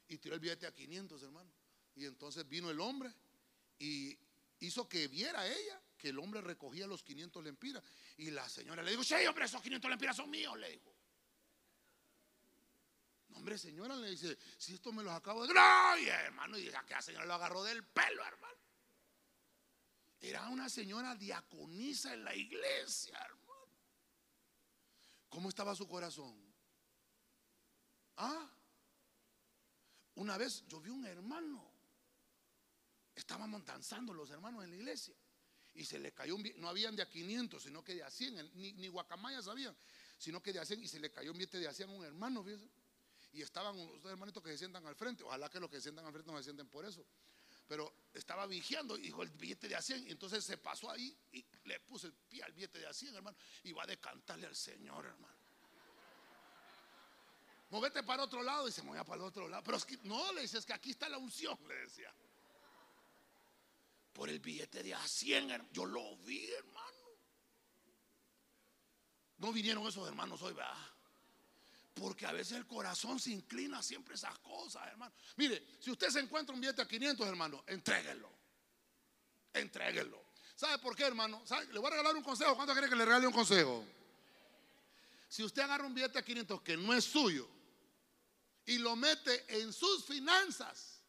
Y 0.09 0.19
tiró 0.19 0.35
el 0.35 0.41
billete 0.41 0.67
a 0.67 0.75
500, 0.75 1.23
hermano. 1.23 1.49
Y 1.95 2.07
entonces 2.07 2.49
vino 2.49 2.71
el 2.71 2.81
hombre 2.81 3.15
y 3.79 4.19
hizo 4.59 4.89
que 4.89 5.07
viera 5.07 5.47
ella 5.47 5.81
que 5.97 6.09
el 6.09 6.19
hombre 6.19 6.41
recogía 6.41 6.89
los 6.89 7.05
500 7.05 7.45
lempiras. 7.45 7.85
Y 8.17 8.33
la 8.33 8.49
señora 8.49 8.83
le 8.83 8.91
dijo, 8.91 9.05
sí, 9.05 9.15
hombre, 9.29 9.45
esos 9.45 9.63
500 9.63 9.89
lempiras 9.89 10.17
son 10.17 10.29
míos, 10.29 10.59
le 10.59 10.71
dijo. 10.73 10.93
hombre, 13.35 13.57
señora, 13.59 13.95
le 13.95 14.11
dice, 14.11 14.37
si 14.59 14.75
esto 14.75 14.93
me 14.93 15.05
los 15.05 15.13
acabo 15.13 15.47
de... 15.47 15.55
¡No! 15.55 15.97
hermano, 15.97 16.59
y 16.59 16.69
aquella 16.69 17.01
señora 17.01 17.27
lo 17.27 17.35
agarró 17.35 17.63
del 17.63 17.85
pelo, 17.85 18.25
hermano. 18.25 18.64
Era 20.25 20.49
una 20.49 20.71
señora 20.71 21.15
diaconisa 21.15 22.15
en 22.15 22.25
la 22.25 22.35
iglesia, 22.35 23.15
hermano. 23.19 23.69
¿Cómo 25.29 25.51
estaba 25.51 25.75
su 25.75 25.87
corazón? 25.87 26.35
Ah, 28.17 28.51
una 30.15 30.39
vez 30.39 30.65
yo 30.67 30.81
vi 30.81 30.89
un 30.89 31.05
hermano. 31.05 31.71
Estábamos 33.15 33.67
danzando 33.67 34.15
los 34.15 34.31
hermanos 34.31 34.65
en 34.65 34.71
la 34.71 34.77
iglesia. 34.77 35.15
Y 35.75 35.85
se 35.85 35.99
le 35.99 36.15
cayó 36.15 36.37
un 36.37 36.53
no 36.57 36.71
habían 36.71 36.97
de 36.97 37.03
a 37.03 37.11
500, 37.11 37.63
sino 37.63 37.85
que 37.85 37.95
de 37.95 38.03
a 38.03 38.11
100, 38.11 38.53
ni, 38.55 38.73
ni 38.73 38.89
guacamayas 38.89 39.47
habían, 39.47 39.77
sino 40.17 40.43
que 40.43 40.55
de 40.55 40.61
a 40.61 40.65
100, 40.65 40.85
y 40.85 40.89
se 40.89 41.01
le 41.01 41.11
cayó 41.11 41.33
un 41.33 41.37
billete 41.37 41.59
de 41.59 41.69
a 41.69 41.75
100 41.75 41.91
a 41.91 41.93
un 41.93 42.03
hermano, 42.03 42.43
fíjense. 42.43 42.71
Y 43.33 43.43
estaban 43.43 43.79
unos 43.79 44.03
hermanitos 44.07 44.43
que 44.43 44.53
se 44.53 44.59
sientan 44.59 44.87
al 44.87 44.95
frente, 44.95 45.23
ojalá 45.23 45.51
que 45.51 45.61
los 45.61 45.69
que 45.69 45.77
se 45.77 45.83
sientan 45.83 46.07
al 46.07 46.13
frente 46.13 46.33
no 46.33 46.39
se 46.39 46.45
sienten 46.45 46.69
por 46.69 46.87
eso. 46.87 47.05
Pero 47.67 48.09
estaba 48.13 48.47
vigiando, 48.47 48.97
dijo 48.97 49.23
el 49.23 49.31
billete 49.31 49.69
de 49.69 49.77
a 49.77 49.83
100, 49.83 50.09
y 50.09 50.11
entonces 50.11 50.45
se 50.45 50.59
pasó 50.59 50.91
ahí 50.91 51.17
y 51.33 51.45
le 51.65 51.81
puso 51.81 52.07
el 52.07 52.13
pie 52.13 52.43
al 52.43 52.53
billete 52.53 52.79
de 52.79 52.87
a 52.87 52.93
100, 52.93 53.15
hermano, 53.15 53.37
y 53.63 53.73
va 53.73 53.85
a 53.85 53.87
decantarle 53.87 54.47
al 54.47 54.57
Señor, 54.57 55.07
hermano. 55.07 55.35
Movete 57.71 58.03
para 58.03 58.23
otro 58.23 58.43
lado 58.43 58.69
y 58.69 58.73
se 58.73 58.83
movía 58.83 59.05
para 59.05 59.17
el 59.23 59.27
otro 59.27 59.49
lado. 59.49 59.63
Pero 59.65 59.79
es 59.79 59.85
que, 59.85 59.97
no, 60.05 60.33
le 60.33 60.43
dices 60.43 60.65
que 60.65 60.73
aquí 60.73 60.91
está 60.91 61.09
la 61.09 61.19
unción, 61.19 61.59
le 61.67 61.75
decía 61.75 62.15
por 64.15 64.29
el 64.31 64.39
billete 64.39 64.83
de 64.83 64.95
a 64.95 65.07
100. 65.07 65.69
Yo 65.73 65.85
lo 65.85 66.17
vi, 66.19 66.49
hermano. 66.53 66.87
No 69.39 69.53
vinieron 69.53 69.87
esos 69.87 70.07
hermanos 70.09 70.41
hoy, 70.41 70.55
¿verdad? 70.55 70.77
Porque 71.95 72.27
a 72.27 72.33
veces 72.33 72.57
el 72.57 72.67
corazón 72.67 73.21
se 73.21 73.31
inclina 73.31 73.83
siempre 73.83 74.17
esas 74.17 74.37
cosas, 74.41 74.87
hermano. 74.89 75.15
Mire, 75.37 75.77
si 75.79 75.93
usted 75.93 76.11
se 76.11 76.19
encuentra 76.19 76.55
un 76.55 76.61
billete 76.61 76.83
a 76.83 76.89
500, 76.89 77.27
hermano, 77.27 77.65
entréguelo. 77.69 78.29
Entréguelo. 79.53 80.25
¿Sabe 80.57 80.79
por 80.79 80.97
qué, 80.97 81.05
hermano? 81.05 81.43
Le 81.73 81.79
voy 81.79 81.87
a 81.87 81.91
regalar 81.91 82.17
un 82.17 82.23
consejo. 82.23 82.57
¿Cuánto 82.57 82.73
quiere 82.73 82.89
que 82.89 82.97
le 82.97 83.05
regale 83.05 83.27
un 83.27 83.33
consejo? 83.33 83.85
Si 85.29 85.43
usted 85.43 85.63
agarra 85.63 85.87
un 85.87 85.95
billete 85.95 86.19
a 86.19 86.25
500 86.25 86.63
que 86.63 86.77
no 86.77 86.93
es 86.93 87.05
suyo 87.05 87.49
y 88.67 88.79
lo 88.79 88.97
mete 88.97 89.45
en 89.61 89.73
sus 89.73 90.05
finanzas, 90.05 91.01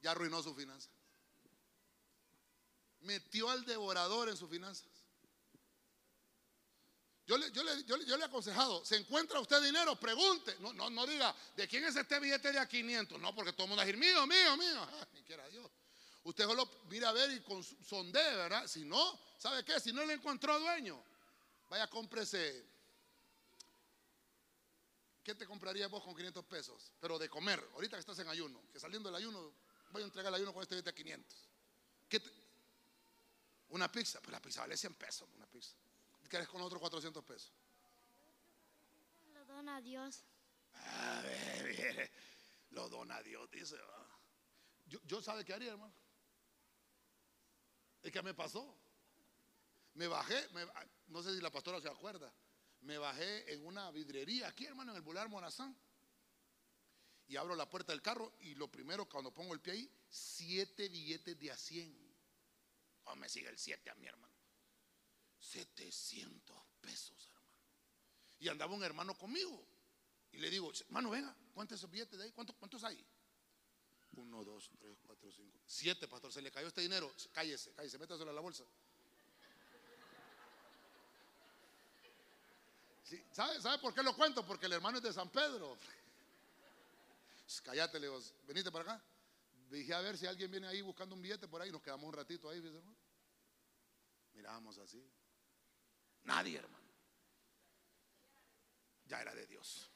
ya 0.00 0.10
arruinó 0.12 0.42
su 0.42 0.54
finanza. 0.54 0.90
Metió 3.00 3.48
al 3.50 3.64
devorador 3.64 4.28
en 4.28 4.36
sus 4.36 4.50
finanzas. 4.50 4.97
Yo 7.28 7.36
le, 7.36 7.52
yo, 7.52 7.62
le, 7.62 7.84
yo, 7.84 7.96
le, 7.98 8.06
he 8.06 8.24
aconsejado, 8.24 8.82
¿se 8.86 8.96
encuentra 8.96 9.38
usted 9.38 9.62
dinero? 9.62 9.94
Pregunte. 10.00 10.56
No, 10.60 10.72
no, 10.72 10.88
no 10.88 11.06
diga, 11.06 11.36
¿de 11.54 11.68
quién 11.68 11.84
es 11.84 11.94
este 11.94 12.18
billete 12.18 12.50
de 12.52 12.58
a 12.58 12.66
500? 12.66 13.20
No, 13.20 13.34
porque 13.34 13.52
todo 13.52 13.64
el 13.64 13.68
mundo 13.68 13.80
va 13.80 13.82
a 13.82 13.86
decir, 13.86 14.00
mío, 14.00 14.26
mío, 14.26 14.56
mío. 14.56 14.88
Ni 15.12 15.22
quiera 15.24 15.46
Dios. 15.50 15.70
Usted 16.24 16.44
solo 16.44 16.66
mira 16.88 17.10
a 17.10 17.12
ver 17.12 17.30
y 17.30 17.44
sondee, 17.84 18.34
¿verdad? 18.34 18.66
Si 18.66 18.82
no, 18.86 19.20
¿sabe 19.36 19.62
qué? 19.62 19.78
Si 19.78 19.92
no 19.92 20.06
le 20.06 20.14
encontró 20.14 20.58
dueño, 20.58 21.04
vaya, 21.68 21.86
cómprese. 21.88 22.64
¿Qué 25.22 25.34
te 25.34 25.44
compraría 25.44 25.86
vos 25.88 26.02
con 26.02 26.16
500 26.16 26.46
pesos? 26.46 26.92
Pero 26.98 27.18
de 27.18 27.28
comer, 27.28 27.62
ahorita 27.74 27.98
que 27.98 28.00
estás 28.00 28.18
en 28.20 28.28
ayuno, 28.28 28.58
que 28.72 28.80
saliendo 28.80 29.10
del 29.10 29.16
ayuno 29.16 29.52
voy 29.90 30.00
a 30.00 30.06
entregar 30.06 30.32
ayuno 30.32 30.54
con 30.54 30.62
este 30.62 30.76
billete 30.76 30.92
de 30.92 30.96
500. 30.96 31.38
Una 33.68 33.92
pizza, 33.92 34.18
pues 34.20 34.32
la 34.32 34.40
pizza 34.40 34.62
vale 34.62 34.78
100 34.78 34.94
pesos, 34.94 35.28
una 35.36 35.46
pizza. 35.46 35.76
¿Quieres 36.28 36.48
con 36.48 36.60
otros 36.60 36.80
400 36.80 37.24
pesos? 37.24 37.52
Lo 39.32 39.44
dona 39.46 39.76
a 39.76 39.80
Dios. 39.80 40.24
A 40.74 41.22
ver, 41.22 42.10
lo 42.70 42.88
dona 42.88 43.16
a 43.16 43.22
Dios, 43.22 43.50
dice. 43.50 43.76
Yo, 44.86 45.00
yo 45.04 45.22
sabe 45.22 45.44
qué 45.44 45.54
haría, 45.54 45.72
hermano. 45.72 45.94
Es 48.02 48.12
que 48.12 48.22
me 48.22 48.34
pasó. 48.34 48.76
Me 49.94 50.06
bajé, 50.06 50.48
no 51.08 51.22
sé 51.22 51.34
si 51.34 51.40
la 51.40 51.50
pastora 51.50 51.80
se 51.80 51.88
acuerda. 51.88 52.32
Me 52.82 52.98
bajé 52.98 53.52
en 53.52 53.66
una 53.66 53.90
vidrería 53.90 54.48
aquí, 54.48 54.66
hermano, 54.66 54.92
en 54.92 54.96
el 54.96 55.02
Bular 55.02 55.28
Morazán 55.28 55.76
y 57.26 57.36
abro 57.36 57.54
la 57.54 57.68
puerta 57.68 57.92
del 57.92 58.00
carro 58.00 58.32
y 58.40 58.54
lo 58.54 58.70
primero 58.70 59.08
cuando 59.08 59.34
pongo 59.34 59.52
el 59.54 59.60
pie 59.60 59.72
ahí, 59.72 59.90
siete 60.08 60.88
billetes 60.88 61.38
de 61.38 61.50
a 61.50 61.56
100. 61.56 62.14
Oh, 63.04 63.16
me 63.16 63.28
sigue 63.28 63.48
el 63.48 63.58
7 63.58 63.90
a 63.90 63.94
mi 63.96 64.06
hermano. 64.06 64.27
700 65.38 66.56
pesos, 66.80 67.26
hermano. 67.26 67.46
Y 68.40 68.48
andaba 68.48 68.74
un 68.74 68.82
hermano 68.82 69.16
conmigo. 69.16 69.66
Y 70.32 70.38
le 70.38 70.50
digo, 70.50 70.72
hermano, 70.86 71.10
venga, 71.10 71.34
¿cuántos 71.54 71.88
billetes 71.90 72.18
de 72.18 72.24
ahí? 72.24 72.32
¿Cuántos, 72.32 72.56
¿Cuántos 72.56 72.84
hay? 72.84 73.04
Uno, 74.12 74.44
dos, 74.44 74.70
tres, 74.78 74.98
cuatro, 75.06 75.30
cinco. 75.30 75.58
Siete, 75.66 76.08
pastor, 76.08 76.32
se 76.32 76.42
le 76.42 76.50
cayó 76.50 76.68
este 76.68 76.80
dinero. 76.80 77.12
Cállese, 77.32 77.72
cállese, 77.72 77.98
métaselo 77.98 78.30
en 78.30 78.36
la 78.36 78.42
bolsa. 78.42 78.64
¿sabe, 83.32 83.60
¿Sabe 83.60 83.78
por 83.78 83.94
qué 83.94 84.02
lo 84.02 84.14
cuento? 84.14 84.44
Porque 84.46 84.66
el 84.66 84.72
hermano 84.72 84.98
es 84.98 85.04
de 85.04 85.12
San 85.12 85.30
Pedro. 85.30 85.78
Cállate, 87.62 87.98
le 87.98 88.10
venite 88.46 88.70
para 88.70 88.92
acá. 88.92 89.04
Dije 89.70 89.94
a 89.94 90.00
ver 90.00 90.16
si 90.18 90.26
alguien 90.26 90.50
viene 90.50 90.66
ahí 90.66 90.80
buscando 90.82 91.14
un 91.14 91.22
billete 91.22 91.48
por 91.48 91.62
ahí. 91.62 91.70
Nos 91.70 91.82
quedamos 91.82 92.06
un 92.06 92.12
ratito 92.12 92.48
ahí, 92.48 92.58
hermano. 92.58 92.96
Así. 94.82 95.02
Nadie, 96.28 96.58
hermano. 96.58 96.84
Ya 99.06 99.22
era 99.22 99.34
de 99.34 99.46
Dios. 99.46 99.90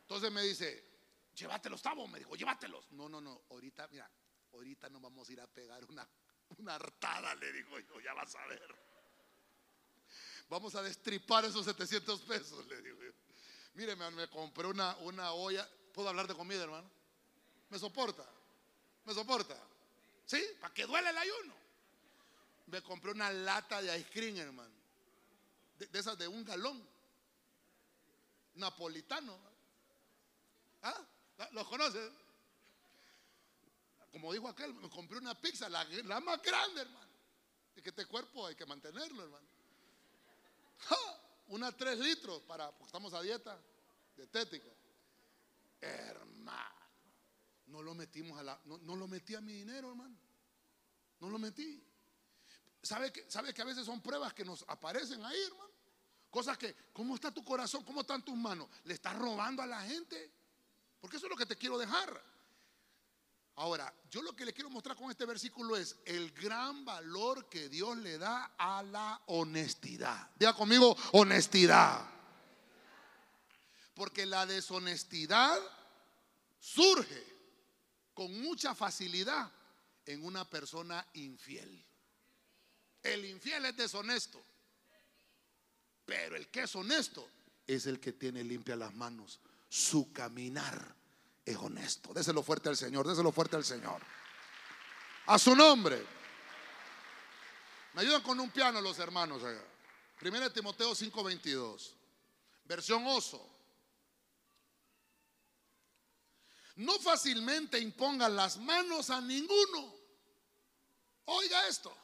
Entonces 0.00 0.32
me 0.32 0.42
dice, 0.42 0.82
llévatelos, 1.34 1.82
Tavo. 1.82 2.08
Me 2.08 2.18
dijo, 2.18 2.34
llévatelos. 2.36 2.90
No, 2.92 3.06
no, 3.06 3.20
no. 3.20 3.42
Ahorita, 3.50 3.86
mira, 3.88 4.10
ahorita 4.54 4.88
nos 4.88 5.02
vamos 5.02 5.28
a 5.28 5.32
ir 5.32 5.42
a 5.42 5.46
pegar 5.46 5.84
una, 5.84 6.08
una 6.56 6.74
hartada, 6.76 7.34
le 7.34 7.52
digo 7.52 7.78
yo, 7.80 8.00
ya 8.00 8.14
vas 8.14 8.34
a 8.34 8.46
ver. 8.46 8.74
Vamos 10.48 10.74
a 10.74 10.82
destripar 10.82 11.44
esos 11.44 11.66
700 11.66 12.22
pesos, 12.22 12.66
le 12.66 12.80
digo 12.80 13.02
yo. 13.02 13.12
Mire, 13.74 13.94
me, 13.94 14.26
compré 14.28 14.68
una, 14.68 14.96
una 14.98 15.32
olla. 15.32 15.68
¿Puedo 15.92 16.08
hablar 16.08 16.26
de 16.26 16.34
comida, 16.34 16.62
hermano? 16.62 16.90
¿Me 17.68 17.78
soporta? 17.78 18.26
¿Me 19.04 19.12
soporta? 19.12 19.54
¿Sí? 20.24 20.42
Para 20.58 20.72
que 20.72 20.86
duele 20.86 21.10
el 21.10 21.18
ayuno. 21.18 21.54
Me 22.68 22.80
compré 22.80 23.10
una 23.10 23.30
lata 23.30 23.82
de 23.82 23.98
ice 23.98 24.08
cream, 24.10 24.36
hermano. 24.38 24.77
De, 25.78 25.98
esas 25.98 26.18
de 26.18 26.28
un 26.28 26.44
galón. 26.44 26.86
Napolitano. 28.54 29.38
¿Ah? 30.82 31.06
¿Los 31.52 31.66
conoces? 31.68 32.10
Como 34.10 34.32
dijo 34.32 34.48
aquel, 34.48 34.74
me 34.74 34.88
compré 34.88 35.18
una 35.18 35.38
pizza, 35.40 35.68
la, 35.68 35.84
más 36.20 36.42
grande, 36.42 36.80
hermano. 36.80 37.12
Y 37.76 37.82
que 37.82 37.90
este 37.90 38.06
cuerpo 38.06 38.46
hay 38.46 38.54
que 38.54 38.66
mantenerlo, 38.66 39.22
hermano. 39.22 39.46
Una 41.48 41.72
tres 41.72 41.98
litros 41.98 42.42
para, 42.42 42.70
porque 42.70 42.86
estamos 42.86 43.14
a 43.14 43.22
dieta 43.22 43.58
dietética. 44.16 44.68
Hermano, 45.80 46.74
no 47.66 47.82
lo 47.82 47.94
metimos 47.94 48.38
a 48.38 48.42
la, 48.42 48.60
no, 48.64 48.78
no, 48.78 48.96
lo 48.96 49.06
metí 49.06 49.34
a 49.34 49.40
mi 49.40 49.52
dinero, 49.52 49.90
hermano. 49.90 50.16
No 51.20 51.30
lo 51.30 51.38
metí. 51.38 51.87
¿Sabe 52.88 53.12
que, 53.12 53.30
¿Sabe 53.30 53.52
que 53.52 53.60
a 53.60 53.66
veces 53.66 53.84
son 53.84 54.00
pruebas 54.00 54.32
que 54.32 54.46
nos 54.46 54.64
aparecen 54.66 55.22
ahí, 55.22 55.38
hermano? 55.42 55.70
Cosas 56.30 56.56
que, 56.56 56.74
¿cómo 56.94 57.16
está 57.16 57.30
tu 57.30 57.44
corazón? 57.44 57.84
¿Cómo 57.84 58.00
están 58.00 58.24
tus 58.24 58.34
manos? 58.34 58.66
¿Le 58.84 58.94
estás 58.94 59.14
robando 59.14 59.60
a 59.60 59.66
la 59.66 59.82
gente? 59.82 60.32
Porque 60.98 61.18
eso 61.18 61.26
es 61.26 61.30
lo 61.30 61.36
que 61.36 61.44
te 61.44 61.56
quiero 61.56 61.76
dejar. 61.76 62.24
Ahora, 63.56 63.92
yo 64.10 64.22
lo 64.22 64.34
que 64.34 64.46
le 64.46 64.54
quiero 64.54 64.70
mostrar 64.70 64.96
con 64.96 65.10
este 65.10 65.26
versículo 65.26 65.76
es 65.76 65.96
el 66.06 66.32
gran 66.32 66.86
valor 66.86 67.50
que 67.50 67.68
Dios 67.68 67.94
le 67.98 68.16
da 68.16 68.54
a 68.56 68.82
la 68.82 69.20
honestidad. 69.26 70.30
Diga 70.36 70.54
conmigo, 70.54 70.96
honestidad. 71.12 72.08
Porque 73.92 74.24
la 74.24 74.46
deshonestidad 74.46 75.58
surge 76.58 77.22
con 78.14 78.40
mucha 78.40 78.74
facilidad 78.74 79.52
en 80.06 80.24
una 80.24 80.48
persona 80.48 81.06
infiel. 81.12 81.84
El 83.12 83.24
infiel 83.24 83.64
es 83.66 83.76
deshonesto. 83.76 84.42
Pero 86.04 86.36
el 86.36 86.48
que 86.48 86.62
es 86.62 86.74
honesto 86.74 87.28
es 87.66 87.86
el 87.86 88.00
que 88.00 88.12
tiene 88.12 88.42
limpia 88.42 88.76
las 88.76 88.94
manos. 88.94 89.40
Su 89.68 90.12
caminar 90.12 90.94
es 91.44 91.56
honesto. 91.56 92.12
Déselo 92.14 92.42
fuerte 92.42 92.68
al 92.68 92.76
Señor, 92.76 93.06
déselo 93.06 93.32
fuerte 93.32 93.56
al 93.56 93.64
Señor. 93.64 94.00
A 95.26 95.38
su 95.38 95.54
nombre. 95.54 96.04
Me 97.94 98.02
ayudan 98.02 98.22
con 98.22 98.40
un 98.40 98.50
piano 98.50 98.80
los 98.80 98.98
hermanos 98.98 99.42
allá. 99.42 99.64
Primera 100.18 100.52
Timoteo 100.52 100.94
5:22. 100.94 101.94
Versión 102.64 103.06
oso. 103.06 103.58
no 106.78 106.98
fácilmente 107.00 107.78
impongan 107.78 108.36
las 108.36 108.56
manos 108.58 109.10
a 109.10 109.20
ninguno. 109.20 109.94
Oiga 111.24 111.66
esto. 111.66 111.94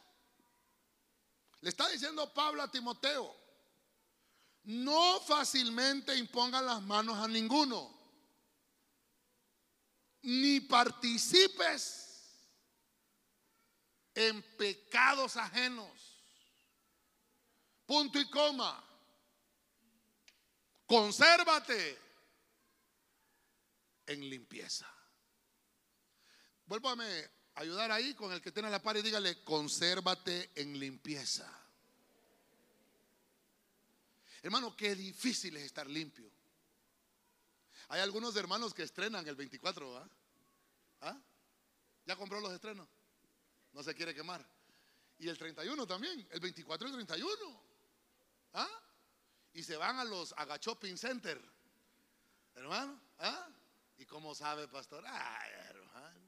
Le 1.65 1.71
está 1.71 1.89
diciendo 1.89 2.31
Pablo 2.35 2.63
a 2.63 2.71
Timoteo, 2.71 3.35
No 4.65 5.19
fácilmente 5.21 6.15
impongan 6.15 6.67
las 6.67 6.83
manos 6.83 7.17
a 7.17 7.27
ninguno, 7.27 7.91
ni 10.21 10.61
participes 10.61 12.39
en 14.15 14.43
pecados 14.59 15.39
ajenos. 15.39 15.91
Punto 17.87 18.21
y 18.21 18.29
coma. 18.29 18.85
Consérvate 20.85 21.99
en 24.05 24.29
limpieza. 24.29 24.87
Vuélvame 26.67 27.34
ayudar 27.55 27.91
ahí 27.93 28.15
con 28.15 28.33
el 28.33 28.41
que 28.41 28.53
tiene 28.53 28.71
la 28.71 28.83
par 28.83 28.97
y 28.97 29.03
dígale, 29.03 29.43
consérvate 29.45 30.51
en 30.55 30.79
limpieza. 30.79 31.51
Hermano, 34.43 34.77
qué 34.77 34.95
difícil 34.95 35.57
es 35.57 35.65
estar 35.65 35.89
limpio. 35.89 36.31
Hay 37.89 38.01
algunos 38.01 38.35
hermanos 38.37 38.75
que 38.75 38.83
estrenan 38.83 39.27
el 39.27 39.37
24, 39.37 39.99
¿ah? 39.99 40.09
¿Ah? 41.03 41.19
¿Ya 42.07 42.17
compró 42.17 42.41
los 42.41 42.53
estrenos? 42.53 42.89
No 43.73 43.83
se 43.83 43.95
quiere 43.95 44.15
quemar. 44.15 44.45
Y 45.19 45.29
el 45.29 45.39
31 45.39 45.87
también, 45.87 46.27
el 46.31 46.41
24 46.41 46.89
y 46.89 46.91
el 46.91 46.97
31. 46.97 47.63
¿Ah? 48.55 48.69
Y 49.53 49.63
se 49.63 49.77
van 49.77 49.99
a 49.99 50.05
los 50.05 50.35
Aga 50.37 50.57
Shopping 50.57 50.97
Center. 50.97 51.41
Hermano, 52.55 53.01
¿ah? 53.19 53.49
¿Y 53.97 54.07
cómo 54.07 54.35
sabe, 54.35 54.69
pastor? 54.69 55.05
Ay, 55.07 55.51
hermano. 55.69 56.24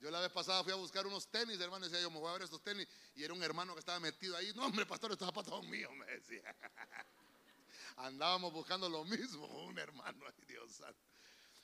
Yo 0.00 0.10
la 0.10 0.20
vez 0.20 0.32
pasada 0.32 0.64
fui 0.64 0.72
a 0.72 0.76
buscar 0.76 1.06
unos 1.06 1.30
tenis, 1.30 1.60
hermano, 1.60 1.84
decía 1.84 2.00
yo, 2.00 2.10
me 2.10 2.18
voy 2.18 2.30
a 2.30 2.32
ver 2.32 2.42
estos 2.42 2.62
tenis. 2.62 2.88
Y 3.14 3.22
era 3.22 3.34
un 3.34 3.42
hermano 3.42 3.74
que 3.74 3.80
estaba 3.80 4.00
metido 4.00 4.34
ahí. 4.34 4.50
No, 4.54 4.64
hombre, 4.64 4.86
pastor, 4.86 5.12
estos 5.12 5.26
zapatos 5.26 5.52
son 5.52 5.68
míos, 5.68 5.92
me 5.94 6.06
decía. 6.06 6.42
Andábamos 7.96 8.50
buscando 8.50 8.88
lo 8.88 9.04
mismo, 9.04 9.46
un 9.46 9.78
hermano, 9.78 10.24
ay 10.26 10.44
Dios 10.46 10.72
santo. 10.72 10.98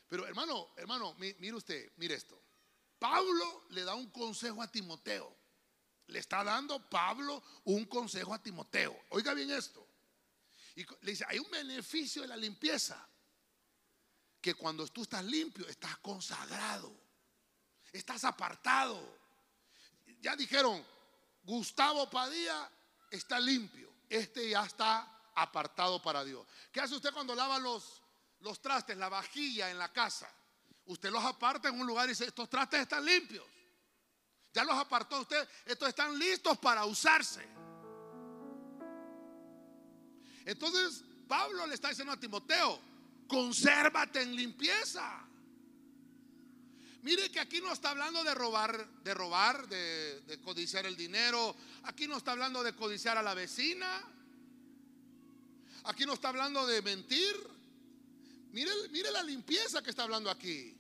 Pero 0.07 0.27
hermano, 0.27 0.69
hermano, 0.77 1.15
mire 1.15 1.55
usted, 1.55 1.91
mire 1.97 2.15
esto. 2.15 2.41
Pablo 2.99 3.65
le 3.71 3.85
da 3.85 3.95
un 3.95 4.11
consejo 4.11 4.61
a 4.63 4.71
Timoteo. 4.71 5.35
Le 6.09 6.19
está 6.19 6.45
dando 6.45 6.79
Pablo 6.91 7.43
un 7.65 7.87
consejo 7.87 8.35
a 8.35 8.43
Timoteo. 8.43 8.97
Oiga 9.11 9.33
bien 9.33 9.51
esto. 9.51 9.87
Y 10.75 10.85
le 10.85 11.13
dice, 11.13 11.25
hay 11.27 11.39
un 11.39 11.51
beneficio 11.51 12.21
de 12.23 12.29
la 12.29 12.37
limpieza. 12.37 13.09
Que 14.43 14.55
cuando 14.55 14.87
tú 14.89 15.03
estás 15.03 15.25
limpio, 15.25 15.67
estás 15.67 15.97
consagrado 15.99 17.06
estás 17.93 18.25
apartado. 18.25 19.01
Ya 20.21 20.37
dijeron, 20.37 20.85
Gustavo 21.43 22.09
Padilla 22.11 22.71
está 23.11 23.39
limpio, 23.39 23.93
este 24.09 24.51
ya 24.51 24.65
está 24.65 25.09
apartado 25.35 26.03
para 26.03 26.25
Dios. 26.25 26.47
¿Qué 26.73 26.81
hace 26.81 26.95
usted 26.95 27.13
cuando 27.13 27.35
lava 27.35 27.59
los, 27.59 28.03
los 28.41 28.61
trastes, 28.61 28.97
la 28.97 29.09
vajilla 29.09 29.71
en 29.71 29.79
la 29.79 29.93
casa? 29.93 30.29
Usted 30.87 31.11
los 31.11 31.25
aparta 31.25 31.69
en 31.69 31.81
un 31.81 31.87
lugar 31.87 32.07
y 32.07 32.11
dice, 32.11 32.25
estos 32.25 32.49
trastes 32.49 32.81
están 32.81 33.05
limpios. 33.05 33.47
Ya 34.53 34.65
los 34.65 34.75
apartó 34.75 35.21
usted, 35.21 35.47
estos 35.65 35.89
están 35.89 36.19
listos 36.19 36.57
para 36.59 36.85
usarse. 36.85 37.47
Entonces, 40.45 41.05
Pablo 41.29 41.67
le 41.67 41.75
está 41.75 41.89
diciendo 41.89 42.13
a 42.13 42.21
Timoteo, 42.21 42.81
consérvate 43.27 44.23
en 44.23 44.35
limpieza. 44.35 45.26
Mire 47.07 47.31
que 47.31 47.39
aquí 47.39 47.61
no 47.61 47.73
está 47.73 47.91
hablando 47.91 48.25
de 48.25 48.35
robar, 48.35 48.85
de 49.05 49.15
robar, 49.15 49.69
de, 49.69 50.41
codiciar 50.43 50.87
el 50.87 50.97
dinero. 50.97 51.55
Aquí 51.85 52.09
no 52.09 52.17
está 52.17 52.33
hablando 52.33 52.65
de 52.65 52.75
codiciar 52.75 53.17
a 53.17 53.23
la 53.23 53.33
vecina. 53.33 54.03
Aquí 55.85 56.05
no 56.05 56.15
está 56.15 56.31
hablando 56.31 56.67
de 56.67 56.83
mentir. 56.83 57.37
Mire, 58.51 58.73
mire 58.91 59.13
la 59.13 59.23
limpieza 59.23 59.85
que 59.85 59.91
está 59.91 60.03
hablando 60.03 60.29
aquí. 60.29 60.77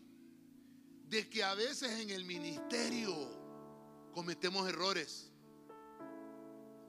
De 1.09 1.29
que 1.29 1.45
a 1.45 1.55
veces 1.55 1.93
en 2.01 2.11
el 2.11 2.24
ministerio 2.24 4.11
cometemos 4.12 4.68
errores. 4.68 5.31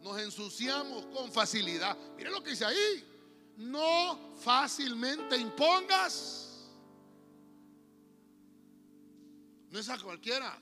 Nos 0.01 0.19
ensuciamos 0.19 1.05
con 1.15 1.31
facilidad. 1.31 1.95
Mire 2.15 2.31
lo 2.31 2.41
que 2.41 2.49
dice 2.49 2.65
ahí. 2.65 3.53
No 3.57 4.33
fácilmente 4.41 5.37
impongas 5.37 6.46
No 9.71 9.79
es 9.79 9.89
a 9.89 9.97
cualquiera. 9.97 10.59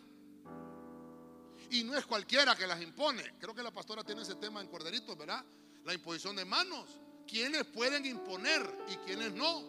Y 1.70 1.84
no 1.84 1.98
es 1.98 2.06
cualquiera 2.06 2.56
que 2.56 2.68
las 2.68 2.82
impone. 2.82 3.38
Creo 3.40 3.54
que 3.54 3.64
la 3.64 3.72
pastora 3.72 4.04
tiene 4.04 4.22
ese 4.22 4.36
tema 4.36 4.62
en 4.62 4.68
Corderitos, 4.68 5.18
¿verdad? 5.18 5.44
La 5.84 5.94
imposición 5.94 6.36
de 6.36 6.46
manos. 6.46 6.86
¿Quiénes 7.28 7.66
pueden 7.66 8.06
imponer 8.06 8.86
y 8.88 8.96
quiénes 8.98 9.34
no? 9.34 9.64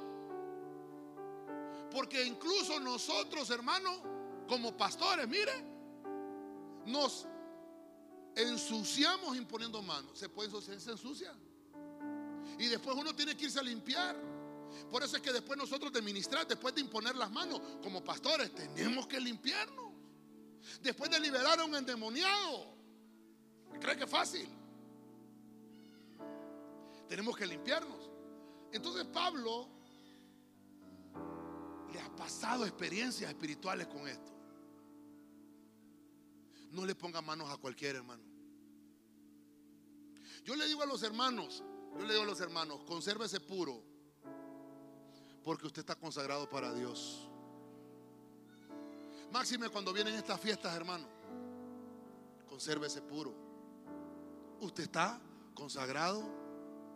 Porque 1.91 2.25
incluso 2.25 2.79
nosotros, 2.81 3.49
hermanos, 3.51 3.99
como 4.47 4.77
pastores, 4.77 5.27
mire, 5.27 5.53
nos 6.85 7.27
ensuciamos 8.35 9.37
imponiendo 9.37 9.83
manos. 9.83 10.19
Se 10.19 10.29
puede 10.29 10.49
ensuciar, 10.49 10.79
se 10.81 10.91
ensucia. 10.91 11.35
Y 12.59 12.67
después 12.67 12.97
uno 12.97 13.15
tiene 13.15 13.37
que 13.37 13.45
irse 13.45 13.59
a 13.59 13.63
limpiar. 13.63 14.17
Por 14.91 15.03
eso 15.03 15.17
es 15.17 15.23
que 15.23 15.33
después 15.33 15.59
nosotros 15.59 15.93
de 15.93 16.03
ministrar, 16.03 16.47
después 16.47 16.75
de 16.75 16.81
imponer 16.81 17.17
las 17.17 17.31
manos 17.31 17.61
como 17.83 18.03
pastores, 18.03 18.55
tenemos 18.55 19.07
que 19.07 19.21
limpiarnos. 19.21 19.93
Después 20.83 21.11
de 21.11 21.21
liberar 21.21 21.61
a 21.61 21.65
un 21.65 21.75
endemoniado. 21.75 22.75
¿Me 23.73 23.79
cree 23.79 23.97
que 23.97 24.05
es 24.05 24.11
fácil? 24.11 24.49
Tenemos 27.09 27.37
que 27.37 27.47
limpiarnos. 27.47 28.11
Entonces 28.73 29.05
Pablo 29.05 29.69
le 31.93 32.01
ha 32.01 32.15
pasado 32.17 32.65
experiencias 32.65 33.31
espirituales 33.31 33.87
con 33.87 34.09
esto. 34.09 34.33
No 36.73 36.85
le 36.85 36.95
ponga 36.95 37.23
manos 37.23 37.51
a 37.51 37.57
cualquier 37.57 37.97
hermano. 37.97 38.23
Yo 40.45 40.55
le 40.55 40.67
digo 40.67 40.83
a 40.83 40.87
los 40.87 41.03
hermanos, 41.03 41.63
yo 41.99 42.05
le 42.05 42.13
digo 42.13 42.23
a 42.23 42.27
los 42.27 42.41
hermanos, 42.41 42.85
consérvese 42.85 43.41
puro 43.41 43.96
porque 45.47 45.65
usted 45.65 45.83
está 45.83 45.95
consagrado 45.95 46.51
para 46.51 46.75
Dios. 46.75 47.31
Máxime 49.31 49.69
cuando 49.69 49.93
vienen 49.93 50.15
estas 50.15 50.41
fiestas, 50.41 50.75
hermano. 50.75 51.07
Consérvese 52.49 53.01
puro. 53.01 53.33
Usted 54.61 54.83
está 54.83 55.21
consagrado 55.55 56.25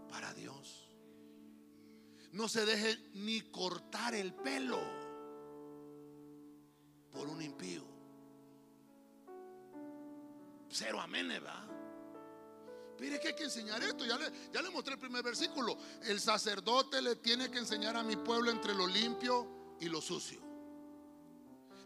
para 0.08 0.34
Dios. 0.34 0.90
No 2.32 2.48
se 2.48 2.66
deje 2.66 2.98
ni 3.14 3.40
cortar 3.52 4.16
el 4.16 4.34
pelo 4.34 4.80
por 7.12 7.28
un 7.28 7.40
impío. 7.40 7.84
Cero 10.70 11.00
amén, 11.00 11.28
¿verdad? 11.28 11.79
Mire 13.00 13.18
que 13.18 13.28
hay 13.28 13.34
que 13.34 13.44
enseñar 13.44 13.82
esto. 13.82 14.04
Ya 14.04 14.18
le, 14.18 14.30
ya 14.52 14.60
le 14.60 14.68
mostré 14.68 14.92
el 14.92 15.00
primer 15.00 15.22
versículo. 15.22 15.76
El 16.02 16.20
sacerdote 16.20 17.00
le 17.00 17.16
tiene 17.16 17.50
que 17.50 17.58
enseñar 17.58 17.96
a 17.96 18.02
mi 18.02 18.16
pueblo 18.16 18.50
entre 18.50 18.74
lo 18.74 18.86
limpio 18.86 19.76
y 19.80 19.86
lo 19.86 20.02
sucio. 20.02 20.40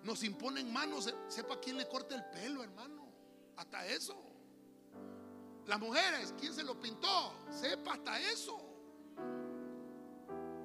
Nos 0.03 0.25
imponen 0.25 0.73
manos. 0.73 1.15
Sepa 1.29 1.61
quién 1.61 1.79
le 1.79 1.87
corta 1.87 2.17
el 2.17 2.25
pelo, 2.25 2.65
hermano. 2.65 3.07
Hasta 3.57 3.87
eso. 3.87 4.21
Las 5.67 5.79
mujeres, 5.79 6.35
¿quién 6.39 6.53
se 6.53 6.65
lo 6.65 6.79
pintó? 6.79 7.33
Sepa 7.49 7.95
hasta 7.95 8.21
eso. 8.21 8.59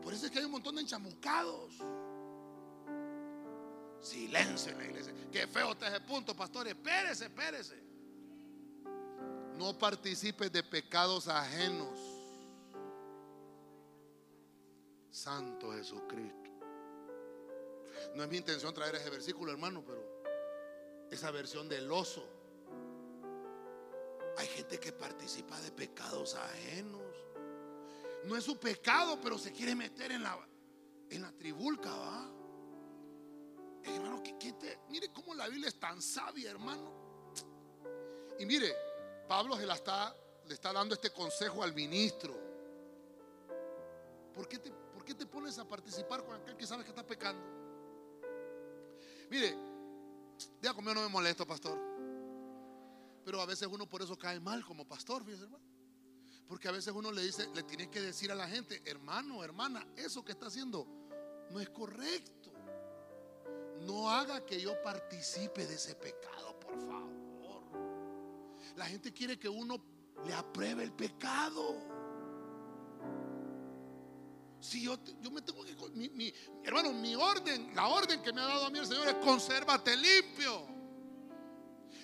Por 0.01 0.13
eso 0.13 0.25
es 0.25 0.31
que 0.31 0.39
hay 0.39 0.45
un 0.45 0.51
montón 0.51 0.75
de 0.75 0.81
enchamucados. 0.81 1.75
Silencio 4.01 4.71
en 4.71 4.77
la 4.79 4.85
iglesia. 4.85 5.13
Qué 5.31 5.45
feo 5.45 5.73
está 5.73 5.89
ese 5.89 6.01
punto, 6.01 6.35
pastor. 6.35 6.67
Espérese, 6.67 7.25
espérese. 7.25 7.88
No 9.59 9.77
participes 9.77 10.49
de 10.53 10.63
pecados 10.63 11.27
ajenos. 11.27 11.99
Santo 15.11 15.73
Jesucristo. 15.73 16.49
No 18.15 18.23
es 18.23 18.29
mi 18.29 18.37
intención 18.37 18.73
traer 18.73 18.95
ese 18.95 19.09
versículo, 19.09 19.51
hermano, 19.51 19.83
pero 19.85 20.01
esa 21.11 21.29
versión 21.31 21.67
del 21.67 21.91
oso. 21.91 22.25
Hay 24.37 24.47
gente 24.47 24.79
que 24.79 24.93
participa 24.93 25.59
de 25.59 25.71
pecados 25.71 26.35
ajenos. 26.35 27.01
No 28.23 28.37
es 28.37 28.45
su 28.45 28.57
pecado, 28.57 29.19
pero 29.21 29.37
se 29.37 29.51
quiere 29.51 29.75
meter 29.75 30.13
en 30.13 30.23
la, 30.23 30.39
en 31.09 31.21
la 31.21 31.33
tribulca, 31.33 31.93
¿va? 31.93 32.31
Hermano, 33.83 34.23
mire 34.87 35.11
cómo 35.11 35.35
la 35.35 35.49
Biblia 35.49 35.67
es 35.67 35.77
tan 35.77 36.01
sabia, 36.01 36.49
hermano. 36.49 36.93
Y 38.39 38.45
mire, 38.45 38.73
Pablo 39.29 39.55
se 39.57 39.65
la 39.67 39.75
está, 39.75 40.15
le 40.47 40.55
está 40.55 40.73
dando 40.73 40.95
este 40.95 41.11
consejo 41.11 41.61
al 41.61 41.71
ministro. 41.71 42.35
¿Por 44.33 44.47
qué, 44.47 44.57
te, 44.57 44.71
¿Por 44.71 45.05
qué 45.05 45.13
te 45.13 45.27
pones 45.27 45.59
a 45.59 45.67
participar 45.67 46.25
con 46.25 46.35
aquel 46.35 46.57
que 46.57 46.65
sabes 46.65 46.83
que 46.83 46.89
está 46.89 47.05
pecando? 47.05 47.39
Mire, 49.29 49.55
ya 50.59 50.73
conmigo 50.73 50.95
no 50.95 51.01
me 51.03 51.09
molesto, 51.09 51.45
pastor. 51.45 51.77
Pero 53.23 53.39
a 53.39 53.45
veces 53.45 53.67
uno 53.71 53.87
por 53.87 54.01
eso 54.01 54.17
cae 54.17 54.39
mal 54.39 54.65
como 54.65 54.87
pastor, 54.87 55.23
fíjese, 55.23 55.43
hermano. 55.43 55.63
Porque 56.47 56.67
a 56.67 56.71
veces 56.71 56.91
uno 56.91 57.11
le 57.11 57.21
dice, 57.21 57.47
le 57.53 57.61
tiene 57.61 57.87
que 57.91 58.01
decir 58.01 58.31
a 58.31 58.35
la 58.35 58.47
gente, 58.47 58.81
hermano, 58.83 59.43
hermana, 59.43 59.85
eso 59.95 60.25
que 60.25 60.31
está 60.31 60.47
haciendo 60.47 60.87
no 61.51 61.59
es 61.59 61.69
correcto. 61.69 62.51
No 63.81 64.09
haga 64.09 64.43
que 64.43 64.59
yo 64.59 64.81
participe 64.81 65.67
de 65.67 65.75
ese 65.75 65.93
pecado, 65.93 66.59
por 66.59 66.79
favor. 66.79 67.28
La 68.75 68.85
gente 68.85 69.11
quiere 69.13 69.37
que 69.37 69.49
uno 69.49 69.77
le 70.25 70.33
apruebe 70.33 70.83
el 70.83 70.91
pecado. 70.91 71.75
Si 74.61 74.83
yo, 74.83 74.97
yo 75.21 75.31
me 75.31 75.41
tengo 75.41 75.63
que. 75.63 75.73
Mi, 75.93 76.33
hermano, 76.63 76.91
mi 76.93 77.15
orden, 77.15 77.73
la 77.75 77.87
orden 77.87 78.21
que 78.21 78.33
me 78.33 78.41
ha 78.41 78.45
dado 78.45 78.65
a 78.65 78.69
mí 78.69 78.79
el 78.79 78.85
Señor 78.85 79.07
es 79.07 79.15
consérvate 79.15 79.95
limpio. 79.95 80.67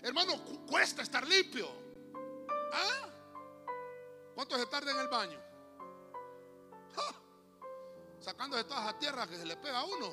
Hermano, 0.02 0.44
cu- 0.44 0.66
cuesta 0.66 1.02
estar 1.02 1.28
limpio. 1.28 1.68
¿Ah? 2.74 3.10
¿Cuánto 4.34 4.58
se 4.58 4.66
tarda 4.68 4.92
en 4.92 5.00
el 5.00 5.08
baño? 5.08 5.40
Sacándose 8.20 8.64
todas 8.64 8.86
las 8.86 8.98
tierras 9.00 9.28
que 9.28 9.38
se 9.38 9.46
le 9.46 9.56
pega 9.58 9.80
a 9.80 9.86
uno. 9.86 10.12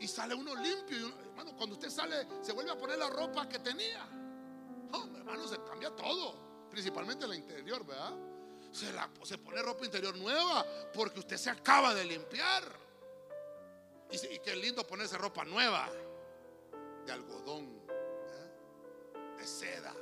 Y 0.00 0.06
sale 0.06 0.34
uno 0.34 0.54
limpio. 0.54 1.08
hermano, 1.30 1.56
cuando 1.56 1.76
usted 1.76 1.88
sale, 1.88 2.26
se 2.42 2.52
vuelve 2.52 2.72
a 2.72 2.76
poner 2.78 2.98
la 2.98 3.08
ropa 3.08 3.48
que 3.48 3.58
tenía. 3.58 4.06
¡Ja! 4.92 5.18
hermano, 5.18 5.48
se 5.48 5.56
cambia 5.64 5.90
todo. 5.94 6.68
Principalmente 6.70 7.24
el 7.24 7.34
interior, 7.34 7.84
¿verdad? 7.84 8.12
Se, 8.70 8.92
la, 8.92 9.10
se 9.22 9.38
pone 9.38 9.60
ropa 9.62 9.84
interior 9.84 10.16
nueva 10.16 10.64
porque 10.94 11.20
usted 11.20 11.36
se 11.36 11.50
acaba 11.50 11.94
de 11.94 12.04
limpiar. 12.04 12.62
Y, 14.10 14.38
qué 14.40 14.54
lindo 14.56 14.86
ponerse 14.86 15.16
ropa 15.16 15.44
nueva. 15.44 15.88
De 17.06 17.12
algodón. 17.12 17.86
¿verdad? 17.86 19.36
De 19.38 19.46
seda. 19.46 19.94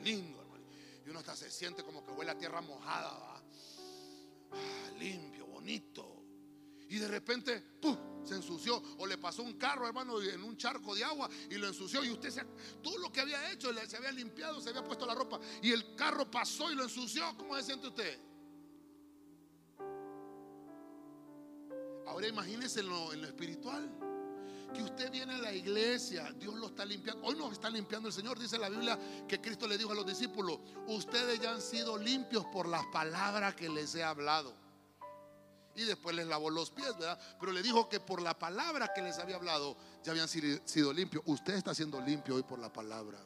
Lindo, 0.00 0.40
hermano. 0.40 0.64
Y 1.04 1.10
uno 1.10 1.18
hasta 1.18 1.36
se 1.36 1.50
siente 1.50 1.84
como 1.84 2.04
que 2.04 2.12
huele 2.12 2.30
a 2.30 2.38
tierra 2.38 2.60
mojada. 2.60 3.12
¿va? 3.18 3.42
Ah, 4.52 4.90
limpio, 4.98 5.46
bonito. 5.46 6.21
Y 6.92 6.98
de 6.98 7.08
repente, 7.08 7.58
¡pum! 7.80 7.96
se 8.22 8.34
ensució. 8.34 8.82
O 8.98 9.06
le 9.06 9.16
pasó 9.16 9.42
un 9.42 9.54
carro, 9.54 9.86
hermano, 9.86 10.20
en 10.20 10.44
un 10.44 10.58
charco 10.58 10.94
de 10.94 11.02
agua 11.02 11.26
y 11.48 11.54
lo 11.54 11.66
ensució. 11.66 12.04
Y 12.04 12.10
usted 12.10 12.28
se, 12.28 12.44
todo 12.82 12.98
lo 12.98 13.10
que 13.10 13.22
había 13.22 13.50
hecho, 13.50 13.72
se 13.88 13.96
había 13.96 14.12
limpiado, 14.12 14.60
se 14.60 14.68
había 14.68 14.84
puesto 14.84 15.06
la 15.06 15.14
ropa. 15.14 15.40
Y 15.62 15.72
el 15.72 15.94
carro 15.94 16.30
pasó 16.30 16.70
y 16.70 16.74
lo 16.74 16.82
ensució. 16.82 17.34
¿Cómo 17.38 17.56
se 17.56 17.62
siente 17.62 17.88
usted? 17.88 18.20
Ahora 22.06 22.28
imagínese 22.28 22.80
en 22.80 22.90
lo, 22.90 23.10
en 23.14 23.22
lo 23.22 23.28
espiritual. 23.28 23.90
Que 24.74 24.82
usted 24.82 25.10
viene 25.10 25.32
a 25.32 25.38
la 25.38 25.54
iglesia, 25.54 26.30
Dios 26.38 26.56
lo 26.56 26.66
está 26.66 26.84
limpiando. 26.84 27.26
Hoy 27.26 27.36
nos 27.36 27.52
está 27.52 27.70
limpiando 27.70 28.08
el 28.08 28.14
Señor. 28.14 28.38
Dice 28.38 28.58
la 28.58 28.68
Biblia 28.68 28.98
que 29.26 29.40
Cristo 29.40 29.66
le 29.66 29.78
dijo 29.78 29.92
a 29.92 29.94
los 29.94 30.04
discípulos: 30.04 30.58
Ustedes 30.88 31.40
ya 31.40 31.52
han 31.52 31.62
sido 31.62 31.96
limpios 31.96 32.44
por 32.52 32.68
las 32.68 32.84
palabras 32.88 33.54
que 33.54 33.70
les 33.70 33.94
he 33.94 34.04
hablado. 34.04 34.61
Y 35.74 35.84
después 35.84 36.14
les 36.14 36.26
lavó 36.26 36.50
los 36.50 36.70
pies, 36.70 36.96
¿verdad? 36.98 37.18
Pero 37.40 37.52
le 37.52 37.62
dijo 37.62 37.88
que 37.88 37.98
por 37.98 38.20
la 38.20 38.38
palabra 38.38 38.92
que 38.94 39.00
les 39.00 39.18
había 39.18 39.36
hablado 39.36 39.76
ya 40.02 40.12
habían 40.12 40.28
sido 40.28 40.92
limpios. 40.92 41.22
Usted 41.26 41.54
está 41.54 41.74
siendo 41.74 42.00
limpio 42.00 42.34
hoy 42.34 42.42
por 42.42 42.58
la 42.58 42.70
palabra. 42.72 43.18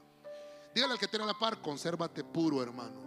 Dígale 0.75 0.93
al 0.93 0.99
que 0.99 1.09
tiene 1.09 1.27
la 1.27 1.35
par: 1.35 1.61
Consérvate 1.61 2.23
puro, 2.23 2.63
hermano. 2.63 3.01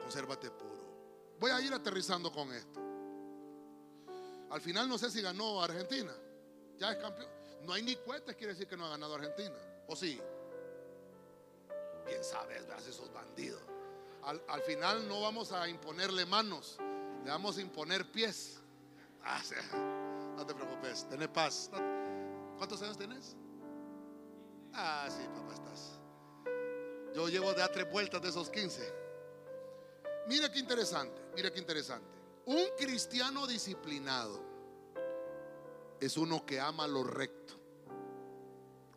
Consérvate 0.00 0.50
puro. 0.50 1.36
Voy 1.40 1.50
a 1.50 1.60
ir 1.60 1.72
aterrizando 1.72 2.32
con 2.32 2.52
esto. 2.52 2.80
Al 4.50 4.60
final 4.60 4.88
no 4.88 4.96
sé 4.96 5.10
si 5.10 5.20
ganó 5.20 5.62
Argentina. 5.62 6.12
Ya 6.78 6.92
es 6.92 6.98
campeón. 6.98 7.28
No 7.64 7.72
hay 7.72 7.82
ni 7.82 7.96
cohetes, 7.96 8.36
quiere 8.36 8.52
decir 8.52 8.68
que 8.68 8.76
no 8.76 8.86
ha 8.86 8.90
ganado 8.90 9.16
Argentina. 9.16 9.56
¿O 9.88 9.96
sí? 9.96 10.20
Bien 12.06 12.22
sabes, 12.22 12.66
veas 12.66 12.86
esos 12.86 13.12
bandidos. 13.12 13.60
Al, 14.22 14.40
al 14.48 14.62
final 14.62 15.06
no 15.08 15.20
vamos 15.20 15.52
a 15.52 15.68
imponerle 15.68 16.24
manos, 16.24 16.78
vamos 17.30 17.58
a 17.58 17.60
imponer 17.60 18.10
pies. 18.10 18.60
Ah, 19.22 19.40
sí. 19.44 19.54
no 20.36 20.46
te 20.46 20.54
preocupes, 20.54 21.08
tenés 21.08 21.28
paz. 21.28 21.70
¿Cuántos 22.56 22.80
años 22.82 22.96
tenés? 22.96 23.36
Ah, 24.72 25.08
sí, 25.10 25.22
papá, 25.34 25.54
estás. 25.54 26.00
Yo 27.14 27.28
llevo 27.28 27.52
de 27.54 27.62
a 27.62 27.70
tres 27.70 27.90
vueltas 27.90 28.22
de 28.22 28.28
esos 28.28 28.50
15. 28.50 28.94
Mira 30.28 30.50
qué 30.52 30.58
interesante, 30.58 31.20
mira 31.34 31.50
qué 31.50 31.58
interesante. 31.58 32.06
Un 32.46 32.64
cristiano 32.78 33.46
disciplinado 33.46 34.42
es 36.00 36.16
uno 36.16 36.44
que 36.46 36.60
ama 36.60 36.86
lo 36.86 37.04
recto. 37.04 37.54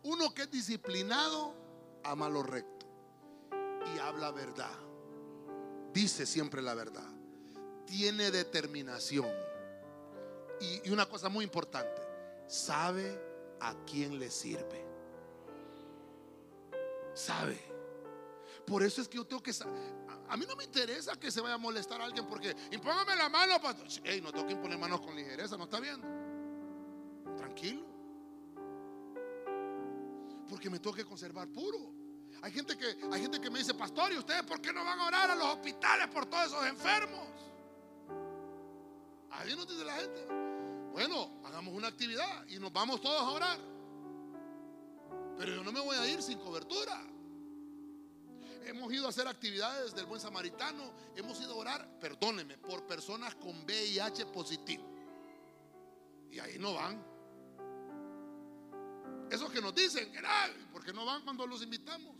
Uno 0.04 0.34
que 0.34 0.42
es 0.42 0.50
disciplinado 0.50 1.54
ama 2.04 2.28
lo 2.28 2.42
recto 2.42 2.86
y 3.94 3.98
habla 3.98 4.30
verdad. 4.30 4.78
Dice 5.92 6.26
siempre 6.26 6.62
la 6.62 6.74
verdad. 6.74 7.11
Tiene 7.92 8.30
determinación. 8.30 9.30
Y, 10.62 10.88
una 10.88 11.04
cosa 11.04 11.28
muy 11.28 11.44
importante, 11.44 12.00
sabe 12.46 13.20
a 13.60 13.74
quién 13.84 14.18
le 14.18 14.30
sirve. 14.30 14.82
Sabe. 17.12 17.60
Por 18.66 18.82
eso 18.82 19.02
es 19.02 19.08
que 19.08 19.18
yo 19.18 19.26
tengo 19.26 19.42
que 19.42 19.52
a 20.26 20.36
mí 20.38 20.46
no 20.48 20.56
me 20.56 20.64
interesa 20.64 21.16
que 21.16 21.30
se 21.30 21.42
vaya 21.42 21.56
a 21.56 21.58
molestar 21.58 22.00
a 22.00 22.04
alguien 22.04 22.26
porque 22.26 22.56
impóngame 22.70 23.14
la 23.14 23.28
mano, 23.28 23.60
pastor. 23.60 23.86
Ey, 24.04 24.22
no 24.22 24.32
tengo 24.32 24.46
que 24.46 24.54
imponer 24.54 24.78
manos 24.78 25.02
con 25.02 25.14
ligereza, 25.14 25.58
¿no 25.58 25.64
está 25.64 25.78
viendo? 25.78 26.08
Tranquilo. 27.36 27.84
Porque 30.48 30.70
me 30.70 30.78
tengo 30.78 30.96
que 30.96 31.04
conservar 31.04 31.46
puro. 31.48 31.92
Hay 32.40 32.52
gente 32.52 32.74
que, 32.78 32.96
hay 33.12 33.20
gente 33.20 33.38
que 33.38 33.50
me 33.50 33.58
dice, 33.58 33.74
pastor, 33.74 34.12
¿y 34.12 34.16
ustedes 34.16 34.44
por 34.44 34.62
qué 34.62 34.72
no 34.72 34.82
van 34.82 34.98
a 34.98 35.08
orar 35.08 35.30
a 35.30 35.34
los 35.34 35.48
hospitales 35.48 36.08
por 36.08 36.24
todos 36.24 36.46
esos 36.46 36.64
enfermos? 36.64 37.51
Ahí 39.32 39.54
nos 39.56 39.66
dice 39.66 39.84
la 39.84 39.94
gente. 39.94 40.26
Bueno, 40.92 41.40
hagamos 41.44 41.74
una 41.74 41.88
actividad 41.88 42.46
y 42.48 42.58
nos 42.58 42.72
vamos 42.72 43.00
todos 43.00 43.20
a 43.20 43.30
orar. 43.30 43.58
Pero 45.38 45.54
yo 45.54 45.64
no 45.64 45.72
me 45.72 45.80
voy 45.80 45.96
a 45.96 46.06
ir 46.06 46.22
sin 46.22 46.38
cobertura. 46.38 47.02
Hemos 48.64 48.92
ido 48.92 49.06
a 49.06 49.08
hacer 49.08 49.26
actividades 49.26 49.94
del 49.94 50.06
buen 50.06 50.20
samaritano. 50.20 50.92
Hemos 51.16 51.40
ido 51.40 51.54
a 51.54 51.56
orar, 51.56 51.98
perdónenme, 51.98 52.58
por 52.58 52.86
personas 52.86 53.34
con 53.34 53.64
VIH 53.64 54.26
positivo. 54.26 54.84
Y 56.30 56.38
ahí 56.38 56.58
no 56.58 56.74
van. 56.74 57.02
Esos 59.30 59.50
que 59.50 59.60
nos 59.62 59.74
dicen, 59.74 60.12
¿por 60.70 60.84
qué 60.84 60.92
no 60.92 61.06
van 61.06 61.22
cuando 61.22 61.46
los 61.46 61.62
invitamos? 61.62 62.11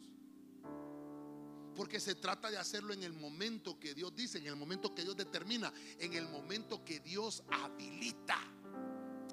Porque 1.74 2.00
se 2.00 2.14
trata 2.14 2.50
de 2.50 2.58
hacerlo 2.58 2.92
en 2.92 3.02
el 3.02 3.12
momento 3.12 3.78
que 3.78 3.94
Dios 3.94 4.14
dice, 4.14 4.38
en 4.38 4.46
el 4.46 4.56
momento 4.56 4.94
que 4.94 5.02
Dios 5.02 5.16
determina, 5.16 5.72
en 5.98 6.12
el 6.12 6.28
momento 6.28 6.84
que 6.84 7.00
Dios 7.00 7.42
habilita. 7.50 8.38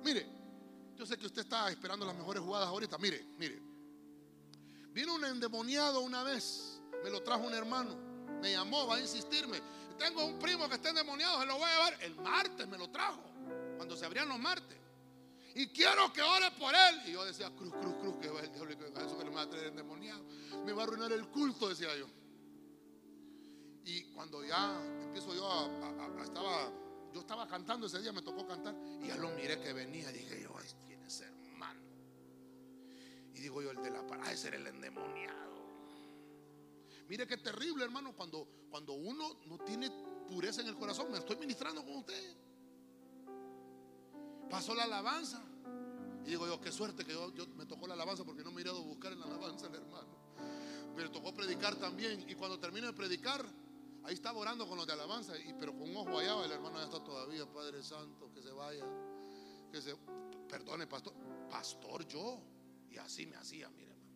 Mire, 0.04 0.26
yo 0.96 1.06
sé 1.06 1.18
que 1.18 1.26
usted 1.26 1.42
está 1.42 1.70
esperando 1.70 2.06
las 2.06 2.16
mejores 2.16 2.42
jugadas 2.42 2.68
ahorita. 2.68 2.98
Mire, 2.98 3.26
mire. 3.38 3.62
Vino 4.92 5.16
un 5.16 5.26
endemoniado 5.26 6.02
una 6.02 6.24
vez, 6.24 6.82
me 7.04 7.10
lo 7.10 7.22
trajo 7.22 7.46
un 7.46 7.54
hermano, 7.54 7.96
me 8.42 8.52
llamó, 8.52 8.88
va 8.88 8.96
a 8.96 9.00
insistirme. 9.00 9.62
Tengo 9.98 10.26
un 10.26 10.40
primo 10.40 10.68
que 10.68 10.76
está 10.76 10.90
endemoniado, 10.90 11.40
se 11.42 11.46
lo 11.46 11.58
voy 11.58 11.70
a 11.70 11.74
llevar. 11.74 12.04
El 12.04 12.16
martes 12.16 12.68
me 12.68 12.78
lo 12.78 12.90
trajo, 12.90 13.22
cuando 13.78 13.96
se 13.96 14.06
abrían 14.06 14.28
los 14.30 14.40
martes. 14.40 14.78
Y 15.56 15.68
quiero 15.68 16.12
que 16.14 16.22
ore 16.22 16.52
por 16.52 16.74
él. 16.74 17.02
Y 17.06 17.12
yo 17.14 17.26
decía, 17.26 17.50
cruz, 17.56 17.74
cruz, 17.82 17.96
cruz, 18.00 18.16
que 18.22 18.30
va 18.30 18.42
el 18.42 18.52
diablo, 18.52 18.78
que 18.78 18.86
eso 18.88 19.18
que 19.18 19.30
va 19.30 19.42
a 19.42 19.50
traer 19.50 19.68
endemoniado. 19.68 20.24
Me 20.66 20.74
va 20.74 20.84
a 20.84 20.86
arruinar 20.86 21.12
el 21.12 21.28
culto, 21.28 21.70
decía 21.70 21.96
yo. 21.98 22.08
Y 23.86 24.04
cuando 24.14 24.44
ya 24.46 24.80
empiezo 25.04 25.34
yo 25.34 25.48
a, 25.50 26.24
estaba, 26.24 26.72
yo 27.14 27.20
estaba 27.22 27.48
cantando 27.48 27.88
ese 27.88 28.00
día, 28.02 28.12
me 28.12 28.22
tocó 28.22 28.46
cantar. 28.46 28.76
Y 29.02 29.08
ya 29.08 29.16
lo 29.18 29.30
miré 29.32 29.60
que 29.60 29.74
venía. 29.74 30.12
Dije 30.12 30.42
yo, 30.44 30.54
ay, 30.58 30.68
quién 30.86 31.04
es 31.04 31.22
hermano. 31.22 31.80
Y 33.34 33.40
digo 33.40 33.62
yo, 33.62 33.72
el 33.72 33.82
de 33.82 33.90
la 33.92 34.06
parada, 34.06 34.32
ese 34.32 34.50
era 34.50 34.58
el 34.58 34.68
endemoniado. 34.68 35.50
Mire 37.08 37.26
qué 37.26 37.38
terrible, 37.38 37.84
hermano, 37.84 38.14
cuando, 38.16 38.48
cuando 38.70 38.94
uno 38.94 39.40
no 39.48 39.58
tiene 39.60 39.90
pureza 40.28 40.62
en 40.62 40.68
el 40.68 40.76
corazón. 40.76 41.12
Me 41.12 41.18
estoy 41.18 41.38
ministrando 41.38 41.84
con 41.84 41.98
usted. 41.98 42.36
Pasó 44.50 44.76
la 44.76 44.84
alabanza. 44.84 45.42
Y 46.26 46.30
digo 46.32 46.46
yo, 46.46 46.60
qué 46.62 46.72
suerte 46.72 47.06
que 47.06 47.14
yo, 47.14 47.34
yo- 47.34 47.48
me 47.56 47.66
tocó 47.66 47.88
la 47.88 47.94
alabanza 47.96 48.24
porque 48.24 48.44
no 48.44 48.52
me 48.52 48.62
he 48.62 48.64
ido 48.64 48.78
a 48.78 48.82
buscar 48.82 49.14
en 49.14 49.20
la 49.20 49.26
alabanza 49.26 49.68
el 49.68 49.76
hermano. 49.76 50.20
Me 50.96 51.08
tocó 51.10 51.34
predicar 51.34 51.76
también. 51.78 52.30
Y 52.30 52.36
cuando 52.36 52.60
termino 52.60 52.86
de 52.88 52.94
predicar, 52.94 53.44
ahí 54.10 54.16
estaba 54.16 54.40
orando 54.40 54.68
con 54.68 54.78
los 54.78 54.88
de 54.88 54.94
alabanza. 54.94 55.34
Pero 55.60 55.72
con 55.74 55.90
un 55.90 55.98
ojo 55.98 56.20
allá, 56.20 56.44
el 56.44 56.52
hermano 56.52 56.80
ya 56.80 56.86
está 56.86 57.04
todavía, 57.04 57.46
Padre 57.46 57.84
Santo, 57.84 58.32
que 58.34 58.42
se 58.42 58.52
vaya. 58.52 58.84
Que 59.72 59.82
se. 59.82 59.96
Perdone, 60.50 60.88
pastor. 60.88 61.14
Pastor 61.50 62.08
yo. 62.08 62.42
Y 62.90 62.98
así 62.98 63.28
me 63.28 63.36
hacía, 63.36 63.70
mire, 63.70 63.92
hermano. 63.92 64.10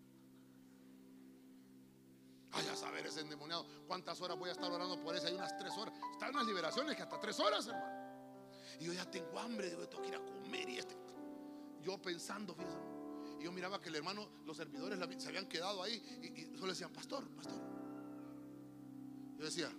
Ay, 2.52 2.68
a 2.68 2.76
saber 2.76 3.06
ese 3.06 3.22
endemoniado. 3.22 3.66
¿Cuántas 3.88 4.20
horas 4.22 4.38
voy 4.38 4.50
a 4.50 4.54
estar 4.54 4.72
orando 4.72 5.00
por 5.00 5.16
ese? 5.16 5.28
Hay 5.28 5.36
unas 5.36 5.56
tres 5.58 5.78
horas. 5.78 5.94
Están 6.12 6.32
unas 6.32 6.48
liberaciones 6.48 6.96
que 6.96 7.04
hasta 7.04 7.20
tres 7.20 7.40
horas, 7.40 7.68
hermano. 7.68 8.04
Y 8.80 8.86
yo 8.86 8.94
ya 8.94 9.10
tengo 9.10 9.40
hambre, 9.40 9.70
digo, 9.70 9.88
tengo 9.88 10.02
que 10.02 10.10
ir 10.10 10.16
a 10.16 10.26
comer 10.26 10.70
y 10.70 10.78
este. 10.80 10.98
Yo 11.82 12.02
pensando, 12.02 12.56
fíjense. 12.56 12.80
Y 13.40 13.44
yo 13.44 13.52
miraba 13.52 13.80
que 13.80 13.90
el 13.90 13.96
hermano, 13.96 14.28
los 14.46 14.58
servidores 14.58 14.98
se 15.22 15.28
habían 15.28 15.48
quedado 15.48 15.84
ahí 15.84 16.02
y, 16.22 16.42
y 16.42 16.58
solo 16.58 16.72
decían, 16.72 16.92
pastor, 16.92 17.30
pastor. 17.36 17.62
Yo 19.38 19.46
decía, 19.46 19.70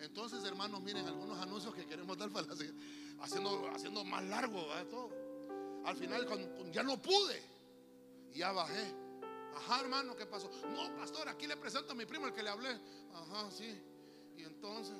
entonces 0.00 0.44
hermanos, 0.44 0.80
miren 0.82 1.06
algunos 1.06 1.38
anuncios 1.40 1.74
que 1.74 1.86
queremos 1.86 2.16
dar 2.18 2.30
para 2.30 2.46
la- 2.46 2.54
haciendo, 3.24 3.68
haciendo 3.70 4.04
más 4.04 4.22
largo 4.24 4.68
¿verdad? 4.68 4.86
todo. 4.86 5.10
Al 5.84 5.96
final 5.96 6.26
cuando- 6.26 6.70
ya 6.70 6.82
no 6.82 7.00
pude, 7.00 7.42
ya 8.32 8.52
bajé. 8.52 8.94
Ajá, 9.54 9.80
hermano, 9.80 10.14
¿qué 10.14 10.26
pasó? 10.26 10.50
No, 10.68 10.94
pastor, 10.96 11.28
aquí 11.28 11.46
le 11.46 11.56
presento 11.56 11.92
a 11.92 11.94
mi 11.94 12.04
primo 12.04 12.26
el 12.26 12.34
que 12.34 12.42
le 12.42 12.50
hablé. 12.50 12.78
Ajá, 13.14 13.50
sí. 13.50 13.82
Y 14.36 14.42
entonces, 14.44 14.96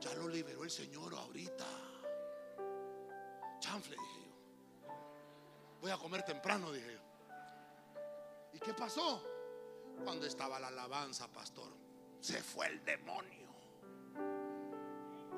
ya 0.00 0.12
lo 0.14 0.28
liberó 0.28 0.64
el 0.64 0.70
Señor 0.70 1.14
ahorita. 1.14 1.66
Chanfle, 3.60 3.96
dije 3.96 4.26
yo. 4.26 4.88
Voy 5.80 5.90
a 5.90 5.96
comer 5.96 6.22
temprano, 6.24 6.70
dije 6.72 6.92
yo. 6.92 7.00
¿Y 8.52 8.58
qué 8.60 8.74
pasó? 8.74 9.22
Cuando 10.04 10.26
estaba 10.26 10.60
la 10.60 10.68
alabanza, 10.68 11.26
pastor, 11.32 11.72
se 12.20 12.42
fue 12.42 12.66
el 12.66 12.84
demonio. 12.84 13.37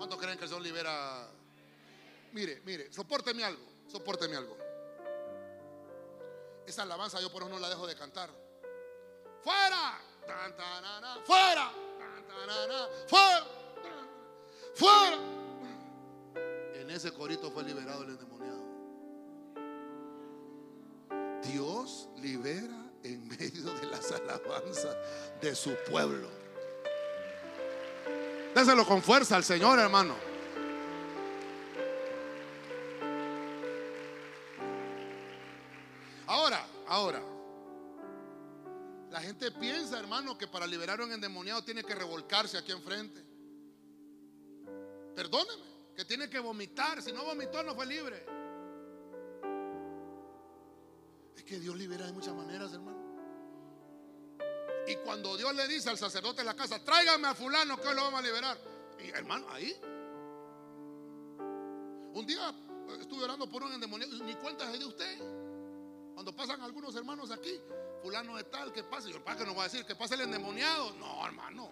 ¿Cuántos 0.01 0.19
creen 0.19 0.39
que 0.39 0.45
el 0.45 0.49
Señor 0.49 0.63
libera? 0.63 1.29
Mire, 2.33 2.63
mire, 2.65 2.91
sopórteme 2.91 3.45
algo, 3.45 3.63
sopórteme 3.87 4.35
algo. 4.35 4.57
Esa 6.67 6.85
alabanza 6.85 7.21
yo 7.21 7.31
por 7.31 7.43
eso 7.43 7.51
no 7.51 7.59
la 7.59 7.69
dejo 7.69 7.87
de 7.87 7.95
cantar. 7.95 8.31
¡Fuera! 9.45 10.01
Tan, 10.27 10.57
tarara, 10.57 11.19
¡Fuera! 11.23 11.71
Tan, 11.99 12.27
tarara, 12.27 12.89
¡Fuera! 13.07 13.47
Tan, 13.83 14.09
¡Fuera! 14.75 15.19
En 16.77 16.89
ese 16.89 17.13
corito 17.13 17.51
fue 17.51 17.63
liberado 17.63 18.03
el 18.05 18.09
endemoniado. 18.09 18.65
Dios 21.43 22.09
libera 22.17 22.91
en 23.03 23.29
medio 23.29 23.65
de 23.75 23.87
las 23.89 24.11
alabanzas 24.13 24.97
de 25.43 25.55
su 25.55 25.75
pueblo. 25.91 26.39
Déselo 28.55 28.87
con 28.87 29.03
fuerza 29.03 29.37
al 29.37 29.45
Señor, 29.45 29.79
hermano. 29.79 30.15
Ahora, 36.27 36.67
ahora. 36.87 37.23
La 39.11 39.21
gente 39.21 39.51
piensa, 39.51 39.99
hermano, 39.99 40.39
que 40.39 40.47
para 40.47 40.67
liberar 40.67 41.01
a 41.01 41.05
un 41.05 41.13
endemoniado 41.13 41.63
tiene 41.65 41.83
que 41.83 41.95
revolcarse 41.95 42.57
aquí 42.57 42.71
enfrente. 42.71 43.25
Perdóneme, 45.17 45.65
que 45.97 46.05
tiene 46.05 46.31
que 46.31 46.39
vomitar. 46.39 47.03
Si 47.03 47.13
no 47.13 47.25
vomitó, 47.25 47.63
no 47.63 47.75
fue 47.75 47.87
libre. 47.87 48.25
Es 51.37 51.43
que 51.43 51.59
Dios 51.59 51.77
libera 51.77 52.07
de 52.07 52.13
muchas 52.13 52.35
maneras, 52.35 52.73
hermano. 52.73 53.10
Y 54.91 54.97
cuando 54.97 55.36
Dios 55.36 55.55
le 55.55 55.68
dice 55.68 55.88
al 55.88 55.99
sacerdote 55.99 56.38
de 56.38 56.47
la 56.47 56.57
casa, 56.57 56.82
tráigame 56.82 57.28
a 57.28 57.34
fulano 57.34 57.80
que 57.80 57.86
hoy 57.86 57.95
lo 57.95 58.03
vamos 58.03 58.18
a 58.18 58.22
liberar. 58.24 58.59
Y 58.99 59.09
hermano, 59.11 59.47
ahí. 59.49 59.72
Un 62.12 62.26
día 62.26 62.51
eh, 62.51 62.97
estuve 63.01 63.22
orando 63.22 63.49
por 63.49 63.62
un 63.62 63.72
endemoniado 63.72 64.12
ni 64.24 64.34
cuenta 64.34 64.68
se 64.68 64.78
dio 64.78 64.88
usted. 64.88 65.16
Cuando 66.12 66.34
pasan 66.34 66.61
algunos 66.62 66.97
hermanos 66.97 67.30
aquí, 67.30 67.61
fulano 68.03 68.36
de 68.36 68.43
tal, 68.45 68.72
que 68.72 68.82
pasa. 68.82 69.09
Y 69.09 69.12
yo, 69.12 69.22
¿para 69.22 69.38
que 69.38 69.47
no 69.47 69.55
va 69.55 69.62
a 69.62 69.68
decir 69.68 69.84
que 69.84 69.95
pasa 69.95 70.16
el 70.16 70.22
endemoniado? 70.22 70.93
No, 70.95 71.24
hermano. 71.24 71.70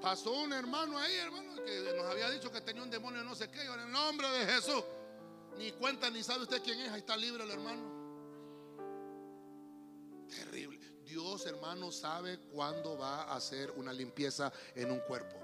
Pasó 0.00 0.32
un 0.32 0.54
hermano 0.54 0.96
ahí, 0.98 1.16
hermano, 1.16 1.62
que 1.62 1.92
nos 1.94 2.06
había 2.06 2.30
dicho 2.30 2.50
que 2.50 2.62
tenía 2.62 2.82
un 2.82 2.90
demonio 2.90 3.22
no 3.22 3.34
sé 3.34 3.50
qué. 3.50 3.60
En 3.60 3.78
el 3.78 3.92
nombre 3.92 4.26
de 4.30 4.46
Jesús, 4.46 4.82
ni 5.58 5.70
cuenta 5.72 6.08
ni 6.08 6.22
sabe 6.22 6.44
usted 6.44 6.62
quién 6.62 6.80
es. 6.80 6.90
Ahí 6.92 7.00
está 7.00 7.14
libre 7.14 7.44
el 7.44 7.50
hermano. 7.50 8.00
Terrible. 10.30 10.89
Dios, 11.10 11.44
hermano, 11.46 11.90
sabe 11.90 12.38
cuándo 12.52 12.96
va 12.96 13.24
a 13.24 13.34
hacer 13.34 13.72
una 13.72 13.92
limpieza 13.92 14.52
en 14.76 14.92
un 14.92 15.00
cuerpo. 15.00 15.36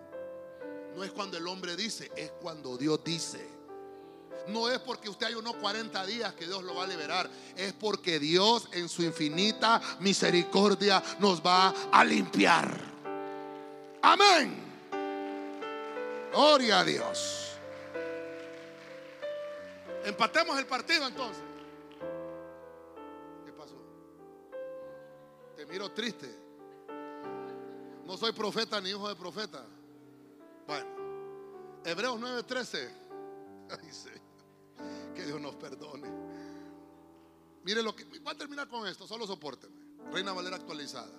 No 0.94 1.02
es 1.02 1.10
cuando 1.10 1.36
el 1.36 1.46
hombre 1.48 1.74
dice, 1.74 2.08
es 2.14 2.30
cuando 2.40 2.76
Dios 2.78 3.02
dice. 3.02 3.44
No 4.46 4.68
es 4.70 4.78
porque 4.78 5.08
usted 5.08 5.26
hay 5.26 5.34
unos 5.34 5.56
40 5.56 6.06
días 6.06 6.34
que 6.34 6.46
Dios 6.46 6.62
lo 6.62 6.76
va 6.76 6.84
a 6.84 6.86
liberar. 6.86 7.28
Es 7.56 7.72
porque 7.72 8.20
Dios 8.20 8.68
en 8.70 8.88
su 8.88 9.02
infinita 9.02 9.82
misericordia 9.98 11.02
nos 11.18 11.44
va 11.44 11.74
a 11.90 12.04
limpiar. 12.04 12.80
Amén. 14.02 14.62
Gloria 16.30 16.78
a 16.78 16.84
Dios. 16.84 17.48
Empatemos 20.04 20.56
el 20.60 20.66
partido 20.66 21.08
entonces. 21.08 21.42
Miro 25.68 25.90
triste. 25.92 26.34
No 28.04 28.16
soy 28.16 28.32
profeta 28.32 28.80
ni 28.80 28.90
hijo 28.90 29.08
de 29.08 29.16
profeta. 29.16 29.64
Bueno, 30.66 30.86
Hebreos 31.84 32.20
9:13. 32.20 32.90
Ay, 33.70 33.92
Señor. 33.92 35.14
Que 35.14 35.24
Dios 35.24 35.40
nos 35.40 35.54
perdone. 35.56 36.08
Mire 37.64 37.82
lo 37.82 37.94
que. 37.96 38.04
Voy 38.04 38.20
a 38.34 38.36
terminar 38.36 38.68
con 38.68 38.86
esto, 38.86 39.06
solo 39.06 39.26
soporteme. 39.26 39.74
Reina 40.12 40.32
Valera 40.32 40.56
actualizada. 40.56 41.12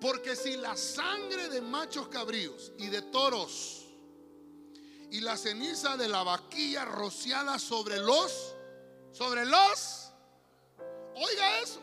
Porque 0.00 0.36
si 0.36 0.56
la 0.56 0.76
sangre 0.76 1.48
de 1.48 1.60
machos 1.60 2.08
cabríos 2.08 2.72
y 2.78 2.88
de 2.88 3.02
toros 3.02 3.86
y 5.10 5.20
la 5.20 5.36
ceniza 5.36 5.96
de 5.96 6.08
la 6.08 6.22
vaquilla 6.22 6.84
rociada 6.84 7.58
sobre 7.58 7.98
los, 7.98 8.54
sobre 9.12 9.44
los, 9.44 10.10
oiga 11.14 11.60
eso, 11.60 11.80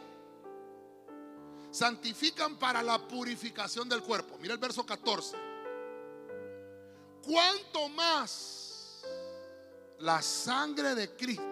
santifican 1.71 2.57
para 2.57 2.83
la 2.83 2.99
purificación 3.07 3.87
del 3.87 4.03
cuerpo. 4.03 4.37
Mira 4.39 4.53
el 4.53 4.59
verso 4.59 4.85
14. 4.85 5.37
¿Cuánto 7.23 7.87
más 7.89 8.61
la 10.01 10.21
sangre 10.21 10.95
de 10.95 11.15
Cristo, 11.15 11.43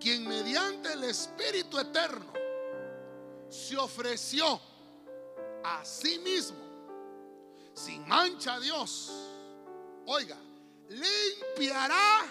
quien 0.00 0.26
mediante 0.26 0.92
el 0.92 1.04
Espíritu 1.04 1.78
Eterno 1.78 2.32
se 3.48 3.76
ofreció 3.76 4.60
a 5.64 5.84
sí 5.84 6.18
mismo, 6.18 6.58
sin 7.74 8.06
mancha 8.06 8.58
Dios, 8.58 9.12
oiga, 10.06 10.36
limpiará 10.88 12.26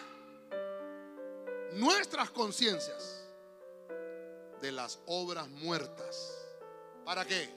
nuestras 1.74 2.30
conciencias 2.32 3.17
de 4.62 4.72
las 4.72 5.00
obras 5.06 5.48
muertas. 5.50 6.34
¿Para 7.06 7.26
qué? 7.26 7.50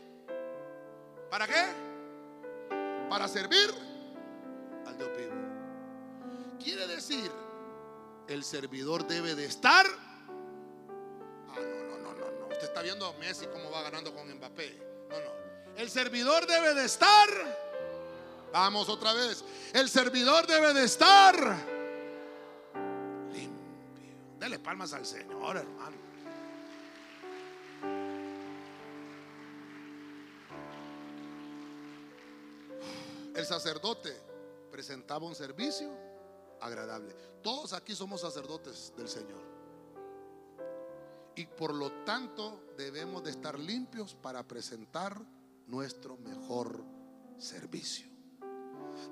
¿Para 1.31 1.47
qué? 1.47 1.65
Para 3.09 3.29
servir 3.29 3.71
al 4.87 4.97
Dios 4.97 5.11
vivo. 5.17 6.59
Quiere 6.63 6.87
decir, 6.87 7.31
el 8.29 8.45
servidor 8.45 9.07
debe 9.07 9.35
de 9.35 9.47
estar. 9.47 9.87
Ah, 11.49 11.57
no, 11.57 11.61
no, 11.61 11.99
no, 11.99 12.15
no, 12.15 12.31
no. 12.31 12.47
Usted 12.49 12.65
está 12.65 12.83
viendo 12.83 13.07
a 13.07 13.13
Messi 13.15 13.47
cómo 13.47 13.71
va 13.71 13.83
ganando 13.83 14.15
con 14.15 14.33
Mbappé. 14.33 15.07
No, 15.09 15.21
no. 15.21 15.31
El 15.77 15.91
servidor 15.91 16.47
debe 16.47 16.75
de 16.75 16.85
estar. 16.85 17.29
Vamos 18.53 18.89
otra 18.89 19.15
vez. 19.15 19.45
El 19.73 19.89
servidor 19.89 20.47
debe 20.47 20.75
de 20.75 20.85
estar 20.85 21.35
limpio. 23.33 24.17
Dele 24.39 24.59
palmas 24.59 24.93
al 24.93 25.07
Señor, 25.07 25.57
hermano. 25.57 26.10
El 33.41 33.47
sacerdote 33.47 34.15
presentaba 34.71 35.25
un 35.25 35.35
servicio 35.35 35.89
agradable. 36.61 37.17
Todos 37.43 37.73
aquí 37.73 37.95
somos 37.95 38.21
sacerdotes 38.21 38.93
del 38.99 39.09
Señor. 39.09 39.41
Y 41.37 41.47
por 41.47 41.75
lo 41.75 41.91
tanto 42.05 42.61
debemos 42.77 43.25
de 43.25 43.31
estar 43.31 43.59
limpios 43.59 44.15
para 44.15 44.47
presentar 44.47 45.19
nuestro 45.69 46.19
mejor 46.19 46.85
servicio. 47.39 48.07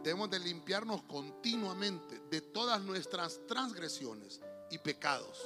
Debemos 0.02 0.28
de 0.28 0.40
limpiarnos 0.40 1.04
continuamente 1.04 2.20
de 2.30 2.42
todas 2.42 2.82
nuestras 2.82 3.40
transgresiones 3.46 4.42
y 4.70 4.76
pecados 4.76 5.42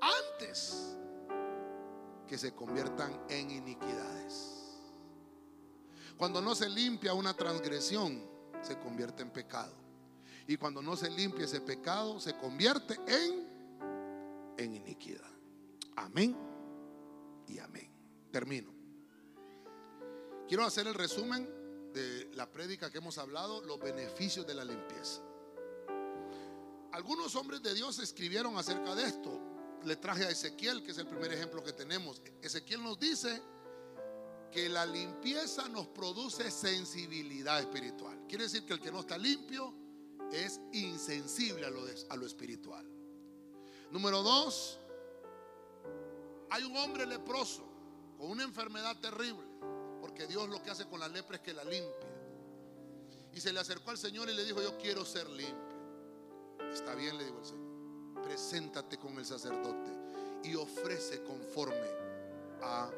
antes 0.00 0.96
que 2.26 2.38
se 2.38 2.54
conviertan 2.54 3.26
en 3.28 3.50
iniquidades. 3.50 4.57
Cuando 6.18 6.40
no 6.40 6.56
se 6.56 6.68
limpia 6.68 7.14
una 7.14 7.32
transgresión, 7.32 8.28
se 8.60 8.76
convierte 8.80 9.22
en 9.22 9.30
pecado. 9.30 9.72
Y 10.48 10.56
cuando 10.56 10.82
no 10.82 10.96
se 10.96 11.08
limpia 11.08 11.44
ese 11.44 11.60
pecado, 11.60 12.18
se 12.18 12.36
convierte 12.36 12.98
en, 13.06 14.56
en 14.56 14.74
iniquidad. 14.74 15.30
Amén 15.94 16.36
y 17.46 17.60
amén. 17.60 17.88
Termino. 18.32 18.74
Quiero 20.48 20.64
hacer 20.64 20.88
el 20.88 20.94
resumen 20.94 21.48
de 21.92 22.30
la 22.34 22.50
prédica 22.50 22.90
que 22.90 22.98
hemos 22.98 23.16
hablado, 23.18 23.62
los 23.62 23.78
beneficios 23.78 24.44
de 24.44 24.54
la 24.54 24.64
limpieza. 24.64 25.22
Algunos 26.92 27.36
hombres 27.36 27.62
de 27.62 27.74
Dios 27.74 28.00
escribieron 28.00 28.56
acerca 28.56 28.94
de 28.96 29.04
esto. 29.04 29.40
Le 29.84 29.94
traje 29.94 30.24
a 30.24 30.30
Ezequiel, 30.30 30.82
que 30.82 30.90
es 30.90 30.98
el 30.98 31.06
primer 31.06 31.32
ejemplo 31.32 31.62
que 31.62 31.72
tenemos. 31.72 32.20
Ezequiel 32.42 32.82
nos 32.82 32.98
dice 32.98 33.40
que 34.50 34.68
la 34.68 34.86
limpieza 34.86 35.68
nos 35.68 35.86
produce 35.88 36.50
sensibilidad 36.50 37.60
espiritual. 37.60 38.18
Quiere 38.28 38.44
decir 38.44 38.64
que 38.64 38.74
el 38.74 38.80
que 38.80 38.90
no 38.90 39.00
está 39.00 39.18
limpio 39.18 39.74
es 40.32 40.60
insensible 40.72 41.66
a 41.66 42.16
lo, 42.16 42.26
espiritual. 42.26 42.86
Número 43.90 44.22
dos, 44.22 44.78
hay 46.50 46.64
un 46.64 46.76
hombre 46.76 47.06
leproso 47.06 47.64
con 48.18 48.30
una 48.30 48.44
enfermedad 48.44 48.96
terrible, 49.00 49.46
porque 50.00 50.26
Dios 50.26 50.48
lo 50.48 50.62
que 50.62 50.70
hace 50.70 50.86
con 50.86 51.00
la 51.00 51.08
lepra 51.08 51.36
es 51.36 51.42
que 51.42 51.52
la 51.52 51.64
limpia. 51.64 52.08
Y 53.32 53.40
se 53.40 53.52
le 53.52 53.60
acercó 53.60 53.90
al 53.90 53.98
Señor 53.98 54.28
y 54.28 54.34
le 54.34 54.44
dijo, 54.44 54.60
yo 54.60 54.76
quiero 54.78 55.04
ser 55.04 55.28
limpio. 55.30 55.68
Está 56.72 56.94
bien, 56.94 57.16
le 57.16 57.24
dijo 57.24 57.38
el 57.38 57.44
Señor. 57.44 58.22
Preséntate 58.24 58.98
con 58.98 59.16
el 59.18 59.24
sacerdote 59.24 59.90
y 60.42 60.54
ofrece 60.54 61.22
conforme 61.22 61.88
a 62.62 62.90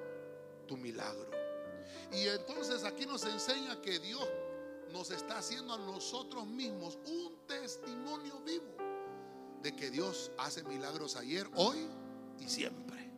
tu 0.66 0.76
milagro. 0.76 1.39
Y 2.12 2.26
entonces 2.26 2.84
aquí 2.84 3.06
nos 3.06 3.24
enseña 3.24 3.80
que 3.80 3.98
Dios 3.98 4.26
nos 4.92 5.10
está 5.10 5.38
haciendo 5.38 5.74
a 5.74 5.78
nosotros 5.78 6.46
mismos 6.46 6.98
un 7.06 7.46
testimonio 7.46 8.40
vivo 8.40 8.76
de 9.62 9.74
que 9.76 9.90
Dios 9.90 10.30
hace 10.38 10.62
milagros 10.64 11.16
ayer, 11.16 11.48
hoy 11.54 11.86
y 12.38 12.48
siempre. 12.48 13.10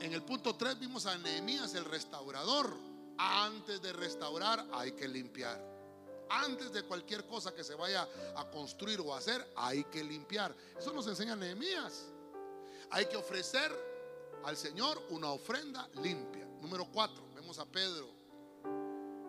En 0.00 0.12
el 0.12 0.22
punto 0.22 0.56
3 0.56 0.78
vimos 0.78 1.06
a 1.06 1.16
Nehemías 1.18 1.74
el 1.74 1.84
restaurador. 1.84 2.76
Antes 3.18 3.82
de 3.82 3.92
restaurar 3.92 4.66
hay 4.72 4.92
que 4.92 5.06
limpiar. 5.06 5.72
Antes 6.30 6.72
de 6.72 6.82
cualquier 6.84 7.26
cosa 7.26 7.54
que 7.54 7.62
se 7.62 7.74
vaya 7.74 8.08
a 8.36 8.50
construir 8.50 9.00
o 9.00 9.14
hacer, 9.14 9.46
hay 9.54 9.84
que 9.84 10.02
limpiar. 10.02 10.54
Eso 10.78 10.92
nos 10.92 11.06
enseña 11.06 11.36
Nehemías. 11.36 12.06
Hay 12.90 13.06
que 13.06 13.16
ofrecer 13.16 13.70
al 14.44 14.56
Señor 14.56 15.00
una 15.10 15.30
ofrenda 15.30 15.88
limpia. 16.02 16.46
Número 16.60 16.86
4, 16.90 17.31
vemos 17.42 17.58
a 17.58 17.66
Pedro. 17.66 18.08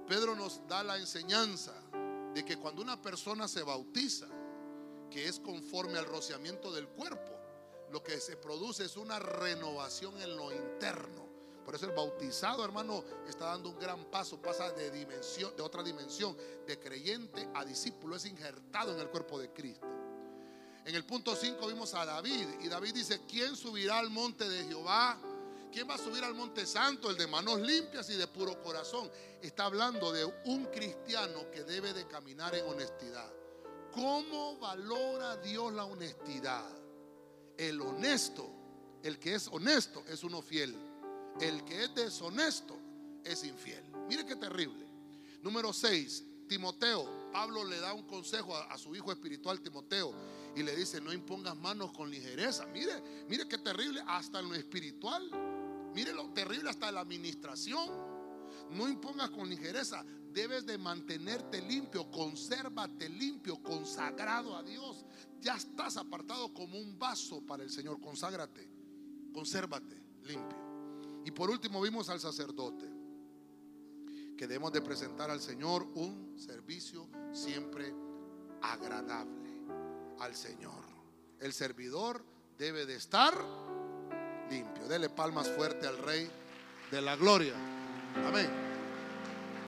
Pedro 0.07 0.35
nos 0.35 0.67
da 0.67 0.83
la 0.83 0.97
enseñanza 0.97 1.73
de 2.33 2.45
que 2.45 2.57
cuando 2.57 2.81
una 2.83 3.01
persona 3.01 3.47
se 3.47 3.63
bautiza, 3.63 4.27
que 5.09 5.27
es 5.27 5.39
conforme 5.39 5.97
al 5.97 6.05
rociamiento 6.05 6.71
del 6.71 6.87
cuerpo, 6.89 7.31
lo 7.91 8.03
que 8.03 8.19
se 8.19 8.37
produce 8.37 8.85
es 8.85 8.97
una 8.97 9.17
renovación 9.17 10.21
en 10.21 10.37
lo 10.37 10.51
interno. 10.51 11.27
Por 11.65 11.73
eso 11.73 11.87
el 11.87 11.95
bautizado, 11.95 12.63
hermano, 12.63 13.03
está 13.27 13.45
dando 13.45 13.69
un 13.69 13.79
gran 13.79 14.05
paso, 14.11 14.39
pasa 14.39 14.71
de 14.71 14.91
dimensión, 14.91 15.55
de 15.55 15.63
otra 15.63 15.81
dimensión, 15.81 16.37
de 16.67 16.79
creyente 16.79 17.49
a 17.55 17.65
discípulo, 17.65 18.15
es 18.15 18.25
injertado 18.25 18.93
en 18.93 18.99
el 18.99 19.09
cuerpo 19.09 19.39
de 19.39 19.51
Cristo. 19.51 19.87
En 20.85 20.93
el 20.93 21.05
punto 21.05 21.35
5 21.35 21.65
vimos 21.67 21.95
a 21.95 22.05
David 22.05 22.59
y 22.61 22.67
David 22.67 22.93
dice, 22.93 23.21
¿quién 23.27 23.55
subirá 23.55 23.97
al 23.97 24.11
monte 24.11 24.47
de 24.47 24.65
Jehová? 24.65 25.17
¿Quién 25.73 25.89
va 25.89 25.95
a 25.95 25.97
subir 25.97 26.23
al 26.23 26.35
monte 26.35 26.67
santo? 26.67 27.09
El 27.09 27.17
de 27.17 27.25
manos 27.25 27.59
limpias 27.59 28.07
y 28.11 28.13
de 28.13 28.27
puro 28.27 28.61
corazón. 28.61 29.09
Está 29.41 29.65
hablando 29.65 30.11
de 30.11 30.23
un 30.45 30.65
cristiano 30.65 31.49
que 31.51 31.63
debe 31.63 31.93
de 31.93 32.05
caminar 32.05 32.53
en 32.53 32.63
honestidad. 32.67 33.27
¿Cómo 33.91 34.55
valora 34.59 35.35
Dios 35.37 35.73
la 35.73 35.85
honestidad? 35.85 36.63
El 37.57 37.81
honesto, 37.81 38.47
el 39.01 39.17
que 39.17 39.33
es 39.33 39.47
honesto 39.47 40.03
es 40.07 40.23
uno 40.23 40.43
fiel. 40.43 40.75
El 41.41 41.65
que 41.65 41.85
es 41.85 41.95
deshonesto 41.95 42.77
es 43.23 43.43
infiel. 43.43 43.83
Mire 44.07 44.27
qué 44.27 44.35
terrible. 44.35 44.85
Número 45.41 45.73
6, 45.73 46.23
Timoteo. 46.47 47.31
Pablo 47.31 47.65
le 47.65 47.79
da 47.79 47.93
un 47.93 48.03
consejo 48.03 48.55
a, 48.55 48.71
a, 48.71 48.77
su 48.77 48.95
hijo 48.95 49.11
espiritual 49.11 49.59
Timoteo 49.59 50.13
y 50.55 50.61
le 50.61 50.75
dice, 50.75 51.01
no 51.01 51.11
impongas 51.11 51.55
manos 51.55 51.91
con 51.93 52.11
ligereza. 52.11 52.67
Mire, 52.67 53.25
mire 53.27 53.47
qué 53.47 53.57
terrible 53.57 54.03
hasta 54.05 54.39
en 54.39 54.49
lo 54.49 54.53
espiritual. 54.53 55.31
Mire 55.93 56.13
lo 56.13 56.29
terrible 56.29 56.69
hasta 56.69 56.91
la 56.91 57.01
administración. 57.01 57.89
No 58.71 58.87
impongas 58.87 59.29
con 59.29 59.49
ligereza. 59.49 60.03
Debes 60.31 60.65
de 60.65 60.77
mantenerte 60.77 61.61
limpio, 61.61 62.09
consérvate 62.09 63.07
limpio, 63.07 63.61
consagrado 63.61 64.55
a 64.55 64.63
Dios. 64.63 65.05
Ya 65.39 65.55
estás 65.55 65.97
apartado 65.97 66.53
como 66.53 66.79
un 66.79 66.97
vaso 66.97 67.45
para 67.45 67.63
el 67.63 67.69
Señor. 67.69 68.01
Conságrate, 68.01 68.67
consérvate 69.31 70.01
limpio. 70.23 70.57
Y 71.25 71.31
por 71.31 71.49
último 71.49 71.81
vimos 71.81 72.09
al 72.09 72.19
sacerdote 72.19 72.91
que 74.35 74.47
debemos 74.47 74.73
de 74.73 74.81
presentar 74.81 75.29
al 75.29 75.39
Señor 75.39 75.83
un 75.95 76.35
servicio 76.37 77.07
siempre 77.31 77.93
agradable 78.61 79.61
al 80.19 80.35
Señor. 80.35 80.83
El 81.39 81.53
servidor 81.53 82.25
debe 82.57 82.85
de 82.85 82.95
estar 82.95 83.33
limpio. 84.53 84.87
Dele 84.87 85.09
palmas 85.09 85.49
fuerte 85.49 85.87
al 85.87 85.97
Rey 85.97 86.29
de 86.91 87.01
la 87.01 87.15
Gloria. 87.15 87.53
Amén. 88.27 88.62